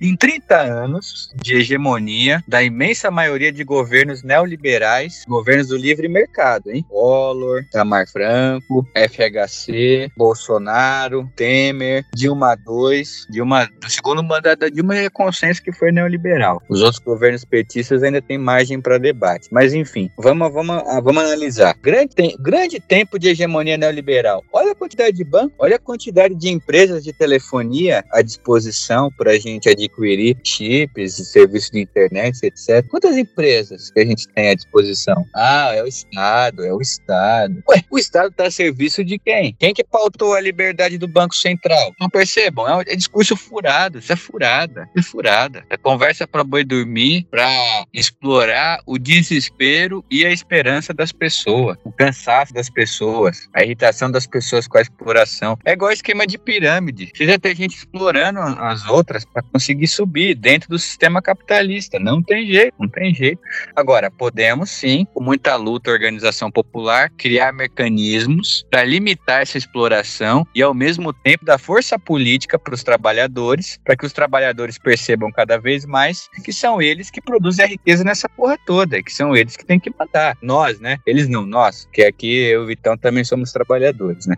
Em 0.01 0.17
30 0.17 0.57
anos 0.57 1.33
de 1.35 1.57
hegemonia 1.57 2.43
da 2.47 2.63
imensa 2.63 3.11
maioria 3.11 3.53
de 3.53 3.65
governos 3.65 4.23
neoliberais, 4.23 5.25
governos 5.27 5.69
do 5.69 5.77
livre 5.77 6.09
mercado, 6.09 6.71
hein? 6.71 6.85
Collor, 6.89 7.65
Tamar 7.73 8.07
Franco, 8.09 8.87
FHC, 8.95 10.11
Bolsonaro, 10.17 11.29
Temer, 11.35 12.05
Dilma 12.15 12.57
II, 12.57 13.03
Dilma, 13.31 13.69
do 13.81 13.91
segundo 13.91 14.23
mandato 14.23 14.61
da 14.61 14.69
Dilma 14.69 14.97
é 14.97 15.11
consenso 15.11 15.63
que 15.63 15.73
foi 15.73 15.91
neoliberal. 15.91 16.63
Os 16.69 16.81
outros 16.81 17.03
governos 17.03 17.45
petistas 17.45 18.03
ainda 18.03 18.23
têm 18.23 18.39
margem 18.39 18.81
para 18.81 18.99
debate. 18.99 19.49
Mas 19.51 19.75
enfim, 19.75 20.11
vamos, 20.17 20.53
vamos, 20.53 20.83
vamos 21.03 21.23
analisar. 21.25 21.75
Grande, 21.83 22.15
grande 22.39 22.81
tempo 22.81 23.19
de 23.19 23.29
hegemonia 23.29 23.77
neoliberal. 23.77 24.45
Olha 24.53 24.73
a 24.73 24.75
quantidade 24.75 25.17
de 25.17 25.25
bancos. 25.25 25.48
Olha 25.59 25.77
a 25.77 25.79
quantidade 25.79 26.35
de 26.35 26.49
empresas 26.49 27.05
de 27.05 27.13
telefonia 27.13 28.05
à 28.13 28.23
disposição 28.23 29.11
para 29.17 29.33
a 29.33 29.39
gente 29.39 29.69
adquirir 29.69 30.37
chips, 30.45 31.15
serviços 31.15 31.71
de 31.71 31.81
internet, 31.81 32.39
etc. 32.43 32.87
Quantas 32.89 33.17
empresas 33.17 33.91
que 33.91 34.01
a 34.01 34.05
gente 34.05 34.29
tem 34.29 34.51
à 34.51 34.55
disposição? 34.55 35.25
Ah, 35.35 35.73
é 35.75 35.83
o 35.83 35.87
Estado, 35.87 36.65
é 36.65 36.73
o 36.73 36.81
Estado. 36.81 37.63
Ué, 37.69 37.85
o 37.91 37.99
Estado 37.99 38.31
está 38.31 38.47
a 38.47 38.51
serviço 38.51 39.05
de 39.05 39.19
quem? 39.19 39.55
Quem 39.59 39.75
que 39.75 39.85
pautou 39.85 40.35
a 40.35 40.41
liberdade 40.41 40.99
do 40.99 41.09
Banco 41.09 41.35
Central? 41.35 41.93
Não 42.01 42.09
percebam, 42.09 42.69
é, 42.69 42.77
um, 42.77 42.81
é 42.81 42.97
discurso 42.97 43.37
furado, 43.37 43.99
isso 43.99 44.13
é 44.13 44.17
furada, 44.17 44.89
é 44.97 45.03
furada. 45.03 45.65
É 45.71 45.77
conversa 45.77 46.27
para 46.27 46.45
boi 46.45 46.65
dormir, 46.65 47.27
para 47.31 47.49
explorar 47.93 48.81
o 48.87 48.99
desespero 48.99 50.05
e 50.11 50.25
a 50.25 50.31
esperança 50.31 50.93
das 50.93 51.13
pessoas, 51.13 51.77
o 51.85 51.93
cansaço 51.93 52.53
das 52.53 52.71
pessoas, 52.71 53.49
a 53.55 53.63
irritação 53.63 54.11
das 54.11 54.27
pessoas 54.27 54.67
com 54.67 54.79
a 54.79 54.83
exploração. 54.83 55.38
É 55.65 55.73
igual 55.73 55.93
esquema 55.93 56.27
de 56.27 56.39
pirâmide. 56.39 57.11
Você 57.15 57.27
já 57.27 57.39
tem 57.39 57.55
gente 57.55 57.77
explorando 57.77 58.41
as 58.41 58.87
outras 58.89 59.25
para 59.25 59.43
conseguir 59.43 59.87
subir 59.87 60.35
dentro 60.35 60.69
do 60.69 60.79
sistema 60.79 61.21
capitalista. 61.21 61.99
Não 61.99 62.23
tem 62.23 62.47
jeito, 62.47 62.75
não 62.79 62.89
tem 62.89 63.15
jeito. 63.15 63.41
Agora, 63.75 64.11
podemos 64.11 64.71
sim, 64.71 65.07
com 65.13 65.23
muita 65.23 65.57
luta, 65.57 65.91
organização 65.91 66.51
popular, 66.51 67.11
criar 67.17 67.53
mecanismos 67.53 68.67
para 68.71 68.85
limitar 68.85 69.43
essa 69.43 69.59
exploração 69.59 70.47
e, 70.55 70.63
ao 70.63 70.75
mesmo 70.75 71.13
tempo, 71.13 71.45
dar 71.45 71.59
força 71.59 71.99
política 71.99 72.59
para 72.59 72.75
os 72.75 72.83
trabalhadores, 72.83 73.79
para 73.85 73.97
que 73.97 74.07
os 74.07 74.13
trabalhadores 74.13 74.79
percebam 74.79 75.31
cada 75.31 75.59
vez 75.59 75.85
mais 75.85 76.29
que 76.45 76.53
são 76.53 76.81
eles 76.81 77.11
que 77.11 77.21
produzem 77.21 77.65
a 77.65 77.69
riqueza 77.69 78.05
nessa 78.05 78.29
porra 78.29 78.59
toda, 78.67 79.03
que 79.03 79.13
são 79.13 79.37
eles 79.37 79.57
que 79.57 79.65
têm 79.65 79.79
que 79.79 79.93
mandar. 79.99 80.37
Nós, 80.43 80.81
né? 80.81 80.99
Eles 81.07 81.29
não, 81.29 81.45
nós, 81.45 81.89
que 81.93 82.03
aqui 82.03 82.37
eu 82.37 82.63
e 82.63 82.65
o 82.65 82.67
Vitão 82.67 82.97
também 82.97 83.25
somos 83.25 83.53
trabalhadores, 83.53 84.27
né? 84.27 84.37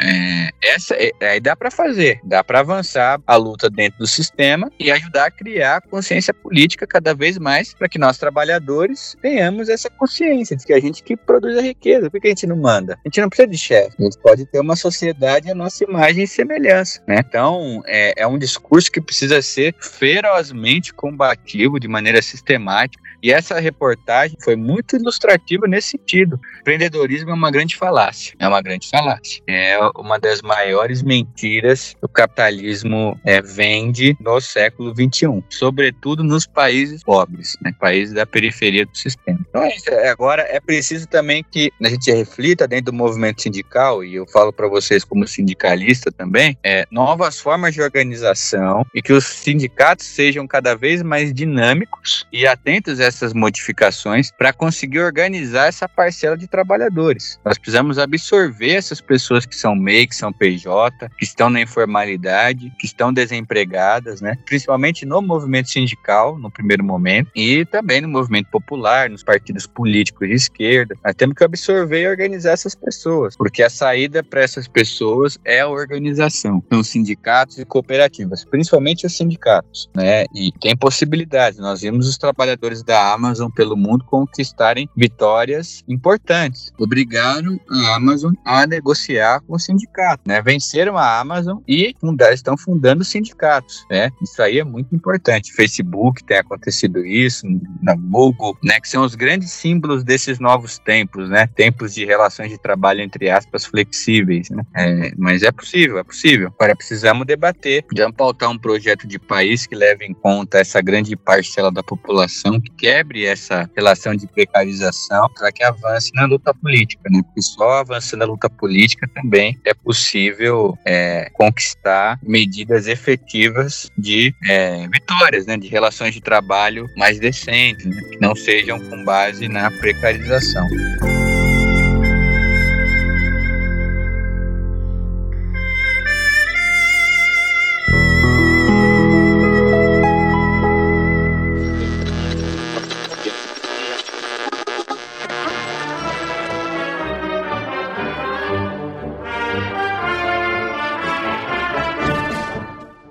É, 0.00 0.37
essa 0.62 0.94
é, 0.94 1.12
aí 1.22 1.40
dá 1.40 1.54
para 1.54 1.70
fazer, 1.70 2.20
dá 2.24 2.42
para 2.42 2.60
avançar 2.60 3.20
a 3.26 3.36
luta 3.36 3.70
dentro 3.70 3.98
do 3.98 4.06
sistema 4.06 4.70
e 4.78 4.90
ajudar 4.90 5.26
a 5.26 5.30
criar 5.30 5.80
consciência 5.82 6.32
política 6.34 6.86
cada 6.86 7.14
vez 7.14 7.38
mais 7.38 7.74
para 7.74 7.88
que 7.88 7.98
nós 7.98 8.18
trabalhadores 8.18 9.16
tenhamos 9.20 9.68
essa 9.68 9.88
consciência 9.90 10.56
de 10.56 10.64
que 10.64 10.72
a 10.72 10.80
gente 10.80 11.02
que 11.02 11.16
produz 11.16 11.56
a 11.56 11.62
riqueza, 11.62 12.10
por 12.10 12.20
que 12.20 12.28
a 12.28 12.30
gente 12.30 12.46
não 12.46 12.56
manda? 12.56 12.94
A 13.04 13.08
gente 13.08 13.20
não 13.20 13.28
precisa 13.28 13.48
de 13.48 13.58
chefe, 13.58 13.96
a 13.98 14.02
gente 14.02 14.18
pode 14.18 14.46
ter 14.46 14.60
uma 14.60 14.76
sociedade 14.76 15.50
a 15.50 15.54
nossa 15.54 15.84
imagem 15.84 16.24
e 16.24 16.28
semelhança, 16.28 17.02
né? 17.06 17.16
Então 17.26 17.82
é, 17.86 18.22
é 18.22 18.26
um 18.26 18.38
discurso 18.38 18.90
que 18.90 19.00
precisa 19.00 19.40
ser 19.42 19.74
ferozmente 19.80 20.92
combativo 20.92 21.78
de 21.78 21.88
maneira 21.88 22.20
sistemática 22.22 23.07
e 23.22 23.32
essa 23.32 23.58
reportagem 23.58 24.36
foi 24.42 24.56
muito 24.56 24.96
ilustrativa 24.96 25.66
nesse 25.66 25.90
sentido. 25.90 26.40
Empreendedorismo 26.60 27.30
é 27.30 27.34
uma 27.34 27.50
grande 27.50 27.76
falácia. 27.76 28.34
É 28.38 28.46
uma 28.46 28.60
grande 28.60 28.88
falácia. 28.88 29.42
É 29.46 29.78
uma 29.96 30.18
das 30.18 30.42
maiores 30.42 31.02
mentiras 31.02 31.94
que 31.98 32.04
o 32.04 32.08
capitalismo 32.08 33.18
é, 33.24 33.40
vende 33.40 34.16
no 34.20 34.40
século 34.40 34.92
XXI, 34.94 35.42
sobretudo 35.48 36.22
nos 36.22 36.46
países 36.46 37.02
pobres, 37.02 37.56
né, 37.62 37.72
países 37.78 38.14
da 38.14 38.26
periferia 38.26 38.86
do 38.86 38.96
sistema. 38.96 39.38
Então 39.48 39.62
é 39.62 39.74
isso. 39.74 39.90
Agora 40.10 40.42
é 40.42 40.60
preciso 40.60 41.06
também 41.06 41.44
que 41.50 41.72
a 41.82 41.88
gente 41.88 42.10
reflita 42.12 42.68
dentro 42.68 42.86
do 42.86 42.92
movimento 42.92 43.42
sindical, 43.42 44.04
e 44.04 44.14
eu 44.14 44.26
falo 44.26 44.52
para 44.52 44.68
vocês 44.68 45.04
como 45.04 45.26
sindicalista 45.26 46.12
também, 46.12 46.56
é, 46.62 46.86
novas 46.90 47.40
formas 47.40 47.74
de 47.74 47.82
organização 47.82 48.84
e 48.94 49.02
que 49.02 49.12
os 49.12 49.24
sindicatos 49.24 50.06
sejam 50.06 50.46
cada 50.46 50.74
vez 50.74 51.02
mais 51.02 51.32
dinâmicos 51.32 52.26
e 52.32 52.46
atentos 52.46 53.00
a 53.00 53.07
essas 53.08 53.32
modificações 53.32 54.30
para 54.30 54.52
conseguir 54.52 55.00
organizar 55.00 55.66
essa 55.66 55.88
parcela 55.88 56.36
de 56.36 56.46
trabalhadores. 56.46 57.38
Nós 57.44 57.58
precisamos 57.58 57.98
absorver 57.98 58.74
essas 58.74 59.00
pessoas 59.00 59.44
que 59.44 59.56
são 59.56 59.74
MEI, 59.74 60.06
que 60.06 60.16
são 60.16 60.32
PJ, 60.32 61.08
que 61.18 61.24
estão 61.24 61.50
na 61.50 61.60
informalidade, 61.60 62.72
que 62.78 62.86
estão 62.86 63.12
desempregadas, 63.12 64.20
né? 64.20 64.36
Principalmente 64.46 65.04
no 65.04 65.20
movimento 65.20 65.70
sindical, 65.70 66.38
no 66.38 66.50
primeiro 66.50 66.84
momento, 66.84 67.30
e 67.34 67.64
também 67.66 68.00
no 68.00 68.08
movimento 68.08 68.50
popular, 68.50 69.10
nos 69.10 69.22
partidos 69.22 69.66
políticos 69.66 70.28
de 70.28 70.34
esquerda. 70.34 70.96
Nós 71.04 71.14
temos 71.14 71.34
que 71.36 71.44
absorver 71.44 72.02
e 72.02 72.08
organizar 72.08 72.52
essas 72.52 72.74
pessoas, 72.74 73.36
porque 73.36 73.62
a 73.62 73.70
saída 73.70 74.22
para 74.22 74.42
essas 74.42 74.68
pessoas 74.68 75.38
é 75.44 75.60
a 75.60 75.68
organização. 75.68 76.62
São 76.72 76.82
sindicatos 76.82 77.58
e 77.58 77.64
cooperativas, 77.64 78.44
principalmente 78.44 79.06
os 79.06 79.16
sindicatos, 79.16 79.88
né? 79.94 80.24
E 80.34 80.52
tem 80.60 80.76
possibilidades. 80.76 81.58
Nós 81.58 81.80
vimos 81.80 82.08
os 82.08 82.18
trabalhadores 82.18 82.82
da 82.82 82.97
a 82.98 83.12
Amazon 83.12 83.50
pelo 83.50 83.76
mundo 83.76 84.04
conquistarem 84.04 84.88
vitórias 84.96 85.84
importantes. 85.88 86.72
Obrigaram 86.78 87.58
a 87.70 87.94
Amazon 87.96 88.34
a 88.44 88.66
negociar 88.66 89.40
com 89.40 89.54
o 89.54 89.58
sindicato, 89.58 90.22
né? 90.26 90.42
Venceram 90.42 90.96
a 90.96 91.20
Amazon 91.20 91.58
e 91.66 91.94
fundar, 92.00 92.32
estão 92.32 92.56
fundando 92.56 93.04
sindicatos, 93.04 93.86
né? 93.90 94.10
Isso 94.22 94.42
aí 94.42 94.58
é 94.58 94.64
muito 94.64 94.94
importante. 94.94 95.52
Facebook 95.52 96.24
tem 96.24 96.38
acontecido 96.38 97.04
isso, 97.06 97.46
na 97.82 97.94
Google, 97.94 98.56
né? 98.62 98.80
Que 98.80 98.88
são 98.88 99.04
os 99.04 99.14
grandes 99.14 99.52
símbolos 99.52 100.02
desses 100.02 100.38
novos 100.38 100.78
tempos, 100.78 101.28
né? 101.28 101.46
Tempos 101.46 101.94
de 101.94 102.04
relações 102.04 102.50
de 102.50 102.58
trabalho 102.58 103.00
entre 103.00 103.30
aspas 103.30 103.64
flexíveis, 103.64 104.50
né? 104.50 104.62
É, 104.74 105.12
mas 105.16 105.42
é 105.42 105.52
possível, 105.52 105.98
é 105.98 106.04
possível. 106.04 106.52
Agora 106.58 106.74
precisamos 106.74 107.26
debater, 107.26 107.84
precisamos 107.84 108.16
pautar 108.16 108.50
um 108.50 108.58
projeto 108.58 109.06
de 109.06 109.18
país 109.18 109.66
que 109.66 109.74
leve 109.74 110.04
em 110.04 110.14
conta 110.14 110.58
essa 110.58 110.80
grande 110.80 111.16
parcela 111.16 111.70
da 111.70 111.82
população 111.82 112.60
que 112.60 112.87
quebre 112.88 113.26
essa 113.26 113.68
relação 113.76 114.16
de 114.16 114.26
precarização 114.26 115.28
para 115.34 115.52
que 115.52 115.62
avance 115.62 116.10
na 116.14 116.24
luta 116.24 116.54
política, 116.54 117.02
né? 117.10 117.20
Porque 117.22 117.42
só 117.42 117.80
avançando 117.80 118.20
na 118.20 118.24
luta 118.24 118.48
política 118.48 119.06
também 119.14 119.58
é 119.66 119.74
possível 119.74 120.76
é, 120.86 121.28
conquistar 121.34 122.18
medidas 122.22 122.86
efetivas 122.86 123.90
de 123.98 124.34
é, 124.48 124.88
vitórias, 124.88 125.44
né? 125.44 125.58
De 125.58 125.68
relações 125.68 126.14
de 126.14 126.22
trabalho 126.22 126.86
mais 126.96 127.18
decentes, 127.18 127.84
né? 127.84 128.00
que 128.10 128.18
não 128.20 128.34
sejam 128.34 128.80
com 128.80 129.04
base 129.04 129.48
na 129.48 129.70
precarização. 129.70 130.66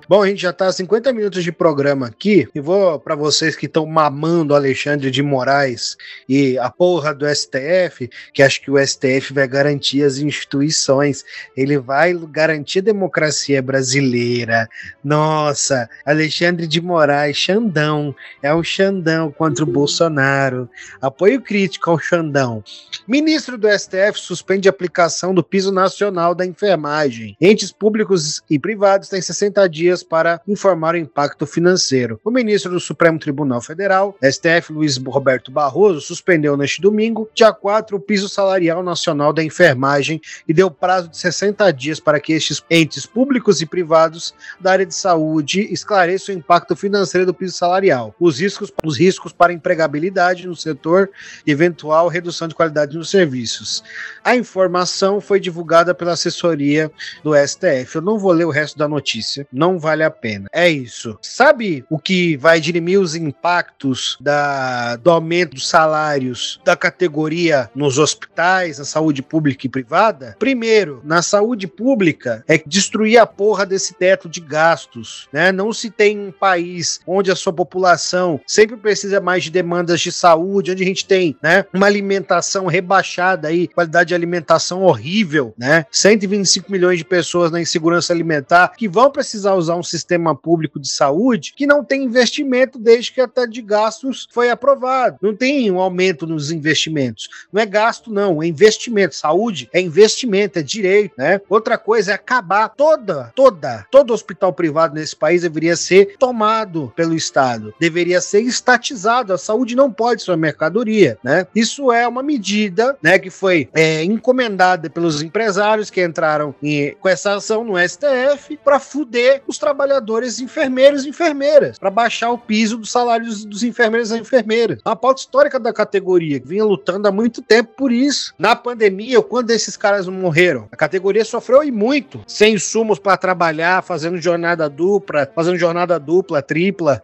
Bom, 0.10 0.24
a 0.24 0.28
gente 0.30 0.42
já 0.42 0.52
está 0.52 0.72
50 0.72 1.12
minutos 1.12 1.44
de 1.44 1.52
programa 1.52 2.08
aqui 2.08 2.48
e 2.56 2.62
vou 2.62 2.98
para 2.98 3.14
vocês 3.14 3.58
que 3.58 3.66
estão 3.66 3.86
mamando 3.86 4.56
Alexandre 4.56 5.12
de 5.12 5.22
Moraes 5.22 5.98
e 6.30 6.58
a 6.60 6.70
porra 6.70 7.14
do 7.14 7.28
STF, 7.28 8.10
que 8.32 8.42
acho 8.42 8.62
que 8.62 8.72
o 8.72 8.78
STF 8.78 9.34
vai 9.34 9.46
garantir 9.50 10.04
as 10.04 10.18
instituições, 10.18 11.26
ele 11.58 11.78
vai 11.78 12.14
garantir 12.14 12.80
a 12.80 12.84
democracia 12.84 13.62
brasileira. 13.62 14.70
Nossa, 15.04 15.90
Alexandre 16.06 16.68
de 16.68 16.80
Moraes, 16.80 17.36
Xandão, 17.36 18.16
é 18.42 18.54
o 18.54 18.64
Xandão 18.64 19.30
contra 19.30 19.66
o 19.66 19.68
Bolsonaro. 19.68 20.70
Apoio 21.02 21.42
crítico 21.42 21.92
ao 21.92 22.00
Xandão. 22.00 22.64
Ministro 23.06 23.58
do 23.58 23.68
STF 23.70 24.18
suspende 24.18 24.70
a 24.70 24.72
aplicação 24.72 25.34
do 25.34 25.44
piso 25.44 25.70
nacional 25.70 26.34
da 26.34 26.46
enfermagem. 26.46 27.36
Entes 27.42 27.74
públicos 27.74 28.42
e 28.50 28.58
privados 28.58 29.10
têm 29.10 29.22
60 29.22 29.68
dias 29.68 29.97
dias 29.98 30.04
para 30.04 30.42
informar 30.48 30.94
o 30.94 30.98
impacto 30.98 31.46
financeiro. 31.46 32.20
O 32.24 32.32
ministro 32.32 32.72
do 32.72 32.80
Supremo 32.80 33.18
Tribunal 33.18 33.62
Federal, 33.62 34.16
STF 34.22 34.72
Luiz 34.72 34.98
Roberto 34.98 35.52
Barroso, 35.52 36.02
suspendeu 36.02 36.56
neste 36.56 36.82
domingo, 36.82 37.30
dia 37.34 37.52
4, 37.52 37.98
o 37.98 38.00
piso 38.00 38.30
salarial 38.30 38.84
nacional 38.84 39.34
da 39.34 39.44
enfermagem 39.44 40.22
e 40.48 40.54
deu 40.54 40.70
prazo 40.70 41.10
de 41.10 41.18
60 41.18 41.72
dias 41.72 42.00
para 42.00 42.20
que 42.20 42.34
estes 42.34 42.64
entes 42.70 43.06
públicos 43.06 43.62
e 43.62 43.66
privados 43.66 44.34
da 44.60 44.72
área 44.72 44.86
de 44.86 44.94
saúde 44.94 45.62
esclareçam 45.72 46.36
o 46.36 46.38
impacto 46.38 46.76
financeiro 46.76 47.26
do 47.26 47.34
piso 47.34 47.56
salarial, 47.56 48.14
os 48.20 48.40
riscos, 48.40 48.72
os 48.84 48.98
riscos 48.98 49.32
para 49.32 49.54
empregabilidade 49.54 50.48
no 50.48 50.56
setor 50.56 51.10
e 51.46 51.52
eventual 51.52 52.08
redução 52.08 52.48
de 52.48 52.56
qualidade 52.56 52.98
nos 52.98 53.10
serviços. 53.10 53.84
A 54.24 54.36
informação 54.36 55.22
foi 55.22 55.40
divulgada 55.40 55.94
pela 55.94 56.14
assessoria 56.14 56.92
do 57.24 57.34
STF. 57.36 57.96
Eu 57.96 58.02
não 58.02 58.18
vou 58.18 58.32
ler 58.32 58.46
o 58.46 58.52
resto 58.52 58.78
da 58.78 58.88
notícia, 58.88 59.48
não 59.52 59.80
vale 59.88 60.04
a 60.04 60.12
pena. 60.12 60.50
É 60.52 60.70
isso. 60.70 61.18
Sabe 61.22 61.86
o 61.90 61.98
que 61.98 62.36
vai 62.36 62.60
dirimir 62.60 63.00
os 63.00 63.16
impactos 63.16 64.18
da, 64.20 64.98
do 64.98 65.10
aumento 65.10 65.56
dos 65.56 65.70
salários 65.70 66.60
da 66.66 66.76
categoria 66.76 67.70
nos 67.74 67.98
hospitais, 67.98 68.80
na 68.80 68.84
saúde 68.86 69.22
pública 69.22 69.66
e 69.66 69.70
privada? 69.70 70.36
Primeiro, 70.38 71.02
na 71.06 71.22
saúde 71.22 71.68
pública, 71.68 72.44
é 72.50 72.62
destruir 72.66 73.18
a 73.18 73.26
porra 73.26 73.66
desse 73.66 73.94
teto 73.94 74.28
de 74.28 74.42
gastos. 74.42 75.30
Né? 75.32 75.54
Não 75.54 75.72
se 75.72 75.90
tem 75.90 76.20
um 76.20 76.32
país 76.34 77.00
onde 77.08 77.32
a 77.32 77.36
sua 77.36 77.54
população 77.54 78.42
sempre 78.46 78.76
precisa 78.76 79.22
mais 79.22 79.46
de 79.46 79.52
demandas 79.52 80.02
de 80.02 80.12
saúde, 80.12 80.72
onde 80.72 80.84
a 80.84 80.86
gente 80.86 81.06
tem 81.06 81.38
né, 81.42 81.64
uma 81.74 81.86
alimentação 81.86 82.66
rebaixada 82.66 83.48
aí, 83.48 83.70
qualidade 83.70 84.10
de 84.10 84.16
alimentação 84.16 84.84
horrível, 84.84 85.54
né? 85.58 85.86
125 85.92 86.70
milhões 86.70 86.98
de 86.98 87.06
pessoas 87.06 87.52
na 87.52 87.62
insegurança 87.62 88.12
alimentar 88.12 88.74
que 88.76 88.88
vão 88.88 89.10
precisar 89.10 89.54
usar 89.54 89.77
um 89.78 89.84
sistema 89.84 90.36
público 90.36 90.80
de 90.80 90.90
saúde 90.90 91.54
que 91.56 91.68
não 91.68 91.84
tem 91.84 92.04
investimento 92.04 92.78
desde 92.78 93.12
que 93.12 93.22
a 93.22 93.28
taxa 93.28 93.48
de 93.48 93.62
gastos 93.62 94.28
foi 94.32 94.50
aprovado. 94.50 95.18
Não 95.22 95.36
tem 95.36 95.72
um 95.72 95.80
aumento 95.80 96.28
nos 96.28 96.52
investimentos. 96.52 97.30
Não 97.52 97.62
é 97.62 97.66
gasto, 97.66 98.12
não, 98.12 98.42
é 98.42 98.48
investimento. 98.48 99.16
Saúde 99.16 99.70
é 99.72 99.80
investimento, 99.80 100.60
é 100.60 100.62
direito, 100.62 101.14
né? 101.18 101.40
Outra 101.50 101.78
coisa 101.78 102.12
é 102.12 102.16
acabar 102.16 102.70
toda, 102.70 103.32
toda, 103.36 103.86
todo 103.92 104.14
hospital 104.14 104.52
privado 104.54 104.96
nesse 104.96 105.16
país 105.16 105.42
deveria 105.42 105.76
ser 105.76 106.16
tomado 106.18 106.92
pelo 106.96 107.16
Estado, 107.16 107.74
deveria 107.80 108.20
ser 108.22 108.42
estatizado. 108.42 109.34
A 109.34 109.38
saúde 109.38 109.76
não 109.76 109.92
pode 109.92 110.24
ser 110.24 110.32
uma 110.32 110.38
mercadoria, 110.38 111.18
né? 111.24 111.48
Isso 111.56 111.92
é 111.92 112.08
uma 112.08 112.24
medida, 112.24 112.98
né, 113.02 113.18
que 113.20 113.30
foi 113.30 113.70
é, 113.74 114.04
encomendada 114.04 114.90
pelos 114.90 115.22
empresários 115.22 115.90
que 115.90 116.04
entraram 116.04 116.54
em, 116.62 116.96
com 116.96 117.10
essa 117.10 117.36
ação 117.36 117.64
no 117.64 117.78
STF 117.78 118.58
para 118.64 118.80
fuder 118.80 119.42
os 119.48 119.58
trabalhadores 119.68 120.40
enfermeiros 120.40 121.06
e 121.06 121.10
enfermeiras, 121.10 121.78
para 121.78 121.90
baixar 121.90 122.32
o 122.32 122.38
piso 122.38 122.78
dos 122.78 122.90
salários 122.90 123.44
dos 123.44 123.64
enfermeiros 123.64 124.12
e 124.12 124.18
enfermeiras. 124.18 124.80
Uma 124.86 124.96
pauta 124.96 125.20
histórica 125.20 125.60
da 125.60 125.74
categoria, 125.74 126.40
que 126.40 126.48
vinha 126.48 126.64
lutando 126.64 127.06
há 127.06 127.12
muito 127.12 127.42
tempo 127.42 127.74
por 127.76 127.92
isso. 127.92 128.34
Na 128.40 128.56
pandemia, 128.56 129.22
quando 129.22 129.52
esses 129.52 129.76
caras 129.76 130.08
morreram, 130.08 130.70
a 130.72 130.78
categoria 130.78 131.26
sofreu 131.26 131.64
e 131.64 131.72
muito, 131.72 132.24
sem 132.26 132.54
insumos 132.54 132.98
para 132.98 133.18
trabalhar, 133.18 133.84
fazendo 133.84 134.22
jornada 134.22 134.70
dupla, 134.70 135.30
fazendo 135.36 135.58
jornada 135.58 136.00
dupla, 136.00 136.42
tripla. 136.42 137.02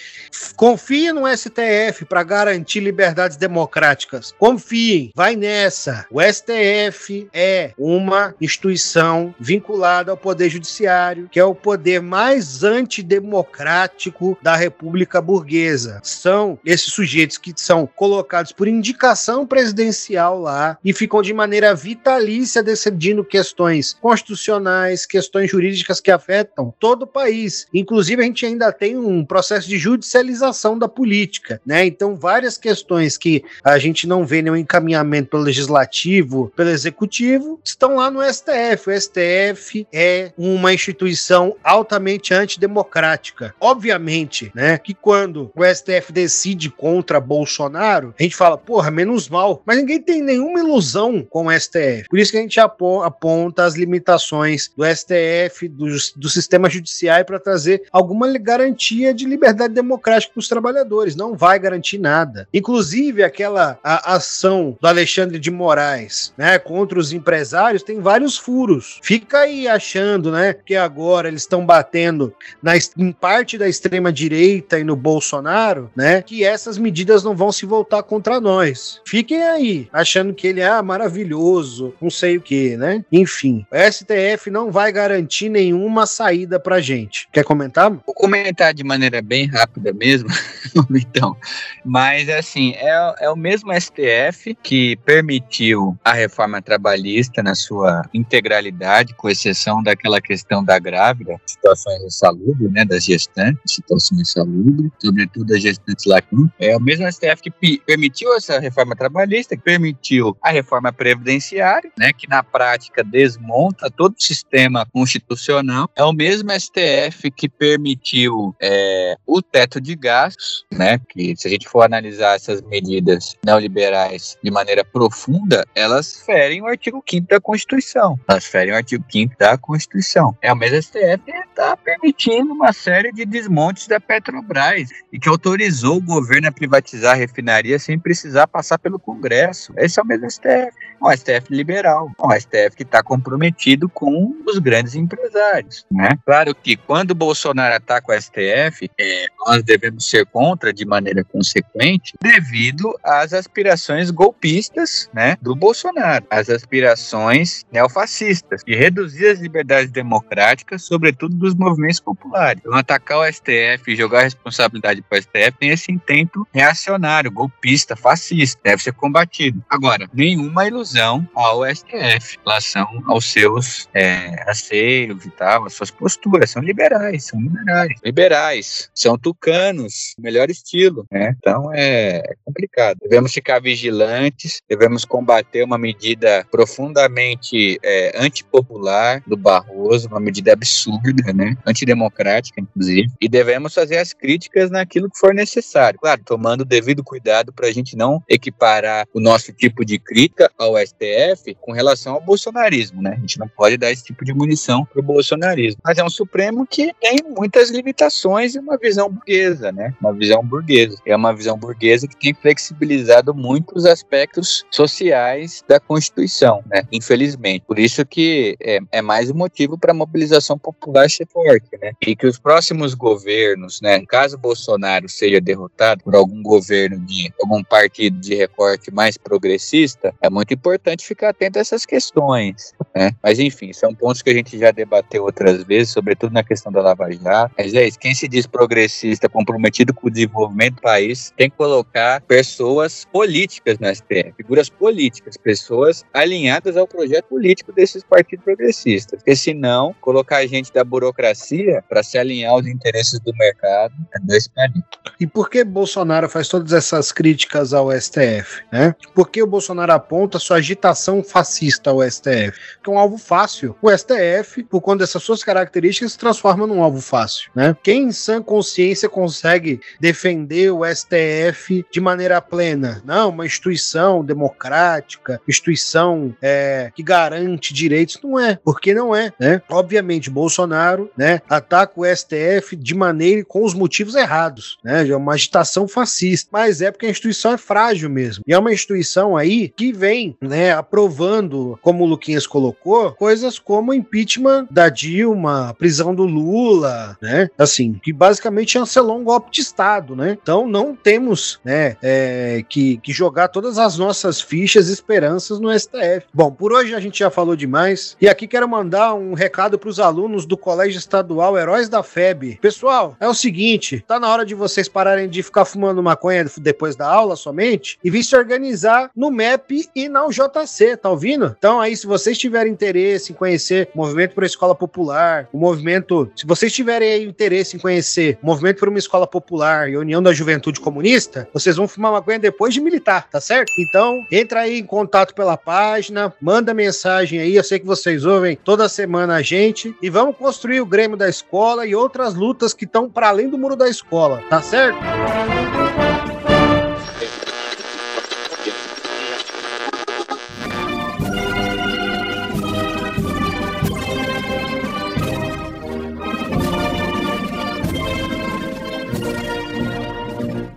Confie 0.55 1.11
no 1.11 1.27
STF 1.27 2.05
para 2.07 2.23
garantir 2.23 2.79
liberdades 2.79 3.35
democráticas. 3.35 4.33
Confiem, 4.37 5.11
vai 5.13 5.35
nessa. 5.35 6.05
O 6.09 6.21
STF 6.21 7.27
é 7.33 7.73
uma 7.77 8.33
instituição 8.39 9.35
vinculada 9.37 10.11
ao 10.11 10.17
Poder 10.17 10.49
Judiciário, 10.49 11.27
que 11.29 11.39
é 11.39 11.43
o 11.43 11.53
poder 11.53 12.01
mais 12.01 12.52
antidemocrático 12.61 14.37
da 14.41 14.55
República 14.55 15.21
Burguesa. 15.21 16.01
São 16.03 16.59
esses 16.65 16.91
sujeitos 16.91 17.37
que 17.37 17.53
são 17.55 17.87
colocados 17.87 18.51
por 18.51 18.67
indicação 18.67 19.47
presidencial 19.47 20.39
lá 20.39 20.77
e 20.83 20.91
ficam 20.91 21.21
de 21.21 21.33
maneira 21.33 21.73
vitalícia 21.73 22.61
decidindo 22.61 23.23
questões 23.23 23.93
constitucionais, 23.93 25.05
questões 25.05 25.49
jurídicas 25.49 26.01
que 26.01 26.11
afetam 26.11 26.73
todo 26.77 27.03
o 27.03 27.07
país. 27.07 27.65
Inclusive, 27.73 28.21
a 28.21 28.25
gente 28.25 28.45
ainda 28.45 28.71
tem 28.71 28.97
um 28.97 29.23
processo 29.23 29.69
de 29.69 29.77
judicialização 29.77 30.77
da 30.77 30.89
política, 30.89 31.61
né? 31.65 31.85
Então, 31.85 32.15
várias 32.15 32.57
questões 32.57 33.17
que 33.17 33.43
a 33.63 33.79
gente 33.79 34.05
não 34.05 34.25
vê 34.25 34.41
nenhum 34.41 34.57
encaminhamento 34.57 35.29
pelo 35.29 35.43
legislativo, 35.43 36.51
pelo 36.55 36.69
executivo, 36.69 37.59
estão 37.63 37.95
lá 37.95 38.11
no 38.11 38.21
STF. 38.21 38.89
O 38.89 39.01
STF 39.01 39.87
é 39.93 40.31
uma 40.37 40.73
instituição 40.73 41.55
altamente 41.63 42.33
antidemocrática. 42.43 43.53
Obviamente, 43.59 44.51
né, 44.53 44.77
que 44.77 44.93
quando 44.93 45.51
o 45.55 45.63
STF 45.65 46.11
decide 46.11 46.69
contra 46.69 47.19
Bolsonaro, 47.19 48.13
a 48.17 48.23
gente 48.23 48.35
fala, 48.35 48.57
porra, 48.57 48.91
menos 48.91 49.29
mal. 49.29 49.61
Mas 49.65 49.77
ninguém 49.77 50.01
tem 50.01 50.21
nenhuma 50.21 50.59
ilusão 50.59 51.25
com 51.29 51.47
o 51.47 51.59
STF. 51.59 52.07
Por 52.09 52.19
isso 52.19 52.31
que 52.31 52.37
a 52.37 52.41
gente 52.41 52.59
aponta 52.59 53.63
as 53.63 53.75
limitações 53.75 54.71
do 54.75 54.83
STF, 54.85 55.67
do, 55.67 55.87
do 56.15 56.29
sistema 56.29 56.69
judiciário, 56.69 57.25
para 57.25 57.39
trazer 57.39 57.83
alguma 57.91 58.31
garantia 58.37 59.13
de 59.13 59.25
liberdade 59.25 59.73
democrática 59.73 60.33
para 60.33 60.39
os 60.39 60.47
trabalhadores. 60.47 61.15
Não 61.15 61.35
vai 61.35 61.59
garantir 61.59 61.97
nada. 61.97 62.47
Inclusive, 62.53 63.23
aquela 63.23 63.79
ação 63.83 64.77
do 64.79 64.87
Alexandre 64.87 65.39
de 65.39 65.51
Moraes, 65.51 66.33
né, 66.37 66.57
contra 66.59 66.99
os 66.99 67.13
empresários, 67.13 67.83
tem 67.83 67.99
vários 67.99 68.37
furos. 68.37 68.99
Fica 69.03 69.39
aí 69.39 69.67
achando, 69.67 70.31
né, 70.31 70.53
que 70.53 70.75
agora 70.75 71.27
eles 71.27 71.41
estão 71.41 71.65
batendo 71.65 72.32
na, 72.61 72.73
em 72.97 73.11
parte 73.11 73.57
da 73.57 73.67
extrema 73.67 74.11
direita 74.11 74.79
e 74.79 74.83
no 74.83 74.95
Bolsonaro, 74.95 75.91
né, 75.95 76.21
que 76.21 76.43
essas 76.43 76.77
medidas 76.77 77.23
não 77.23 77.35
vão 77.35 77.51
se 77.51 77.65
voltar 77.65 78.03
contra 78.03 78.39
nós. 78.39 79.01
Fiquem 79.05 79.43
aí 79.43 79.87
achando 79.91 80.33
que 80.33 80.47
ele 80.47 80.61
é 80.61 80.67
ah, 80.67 80.81
maravilhoso, 80.81 81.93
não 82.01 82.09
sei 82.09 82.37
o 82.37 82.41
que, 82.41 82.77
né? 82.77 83.03
Enfim, 83.11 83.65
o 83.71 83.91
STF 83.91 84.49
não 84.49 84.71
vai 84.71 84.91
garantir 84.91 85.49
nenhuma 85.49 86.05
saída 86.05 86.59
pra 86.59 86.81
gente. 86.81 87.27
Quer 87.31 87.43
comentar? 87.43 87.91
Vou 87.91 88.13
comentar 88.15 88.73
de 88.73 88.83
maneira 88.83 89.21
bem 89.21 89.47
rápida 89.47 89.93
mesmo, 89.93 90.29
então. 90.91 91.35
Mas 91.83 92.29
assim, 92.29 92.73
é, 92.75 93.15
é 93.21 93.29
o 93.29 93.35
mesmo 93.35 93.71
STF 93.73 94.55
que 94.61 94.95
permitiu 94.97 95.97
a 96.03 96.13
reforma 96.13 96.61
trabalhista 96.61 97.43
na 97.43 97.55
sua 97.55 98.03
integralidade, 98.13 99.13
com 99.15 99.29
exceção 99.29 99.81
daquela 99.81 100.21
questão 100.21 100.63
da 100.63 100.77
grávida, 100.79 101.39
situações 101.45 102.03
insalubres, 102.13 102.71
né, 102.71 102.85
das 102.85 103.03
gestantes, 103.03 103.61
situações 103.67 104.21
insalubres, 104.21 104.91
sobretudo 105.01 105.53
as 105.53 105.61
gestantes 105.61 106.05
lactantes. 106.05 106.23
É 106.59 106.75
o 106.75 106.79
mesmo 106.79 107.11
STF 107.11 107.41
que 107.43 107.79
permitiu 107.79 108.33
essa 108.35 108.59
reforma 108.59 108.95
trabalhista, 108.95 109.55
que 109.55 109.63
permitiu 109.63 110.37
a 110.41 110.51
reforma 110.51 110.93
previdenciária, 110.93 111.91
né, 111.97 112.13
que 112.13 112.27
na 112.27 112.43
prática 112.43 113.03
desmonta 113.03 113.89
todo 113.89 114.13
o 114.13 114.23
sistema 114.23 114.85
constitucional. 114.85 115.89
É 115.95 116.03
o 116.03 116.13
mesmo 116.13 116.51
STF 116.51 117.31
que 117.31 117.49
permitiu 117.49 118.55
é, 118.61 119.15
o 119.25 119.41
teto 119.41 119.81
de 119.81 119.95
gastos, 119.95 120.65
né, 120.71 120.99
que 121.09 121.35
se 121.35 121.47
a 121.47 121.51
gente 121.51 121.67
for 121.67 121.81
analisar 121.81 122.35
essas 122.35 122.61
medidas 122.61 123.35
neoliberais 123.43 124.37
de 124.43 124.51
maneira 124.51 124.85
profunda, 124.85 125.65
elas 125.75 126.21
ferem 126.25 126.61
o 126.61 126.67
artigo 126.67 127.03
5 127.07 127.27
da 127.27 127.39
Constituição. 127.39 128.19
Elas 128.27 128.45
ferem 128.45 128.73
o 128.73 128.77
artigo 128.77 129.03
5 129.11 129.35
da 129.37 129.57
Constituição. 129.57 130.35
É 130.41 130.51
o 130.51 130.55
mesmo 130.55 130.81
STF 130.81 131.19
que 131.25 131.31
está 131.31 131.75
permitindo 131.77 132.02
uma 132.41 132.73
série 132.73 133.11
de 133.11 133.25
desmontes 133.25 133.87
da 133.87 133.99
Petrobras 133.99 134.89
e 135.11 135.19
que 135.19 135.29
autorizou 135.29 135.97
o 135.97 136.01
governo 136.01 136.47
a 136.47 136.51
privatizar 136.51 137.13
a 137.13 137.15
refinaria 137.15 137.79
sem 137.79 137.97
precisar 137.97 138.47
passar 138.47 138.77
pelo 138.77 138.99
Congresso. 138.99 139.73
Esse 139.77 139.99
é 139.99 140.03
o 140.03 140.05
mesmo 140.05 140.29
STF. 140.29 140.71
Um 141.01 141.11
STF 141.11 141.47
liberal. 141.49 142.11
Um 142.19 142.31
STF 142.31 142.75
que 142.75 142.83
está 142.83 143.01
comprometido 143.01 143.87
com 143.89 144.35
os 144.45 144.59
grandes 144.59 144.95
empresários. 144.95 145.85
Né? 145.91 146.09
Claro 146.25 146.55
que 146.55 146.75
quando 146.75 147.15
Bolsonaro 147.15 147.75
ataca 147.75 148.13
o 148.13 148.21
STF, 148.21 148.89
é, 148.99 149.25
nós 149.45 149.63
devemos 149.63 150.09
ser 150.09 150.25
contra 150.25 150.73
de 150.73 150.85
maneira 150.85 151.23
consequente 151.23 152.13
devido 152.21 152.97
às 153.03 153.33
aspirações 153.33 154.11
golpistas 154.11 155.09
né, 155.13 155.37
do 155.41 155.55
Bolsonaro, 155.55 156.25
as 156.29 156.49
aspirações 156.49 157.65
neofascistas 157.71 158.61
de 158.65 158.75
reduzir 158.75 159.27
as 159.27 159.39
liberdades 159.39 159.91
democráticas, 159.91 160.83
sobretudo 160.83 161.35
dos 161.35 161.53
movimentos 161.55 161.92
populares. 161.99 162.61
Então, 162.65 162.77
atacar 162.77 163.19
o 163.19 163.25
STF 163.31 163.91
e 163.91 163.95
jogar 163.95 164.19
a 164.19 164.23
responsabilidade 164.23 165.01
para 165.01 165.17
o 165.17 165.21
STF 165.21 165.51
tem 165.59 165.69
esse 165.69 165.91
intento 165.91 166.47
reacionário, 166.53 167.31
golpista, 167.31 167.95
fascista, 167.95 168.59
deve 168.63 168.83
ser 168.83 168.93
combatido. 168.93 169.63
Agora, 169.69 170.09
nenhuma 170.13 170.67
ilusão 170.67 171.27
ao 171.33 171.63
STF 171.65 172.37
em 172.37 172.39
relação 172.45 173.03
aos 173.07 173.31
seus 173.31 173.89
é, 173.93 174.43
aceios 174.49 175.25
e 175.25 175.29
tal, 175.29 175.65
as 175.65 175.73
suas 175.73 175.91
posturas, 175.91 176.49
são 176.49 176.61
liberais, 176.61 177.25
são 177.25 177.39
liberais, 177.39 177.99
liberais, 178.03 178.89
são 178.93 179.17
tucanos, 179.17 180.15
melhor 180.17 180.49
estilo, 180.49 181.05
né? 181.11 181.35
Então 181.37 181.71
é 181.73 182.35
complicado. 182.45 182.97
Devemos 183.01 183.33
ficar 183.33 183.59
vigilantes, 183.59 184.61
devemos 184.69 185.05
combater 185.05 185.63
uma 185.63 185.77
medida 185.77 186.45
profundamente 186.51 187.79
é, 187.83 188.13
antipopular 188.15 189.21
do 189.25 189.37
Barroso, 189.37 190.07
uma 190.07 190.19
medida 190.19 190.53
absurda, 190.53 191.33
né? 191.33 191.55
Antidemocrática, 191.83 192.61
inclusive, 192.61 193.11
e 193.19 193.27
devemos 193.27 193.73
fazer 193.73 193.97
as 193.97 194.13
críticas 194.13 194.71
naquilo 194.71 195.09
que 195.09 195.19
for 195.19 195.33
necessário. 195.33 195.99
Claro, 195.99 196.21
tomando 196.25 196.61
o 196.61 196.65
devido 196.65 197.03
cuidado 197.03 197.51
para 197.51 197.67
a 197.67 197.71
gente 197.71 197.95
não 197.95 198.23
equiparar 198.27 199.05
o 199.13 199.19
nosso 199.19 199.51
tipo 199.51 199.83
de 199.83 199.99
crítica 199.99 200.49
ao 200.57 200.77
STF 200.77 201.55
com 201.59 201.71
relação 201.73 202.13
ao 202.13 202.21
bolsonarismo, 202.21 203.01
né? 203.01 203.15
A 203.17 203.19
gente 203.19 203.37
não 203.37 203.47
pode 203.47 203.77
dar 203.77 203.91
esse 203.91 204.03
tipo 204.03 204.23
de 204.23 204.33
munição 204.33 204.85
para 204.85 204.99
o 204.99 205.03
bolsonarismo. 205.03 205.81
Mas 205.83 205.97
é 205.97 206.03
um 206.03 206.09
Supremo 206.09 206.65
que 206.65 206.93
tem 207.01 207.17
muitas 207.35 207.69
limitações 207.69 208.55
e 208.55 208.59
uma 208.59 208.77
visão 208.77 209.09
burguesa, 209.09 209.71
né? 209.71 209.93
Uma 209.99 210.13
visão 210.13 210.45
burguesa. 210.45 210.97
É 211.05 211.15
uma 211.15 211.33
visão 211.33 211.57
burguesa 211.57 212.07
que 212.07 212.15
tem 212.15 212.33
flexibilizado 212.33 213.33
muitos 213.33 213.85
aspectos 213.85 214.63
sociais 214.71 215.63
da 215.67 215.79
Constituição, 215.79 216.63
né? 216.67 216.83
Infelizmente. 216.91 217.65
Por 217.67 217.79
isso 217.79 218.05
que 218.05 218.55
é, 218.61 218.79
é 218.91 219.01
mais 219.01 219.29
um 219.29 219.35
motivo 219.35 219.77
para 219.77 219.91
a 219.91 219.95
mobilização 219.95 220.57
popular 220.57 221.09
ser 221.09 221.27
forte. 221.27 221.67
Política, 221.73 221.77
né? 221.81 221.93
E 222.05 222.15
que 222.15 222.27
os 222.27 222.37
próximos 222.37 222.93
governos, 222.93 223.81
né, 223.81 224.03
caso 224.07 224.37
Bolsonaro 224.37 225.09
seja 225.09 225.41
derrotado 225.41 226.03
por 226.03 226.15
algum 226.15 226.41
governo 226.41 226.99
de 226.99 227.31
algum 227.41 227.63
partido 227.63 228.19
de 228.19 228.35
recorte 228.35 228.91
mais 228.91 229.17
progressista, 229.17 230.13
é 230.21 230.29
muito 230.29 230.53
importante 230.53 231.05
ficar 231.05 231.29
atento 231.29 231.57
a 231.57 231.61
essas 231.61 231.85
questões, 231.85 232.73
né? 232.95 233.11
Mas 233.21 233.39
enfim, 233.39 233.73
são 233.73 233.93
pontos 233.93 234.21
que 234.21 234.29
a 234.29 234.33
gente 234.33 234.57
já 234.57 234.71
debateu 234.71 235.23
outras 235.23 235.63
vezes, 235.63 235.93
sobretudo 235.93 236.33
na 236.33 236.43
questão 236.43 236.71
da 236.71 236.81
Lava 236.81 237.11
Jato. 237.11 237.53
Mas 237.57 237.73
é 237.73 237.87
isso, 237.87 237.99
quem 237.99 238.13
se 238.13 238.27
diz 238.27 238.45
progressista, 238.45 239.29
comprometido 239.29 239.93
com 239.93 240.07
o 240.07 240.11
desenvolvimento 240.11 240.75
do 240.75 240.81
país, 240.81 241.33
tem 241.37 241.49
que 241.49 241.57
colocar 241.57 242.21
pessoas 242.21 243.05
políticas 243.11 243.79
na 243.79 243.93
STF, 243.93 244.33
figuras 244.37 244.69
políticas, 244.69 245.37
pessoas 245.37 246.03
alinhadas 246.13 246.77
ao 246.77 246.87
projeto 246.87 247.25
político 247.25 247.71
desses 247.71 248.03
partidos 248.03 248.43
progressistas. 248.43 249.19
Porque 249.19 249.35
senão, 249.35 249.95
colocar 250.01 250.45
gente 250.45 250.71
da 250.73 250.83
burocracia 250.83 251.62
para 251.87 252.03
se 252.03 252.17
alinhar 252.17 252.51
aos 252.51 252.65
interesses 252.65 253.19
do 253.19 253.33
mercado 253.35 253.93
é 254.15 254.19
dois 254.19 254.47
palitos. 254.47 254.99
E 255.19 255.27
por 255.27 255.49
que 255.49 255.63
Bolsonaro 255.63 256.27
faz 256.27 256.47
todas 256.47 256.73
essas 256.73 257.11
críticas 257.11 257.73
ao 257.73 257.91
STF? 257.91 258.63
Né? 258.71 258.95
Por 259.13 259.29
que 259.29 259.41
o 259.41 259.47
Bolsonaro 259.47 259.91
aponta 259.93 260.39
sua 260.39 260.57
agitação 260.57 261.23
fascista 261.23 261.89
ao 261.89 262.01
STF? 262.01 262.59
Que 262.83 262.89
é 262.89 262.93
um 262.93 262.97
alvo 262.97 263.17
fácil. 263.17 263.75
O 263.81 263.89
STF, 263.89 264.63
por 264.63 264.81
conta 264.81 264.99
dessas 264.99 265.23
suas 265.23 265.43
características, 265.43 266.13
se 266.13 266.17
transforma 266.17 266.67
num 266.67 266.83
alvo 266.83 267.01
fácil. 267.01 267.51
Né? 267.55 267.75
Quem 267.83 268.03
em 268.03 268.11
sã 268.11 268.41
consciência 268.41 269.07
consegue 269.07 269.79
defender 269.99 270.71
o 270.71 270.81
STF 270.85 271.85
de 271.91 272.01
maneira 272.01 272.41
plena? 272.41 273.01
Não, 273.05 273.29
uma 273.29 273.45
instituição 273.45 274.23
democrática, 274.23 275.39
instituição 275.47 276.35
é, 276.41 276.91
que 276.95 277.03
garante 277.03 277.73
direitos. 277.73 278.19
Não 278.23 278.39
é, 278.39 278.59
porque 278.63 278.93
não 278.93 279.15
é. 279.15 279.31
Né? 279.39 279.61
Obviamente, 279.69 280.29
Bolsonaro 280.29 281.09
né, 281.17 281.41
ataca 281.57 281.93
o 281.99 282.05
STF 282.05 282.75
de 282.75 282.95
maneira 282.95 283.41
e 283.41 283.43
com 283.43 283.63
os 283.63 283.73
motivos 283.73 284.15
errados. 284.15 284.77
Né? 284.83 285.07
É 285.07 285.15
uma 285.15 285.33
agitação 285.33 285.87
fascista. 285.87 286.49
Mas 286.51 286.81
é 286.81 286.91
porque 286.91 287.05
a 287.05 287.09
instituição 287.09 287.53
é 287.53 287.57
frágil 287.57 288.09
mesmo. 288.09 288.43
E 288.47 288.53
é 288.53 288.59
uma 288.59 288.73
instituição 288.73 289.35
aí 289.35 289.69
que 289.69 289.91
vem 289.91 290.35
né, 290.41 290.73
aprovando, 290.73 291.77
como 291.81 292.03
o 292.03 292.07
Luquinhas 292.07 292.47
colocou, 292.47 293.11
coisas 293.13 293.59
como 293.59 293.93
impeachment 293.93 294.67
da 294.69 294.89
Dilma, 294.89 295.75
prisão 295.77 296.13
do 296.13 296.23
Lula, 296.23 297.17
né? 297.21 297.49
Assim, 297.57 297.99
que 298.01 298.13
basicamente 298.13 298.73
chancelou 298.73 299.17
um 299.17 299.23
golpe 299.23 299.51
de 299.51 299.61
Estado, 299.61 300.15
né? 300.15 300.37
Então 300.41 300.67
não 300.67 300.95
temos 300.95 301.59
né, 301.63 301.95
é, 302.01 302.63
que, 302.67 302.97
que 302.97 303.11
jogar 303.11 303.47
todas 303.47 303.77
as 303.77 303.97
nossas 303.97 304.41
fichas 304.41 304.89
e 304.89 304.93
esperanças 304.93 305.59
no 305.59 305.77
STF. 305.77 306.25
Bom, 306.33 306.51
por 306.51 306.73
hoje 306.73 306.93
a 306.93 306.99
gente 306.99 307.19
já 307.19 307.29
falou 307.29 307.55
demais. 307.55 308.15
E 308.19 308.27
aqui 308.27 308.47
quero 308.47 308.67
mandar 308.67 309.13
um 309.13 309.33
recado 309.33 309.77
para 309.77 309.89
os 309.89 309.99
alunos 309.99 310.45
do 310.45 310.57
Colégio 310.57 310.97
Estadual 310.97 311.42
Heróis 311.57 311.89
da 311.89 312.01
FEB. 312.01 312.57
Pessoal, 312.61 313.17
é 313.19 313.27
o 313.27 313.33
seguinte: 313.33 314.03
tá 314.07 314.19
na 314.19 314.29
hora 314.29 314.45
de 314.45 314.55
vocês 314.55 314.87
pararem 314.87 315.27
de 315.27 315.43
ficar 315.43 315.65
fumando 315.65 316.01
maconha 316.01 316.45
depois 316.57 316.95
da 316.95 317.07
aula 317.07 317.35
somente 317.35 317.99
e 318.03 318.09
vir 318.09 318.23
se 318.23 318.35
organizar 318.35 319.11
no 319.15 319.29
MEP 319.29 319.89
e 319.93 320.07
na 320.07 320.25
UJC, 320.25 320.97
tá 320.97 321.09
ouvindo? 321.09 321.53
Então 321.57 321.81
aí, 321.81 321.95
se 321.97 322.07
vocês 322.07 322.37
tiverem 322.37 322.71
interesse 322.71 323.31
em 323.31 323.35
conhecer 323.35 323.89
o 323.93 323.97
Movimento 323.97 324.33
por 324.33 324.43
Escola 324.43 324.73
Popular, 324.73 325.47
o 325.51 325.57
movimento, 325.57 326.31
se 326.35 326.45
vocês 326.45 326.71
tiverem 326.71 327.23
interesse 327.23 327.75
em 327.75 327.79
conhecer 327.79 328.37
o 328.41 328.45
Movimento 328.45 328.79
por 328.79 328.89
uma 328.89 328.99
Escola 328.99 329.27
Popular 329.27 329.89
e 329.89 329.95
a 329.95 329.99
União 329.99 330.23
da 330.23 330.33
Juventude 330.33 330.79
Comunista, 330.79 331.47
vocês 331.53 331.75
vão 331.75 331.87
fumar 331.87 332.11
maconha 332.11 332.39
depois 332.39 332.73
de 332.73 332.79
militar, 332.79 333.27
tá 333.29 333.41
certo? 333.41 333.71
Então, 333.77 334.25
entra 334.31 334.61
aí 334.61 334.79
em 334.79 334.85
contato 334.85 335.35
pela 335.35 335.57
página, 335.57 336.33
manda 336.41 336.73
mensagem 336.73 337.39
aí, 337.39 337.55
eu 337.55 337.63
sei 337.63 337.79
que 337.79 337.85
vocês 337.85 338.25
ouvem 338.25 338.57
toda 338.63 338.87
semana 338.87 339.35
a 339.35 339.41
gente 339.41 339.95
e 340.01 340.09
vamos 340.09 340.37
construir 340.37 340.81
o 340.81 340.85
Grêmio 340.85 341.17
da 341.17 341.22
escola 341.29 341.85
e 341.85 341.95
outras 341.95 342.33
lutas 342.33 342.73
que 342.73 342.85
estão 342.85 343.09
para 343.09 343.29
além 343.29 343.49
do 343.49 343.57
muro 343.57 343.75
da 343.75 343.87
escola, 343.87 344.41
tá 344.49 344.61
certo? 344.61 344.99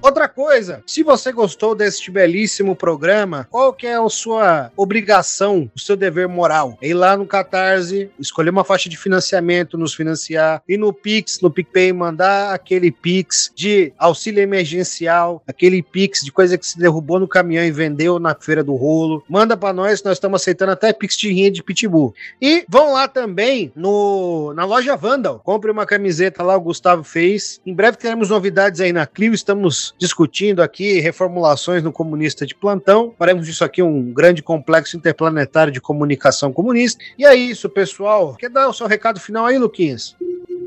Outra 0.06 0.28
coisa, 0.28 0.84
se 0.86 1.02
você 1.02 1.32
gostou 1.32 1.74
deste 1.74 2.12
belíssimo 2.12 2.76
programa, 2.76 3.48
qual 3.50 3.72
que 3.72 3.88
é 3.88 3.96
a 3.96 4.08
sua 4.08 4.70
obrigação, 4.76 5.68
o 5.74 5.80
seu 5.80 5.96
dever 5.96 6.28
moral? 6.28 6.78
É 6.80 6.90
ir 6.90 6.94
lá 6.94 7.16
no 7.16 7.26
Catarse, 7.26 8.08
escolher 8.16 8.50
uma 8.50 8.62
faixa 8.62 8.88
de 8.88 8.96
financiamento, 8.96 9.76
nos 9.76 9.94
financiar, 9.94 10.62
e 10.68 10.76
no 10.76 10.92
Pix, 10.92 11.40
no 11.40 11.50
PicPay, 11.50 11.92
mandar 11.92 12.54
aquele 12.54 12.92
Pix 12.92 13.50
de 13.52 13.92
auxílio 13.98 14.40
emergencial, 14.40 15.42
aquele 15.44 15.82
Pix 15.82 16.20
de 16.22 16.30
coisa 16.30 16.56
que 16.56 16.68
se 16.68 16.78
derrubou 16.78 17.18
no 17.18 17.26
caminhão 17.26 17.64
e 17.64 17.72
vendeu 17.72 18.20
na 18.20 18.32
feira 18.32 18.62
do 18.62 18.76
rolo. 18.76 19.24
Manda 19.28 19.56
para 19.56 19.72
nós, 19.72 20.04
nós 20.04 20.18
estamos 20.18 20.40
aceitando 20.40 20.70
até 20.70 20.92
Pix 20.92 21.16
de 21.16 21.32
rinha 21.32 21.50
de 21.50 21.64
Pitbull. 21.64 22.14
E 22.40 22.64
vão 22.68 22.92
lá 22.92 23.08
também 23.08 23.72
no, 23.74 24.54
na 24.54 24.64
loja 24.64 24.94
Vandal, 24.96 25.40
compre 25.40 25.68
uma 25.68 25.84
camiseta 25.84 26.44
lá, 26.44 26.56
o 26.56 26.60
Gustavo 26.60 27.02
fez. 27.02 27.60
Em 27.66 27.74
breve 27.74 27.96
teremos 27.96 28.30
novidades 28.30 28.80
aí 28.80 28.92
na 28.92 29.04
Clio, 29.04 29.34
estamos 29.34 29.95
discutindo 29.98 30.62
aqui 30.62 31.00
reformulações 31.00 31.82
no 31.82 31.92
comunista 31.92 32.46
de 32.46 32.54
plantão. 32.54 33.14
Faremos 33.18 33.46
disso 33.46 33.64
aqui 33.64 33.82
um 33.82 34.12
grande 34.12 34.42
complexo 34.42 34.96
interplanetário 34.96 35.72
de 35.72 35.80
comunicação 35.80 36.52
comunista. 36.52 37.02
E 37.18 37.24
é 37.24 37.34
isso, 37.34 37.68
pessoal. 37.68 38.34
Quer 38.36 38.50
dar 38.50 38.68
o 38.68 38.72
seu 38.72 38.86
recado 38.86 39.20
final 39.20 39.46
aí, 39.46 39.58
Luquinhas? 39.58 40.16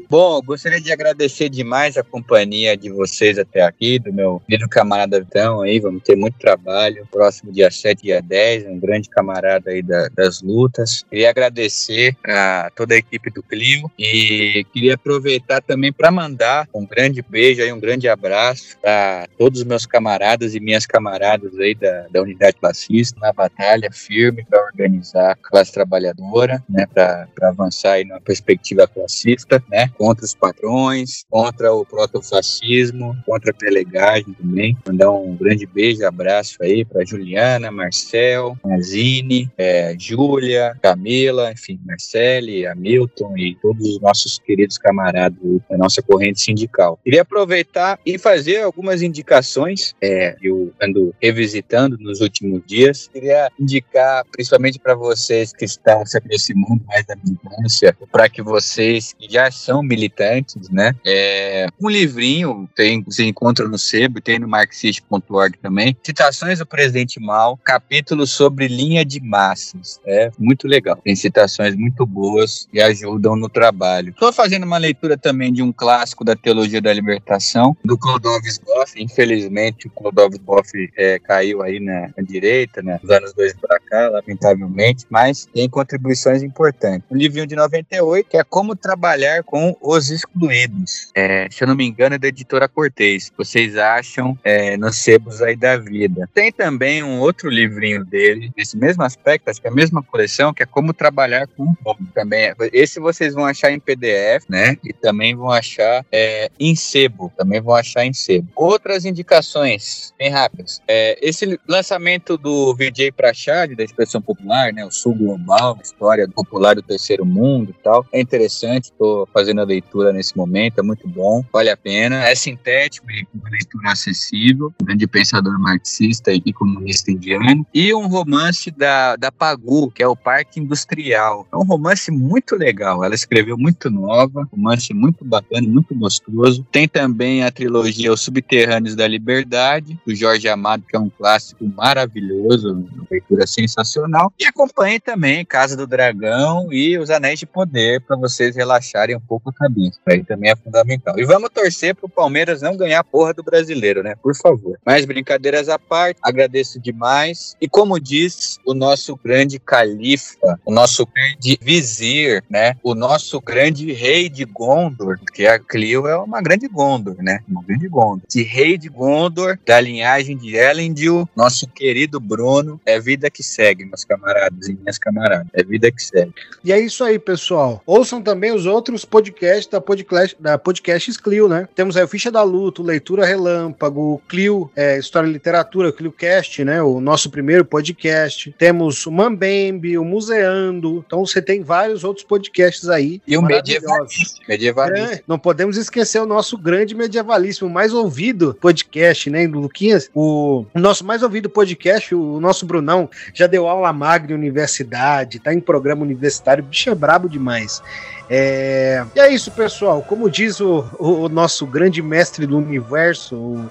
Bom, 0.09 0.41
gostaria 0.41 0.81
de 0.81 0.91
agradecer 0.91 1.49
demais 1.49 1.95
a 1.95 2.03
companhia 2.03 2.75
de 2.75 2.89
vocês 2.89 3.37
até 3.37 3.61
aqui, 3.61 3.99
do 3.99 4.11
meu 4.11 4.41
querido 4.47 4.67
camarada 4.67 5.19
Vitão 5.19 5.61
aí, 5.61 5.79
vamos 5.79 6.01
ter 6.01 6.15
muito 6.15 6.39
trabalho, 6.39 7.07
próximo 7.11 7.51
dia 7.51 7.69
7 7.69 8.01
dia 8.01 8.19
10, 8.19 8.65
um 8.65 8.79
grande 8.79 9.07
camarada 9.07 9.69
aí 9.69 9.83
da, 9.83 10.09
das 10.09 10.41
lutas. 10.41 11.05
Queria 11.07 11.29
agradecer 11.29 12.17
a 12.25 12.71
toda 12.75 12.95
a 12.95 12.97
equipe 12.97 13.29
do 13.29 13.43
Clio 13.43 13.87
e 13.99 14.65
queria 14.73 14.95
aproveitar 14.95 15.61
também 15.61 15.93
para 15.93 16.09
mandar 16.09 16.67
um 16.73 16.87
grande 16.87 17.21
beijo 17.21 17.61
aí, 17.61 17.71
um 17.71 17.79
grande 17.79 18.07
abraço 18.07 18.79
para 18.81 19.27
todos 19.37 19.59
os 19.59 19.65
meus 19.67 19.85
camaradas 19.85 20.55
e 20.55 20.59
minhas 20.59 20.87
camaradas 20.87 21.55
aí 21.59 21.75
da, 21.75 22.07
da 22.09 22.19
unidade 22.23 22.57
classista, 22.59 23.19
na 23.19 23.31
batalha 23.31 23.91
firme 23.91 24.43
para 24.43 24.65
organizar 24.65 25.33
a 25.33 25.35
classe 25.35 25.71
trabalhadora, 25.71 26.63
né, 26.67 26.87
para 26.91 27.27
avançar 27.43 27.91
aí 27.91 28.05
numa 28.05 28.19
perspectiva 28.19 28.87
classista, 28.87 29.63
né, 29.69 29.91
contra 29.99 30.23
os 30.23 30.33
patrões, 30.33 31.25
contra 31.29 31.73
o 31.73 31.85
protofascismo, 31.85 33.17
contra 33.25 33.51
a 33.51 33.53
prelegagem 33.53 34.33
também. 34.33 34.77
Mandar 34.87 35.11
um 35.11 35.35
grande 35.35 35.65
beijo, 35.65 36.05
abraço 36.05 36.55
aí 36.61 36.85
para 36.85 37.03
Juliana, 37.03 37.69
Marcel, 37.69 38.57
Mazine, 38.63 39.51
é, 39.57 39.93
Júlia, 39.99 40.73
Camila, 40.81 41.51
enfim, 41.51 41.77
Marcele, 41.85 42.65
Hamilton 42.65 43.37
e 43.37 43.55
todos 43.61 43.85
os 43.85 43.99
nossos 43.99 44.39
queridos 44.39 44.77
camaradas 44.77 45.37
da 45.69 45.77
nossa 45.77 46.01
corrente 46.01 46.39
sindical. 46.39 46.97
Queria 47.03 47.23
aproveitar 47.23 47.99
e 48.05 48.17
fazer 48.17 48.61
algumas 48.61 49.01
indicações, 49.01 49.93
é, 50.01 50.37
eu 50.41 50.71
ando 50.81 51.13
revisitando 51.21 51.97
nos 51.99 52.21
últimos 52.21 52.61
dias. 52.65 53.09
Queria 53.11 53.51
indicar, 53.59 54.23
principalmente 54.31 54.79
para 54.79 54.95
vocês 54.95 55.51
que 55.51 55.65
estão 55.65 56.05
se 56.05 56.17
aproximando 56.17 56.81
mais 56.87 57.05
da 57.05 57.17
militância, 57.17 57.95
para 58.09 58.29
que 58.29 58.41
vocês 58.41 59.11
que 59.11 59.29
já 59.29 59.51
são 59.51 59.88
militantes, 59.89 60.69
né? 60.69 60.93
É, 61.03 61.67
um 61.81 61.89
livrinho 61.89 62.69
tem, 62.75 63.01
você 63.03 63.25
encontra 63.25 63.67
no 63.67 63.77
Sebo, 63.77 64.21
tem 64.21 64.37
no 64.37 64.47
marxist.org 64.47 65.57
também. 65.57 65.97
Citações 66.03 66.59
do 66.59 66.65
presidente 66.65 67.19
Mao, 67.19 67.57
capítulo 67.57 68.27
sobre 68.27 68.67
linha 68.67 69.03
de 69.03 69.19
massas. 69.19 69.99
É 70.05 70.29
muito 70.37 70.67
legal. 70.67 70.95
Tem 70.97 71.15
citações 71.15 71.75
muito 71.75 72.05
boas 72.05 72.67
e 72.71 72.79
ajudam 72.79 73.35
no 73.35 73.49
trabalho. 73.49 74.09
Estou 74.09 74.31
fazendo 74.31 74.63
uma 74.63 74.77
leitura 74.77 75.17
também 75.17 75.51
de 75.51 75.63
um 75.63 75.71
clássico 75.71 76.23
da 76.23 76.35
teologia 76.35 76.81
da 76.81 76.93
libertação, 76.93 77.75
do 77.83 77.97
Clodovis 77.97 78.59
Boff. 78.59 78.93
Infelizmente, 79.01 79.87
o 79.87 79.89
Clodovis 79.89 80.37
Boff 80.37 80.71
é, 80.95 81.17
caiu 81.17 81.63
aí 81.63 81.79
na, 81.79 82.09
na 82.15 82.23
direita, 82.23 82.81
né? 82.81 82.99
Nos 83.01 83.11
anos 83.11 83.33
dois 83.33 83.53
para 83.53 83.79
cá, 83.79 84.09
lamentavelmente, 84.09 85.05
mas 85.09 85.47
tem 85.51 85.67
contribuições 85.67 86.43
importantes. 86.43 87.07
Um 87.09 87.17
livrinho 87.17 87.47
de 87.47 87.55
98, 87.55 88.29
que 88.29 88.37
é 88.37 88.43
Como 88.43 88.75
Trabalhar 88.75 89.43
com 89.43 89.75
os 89.81 90.09
Excluídos. 90.09 91.11
É, 91.15 91.47
se 91.49 91.63
eu 91.63 91.67
não 91.67 91.75
me 91.75 91.85
engano, 91.85 92.15
é 92.15 92.17
da 92.17 92.27
editora 92.27 92.67
Cortez. 92.67 93.31
Vocês 93.37 93.77
acham 93.77 94.37
é, 94.43 94.77
nos 94.77 94.97
sebos 94.97 95.41
aí 95.41 95.55
da 95.55 95.77
vida. 95.77 96.29
Tem 96.33 96.51
também 96.51 97.03
um 97.03 97.19
outro 97.19 97.49
livrinho 97.49 98.03
dele, 98.03 98.51
nesse 98.57 98.77
mesmo 98.77 99.03
aspecto, 99.03 99.49
acho 99.49 99.61
que 99.61 99.67
é 99.67 99.71
a 99.71 99.73
mesma 99.73 100.03
coleção, 100.03 100.53
que 100.53 100.63
é 100.63 100.65
Como 100.65 100.93
Trabalhar 100.93 101.47
com 101.47 101.63
o 101.63 101.75
Povo. 101.75 101.99
Também 102.13 102.45
é, 102.45 102.55
esse 102.73 102.99
vocês 102.99 103.33
vão 103.33 103.45
achar 103.45 103.71
em 103.71 103.79
PDF, 103.79 104.45
né? 104.49 104.77
E 104.83 104.91
também 104.93 105.35
vão 105.35 105.51
achar 105.51 106.05
é, 106.11 106.51
em 106.59 106.75
sebo. 106.75 107.31
Também 107.37 107.61
vão 107.61 107.75
achar 107.75 108.05
em 108.05 108.13
sebo. 108.13 108.49
Outras 108.55 109.05
indicações, 109.05 110.13
bem 110.17 110.29
rápidas. 110.29 110.81
É, 110.87 111.17
esse 111.21 111.59
lançamento 111.67 112.37
do 112.37 112.75
VJ 112.75 113.11
Prachad, 113.11 113.75
da 113.75 113.83
expressão 113.83 114.21
popular, 114.21 114.73
né? 114.73 114.85
O 114.85 114.91
Sul 114.91 115.15
Global, 115.15 115.77
a 115.79 115.81
história 115.81 116.27
popular 116.27 116.75
do 116.75 116.81
terceiro 116.81 117.25
mundo 117.25 117.71
e 117.77 117.83
tal, 117.83 118.05
é 118.11 118.19
interessante. 118.19 118.85
Estou 118.85 119.27
fazendo 119.33 119.61
leitura 119.69 120.11
nesse 120.11 120.35
momento, 120.35 120.79
é 120.79 120.83
muito 120.83 121.07
bom, 121.07 121.43
vale 121.53 121.69
a 121.69 121.77
pena. 121.77 122.27
É 122.27 122.35
sintético 122.35 123.09
e 123.11 123.25
uma 123.33 123.49
leitura 123.49 123.91
acessível, 123.91 124.73
grande 124.81 125.07
pensador 125.07 125.57
marxista 125.59 126.31
e 126.33 126.51
comunista 126.51 127.11
indiano. 127.11 127.65
E 127.73 127.93
um 127.93 128.07
romance 128.07 128.71
da, 128.71 129.15
da 129.15 129.31
Pagu, 129.31 129.91
que 129.91 130.03
é 130.03 130.07
o 130.07 130.15
Parque 130.15 130.59
Industrial. 130.59 131.47
É 131.51 131.55
um 131.55 131.63
romance 131.63 132.11
muito 132.11 132.55
legal, 132.55 133.03
ela 133.03 133.15
escreveu 133.15 133.57
muito 133.57 133.89
nova, 133.89 134.47
romance 134.51 134.93
muito 134.93 135.23
bacana, 135.23 135.67
muito 135.67 135.95
gostoso. 135.95 136.65
Tem 136.71 136.87
também 136.87 137.43
a 137.43 137.51
trilogia 137.51 138.11
Os 138.11 138.21
Subterrâneos 138.21 138.95
da 138.95 139.07
Liberdade, 139.07 139.99
do 140.05 140.15
Jorge 140.15 140.47
Amado, 140.47 140.83
que 140.87 140.95
é 140.95 140.99
um 140.99 141.09
clássico 141.09 141.65
maravilhoso, 141.65 142.73
uma 142.73 143.07
leitura 143.09 143.45
sensacional. 143.45 144.33
E 144.39 144.45
acompanhe 144.45 144.99
também 144.99 145.45
Casa 145.45 145.75
do 145.77 145.85
Dragão 145.85 146.71
e 146.71 146.97
Os 146.97 147.09
Anéis 147.09 147.39
de 147.39 147.45
Poder, 147.45 148.01
para 148.01 148.17
vocês 148.17 148.55
relaxarem 148.55 149.15
um 149.15 149.21
pouco 149.21 149.48
a 149.49 149.53
cabeça. 149.53 149.99
Aí 150.05 150.23
também 150.23 150.51
é 150.51 150.55
fundamental. 150.55 151.19
E 151.19 151.25
vamos 151.25 151.49
torcer 151.49 151.95
para 151.95 152.05
o 152.05 152.09
Palmeiras 152.09 152.61
não 152.61 152.77
ganhar 152.77 152.99
a 152.99 153.03
porra 153.03 153.33
do 153.33 153.43
brasileiro, 153.43 154.03
né? 154.03 154.15
Por 154.21 154.35
favor. 154.35 154.77
Mais 154.85 155.05
brincadeiras 155.05 155.69
à 155.69 155.77
parte, 155.77 156.19
agradeço 156.21 156.79
demais. 156.79 157.55
E 157.59 157.67
como 157.67 157.99
diz 157.99 158.59
o 158.65 158.73
nosso 158.73 159.15
grande 159.15 159.59
califa, 159.59 160.59
o 160.65 160.71
nosso 160.71 161.05
grande 161.05 161.57
vizir, 161.61 162.43
né? 162.49 162.75
O 162.83 162.95
nosso 162.95 163.41
grande 163.41 163.91
rei 163.91 164.29
de 164.29 164.45
Gondor, 164.45 165.19
que 165.33 165.45
a 165.45 165.59
Clio 165.59 166.07
é 166.07 166.17
uma 166.17 166.41
grande 166.41 166.67
Gondor, 166.67 167.15
né? 167.19 167.39
Uma 167.47 167.63
grande 167.63 167.87
Gondor. 167.87 168.21
Esse 168.27 168.43
rei 168.43 168.77
de 168.77 168.89
Gondor, 168.89 169.57
da 169.65 169.79
linhagem 169.79 170.37
de 170.37 170.55
Elendil, 170.55 171.27
nosso 171.35 171.67
querido 171.67 172.19
Bruno, 172.19 172.79
é 172.85 172.99
vida 172.99 173.29
que 173.29 173.43
segue, 173.43 173.85
meus 173.85 174.03
camaradas 174.03 174.67
e 174.67 174.73
minhas 174.73 174.97
camaradas. 174.97 175.47
É 175.53 175.63
vida 175.63 175.91
que 175.91 176.03
segue. 176.03 176.33
E 176.63 176.71
é 176.71 176.79
isso 176.79 177.03
aí, 177.03 177.17
pessoal. 177.17 177.81
Ouçam 177.85 178.21
também 178.21 178.51
os 178.51 178.65
outros 178.65 179.05
podcasts 179.05 179.38
da 179.69 179.79
podcast, 179.79 180.35
da 180.39 180.57
Podcasts 180.57 181.15
Clio, 181.15 181.47
né? 181.47 181.67
Temos 181.73 181.95
aí 181.95 182.03
o 182.03 182.07
Ficha 182.07 182.29
da 182.29 182.43
Luto, 182.43 182.83
Leitura 182.83 183.25
Relâmpago, 183.25 184.21
Clio, 184.27 184.69
é, 184.75 184.97
História 184.97 185.27
e 185.27 185.31
Literatura, 185.31 185.93
ClioCast, 185.93 186.63
né? 186.65 186.81
O 186.81 186.99
nosso 186.99 187.29
primeiro 187.29 187.63
podcast. 187.63 188.53
Temos 188.57 189.05
o 189.05 189.11
Mambembe, 189.11 189.97
o 189.97 190.03
Museando. 190.03 191.03
Então 191.05 191.25
você 191.25 191.41
tem 191.41 191.63
vários 191.63 192.03
outros 192.03 192.25
podcasts 192.25 192.89
aí. 192.89 193.21
E 193.25 193.37
o 193.37 193.41
medievalista. 193.41 194.41
medievalista. 194.47 195.15
É, 195.15 195.21
não 195.25 195.39
podemos 195.39 195.77
esquecer 195.77 196.19
o 196.19 196.25
nosso 196.25 196.57
grande 196.57 196.93
medievalíssimo, 196.93 197.69
mais 197.69 197.93
ouvido 197.93 198.57
podcast, 198.59 199.29
né, 199.29 199.47
Luquinhas? 199.47 200.09
O, 200.13 200.65
o 200.73 200.79
nosso 200.79 201.05
mais 201.05 201.23
ouvido 201.23 201.49
podcast, 201.49 202.13
o 202.13 202.39
nosso 202.39 202.65
Brunão, 202.65 203.09
já 203.33 203.47
deu 203.47 203.67
aula 203.67 203.93
magna 203.93 204.33
em 204.33 204.35
universidade, 204.35 205.39
tá 205.39 205.53
em 205.53 205.59
programa 205.59 206.01
universitário, 206.01 206.63
bicho 206.63 206.89
é 206.89 206.95
brabo 206.95 207.29
demais. 207.29 207.81
É, 208.29 209.03
e 209.15 209.19
é 209.19 209.33
isso, 209.33 209.51
pessoal. 209.51 210.03
Como 210.03 210.29
diz 210.29 210.59
o, 210.59 210.85
o 210.99 211.27
nosso 211.27 211.65
grande 211.65 212.01
mestre 212.01 212.45
do 212.45 212.57
universo, 212.57 213.35
o, 213.35 213.69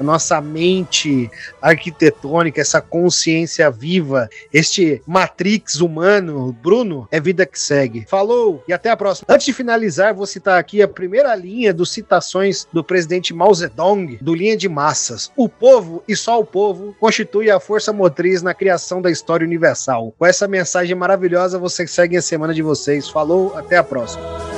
a 0.00 0.02
nossa 0.02 0.40
mente 0.40 1.30
arquitetônica, 1.60 2.60
essa 2.60 2.80
consciência 2.80 3.70
viva, 3.70 4.28
este 4.52 5.02
Matrix 5.06 5.80
humano, 5.80 6.56
Bruno, 6.62 7.06
é 7.10 7.20
vida 7.20 7.44
que 7.44 7.60
segue. 7.60 8.06
Falou 8.08 8.64
e 8.66 8.72
até 8.72 8.90
a 8.90 8.96
próxima. 8.96 9.26
Antes 9.28 9.46
de 9.46 9.52
finalizar, 9.52 10.14
vou 10.14 10.26
citar 10.26 10.58
aqui 10.58 10.80
a 10.80 10.88
primeira 10.88 11.34
linha 11.34 11.74
dos 11.74 11.92
citações 11.92 12.66
do 12.72 12.82
presidente 12.82 13.34
Mao 13.34 13.52
Zedong, 13.52 14.18
do 14.22 14.34
Linha 14.34 14.56
de 14.56 14.68
Massas. 14.68 15.30
O 15.36 15.48
povo 15.48 16.02
e 16.08 16.16
só 16.16 16.40
o 16.40 16.44
povo 16.44 16.96
constitui 16.98 17.50
a 17.50 17.60
força 17.60 17.92
motriz 17.92 18.42
na 18.42 18.54
criação 18.54 19.02
da 19.02 19.10
história 19.10 19.46
universal. 19.46 20.14
Com 20.18 20.24
essa 20.24 20.48
mensagem 20.48 20.94
maravilhosa, 20.94 21.58
vocês 21.58 21.90
seguem 21.90 22.18
a 22.18 22.22
semana 22.22 22.54
de 22.54 22.62
vocês. 22.62 23.08
Falou, 23.08 23.56
até 23.56 23.76
a 23.76 23.84
próxima. 23.84 23.97
Muito 23.98 24.57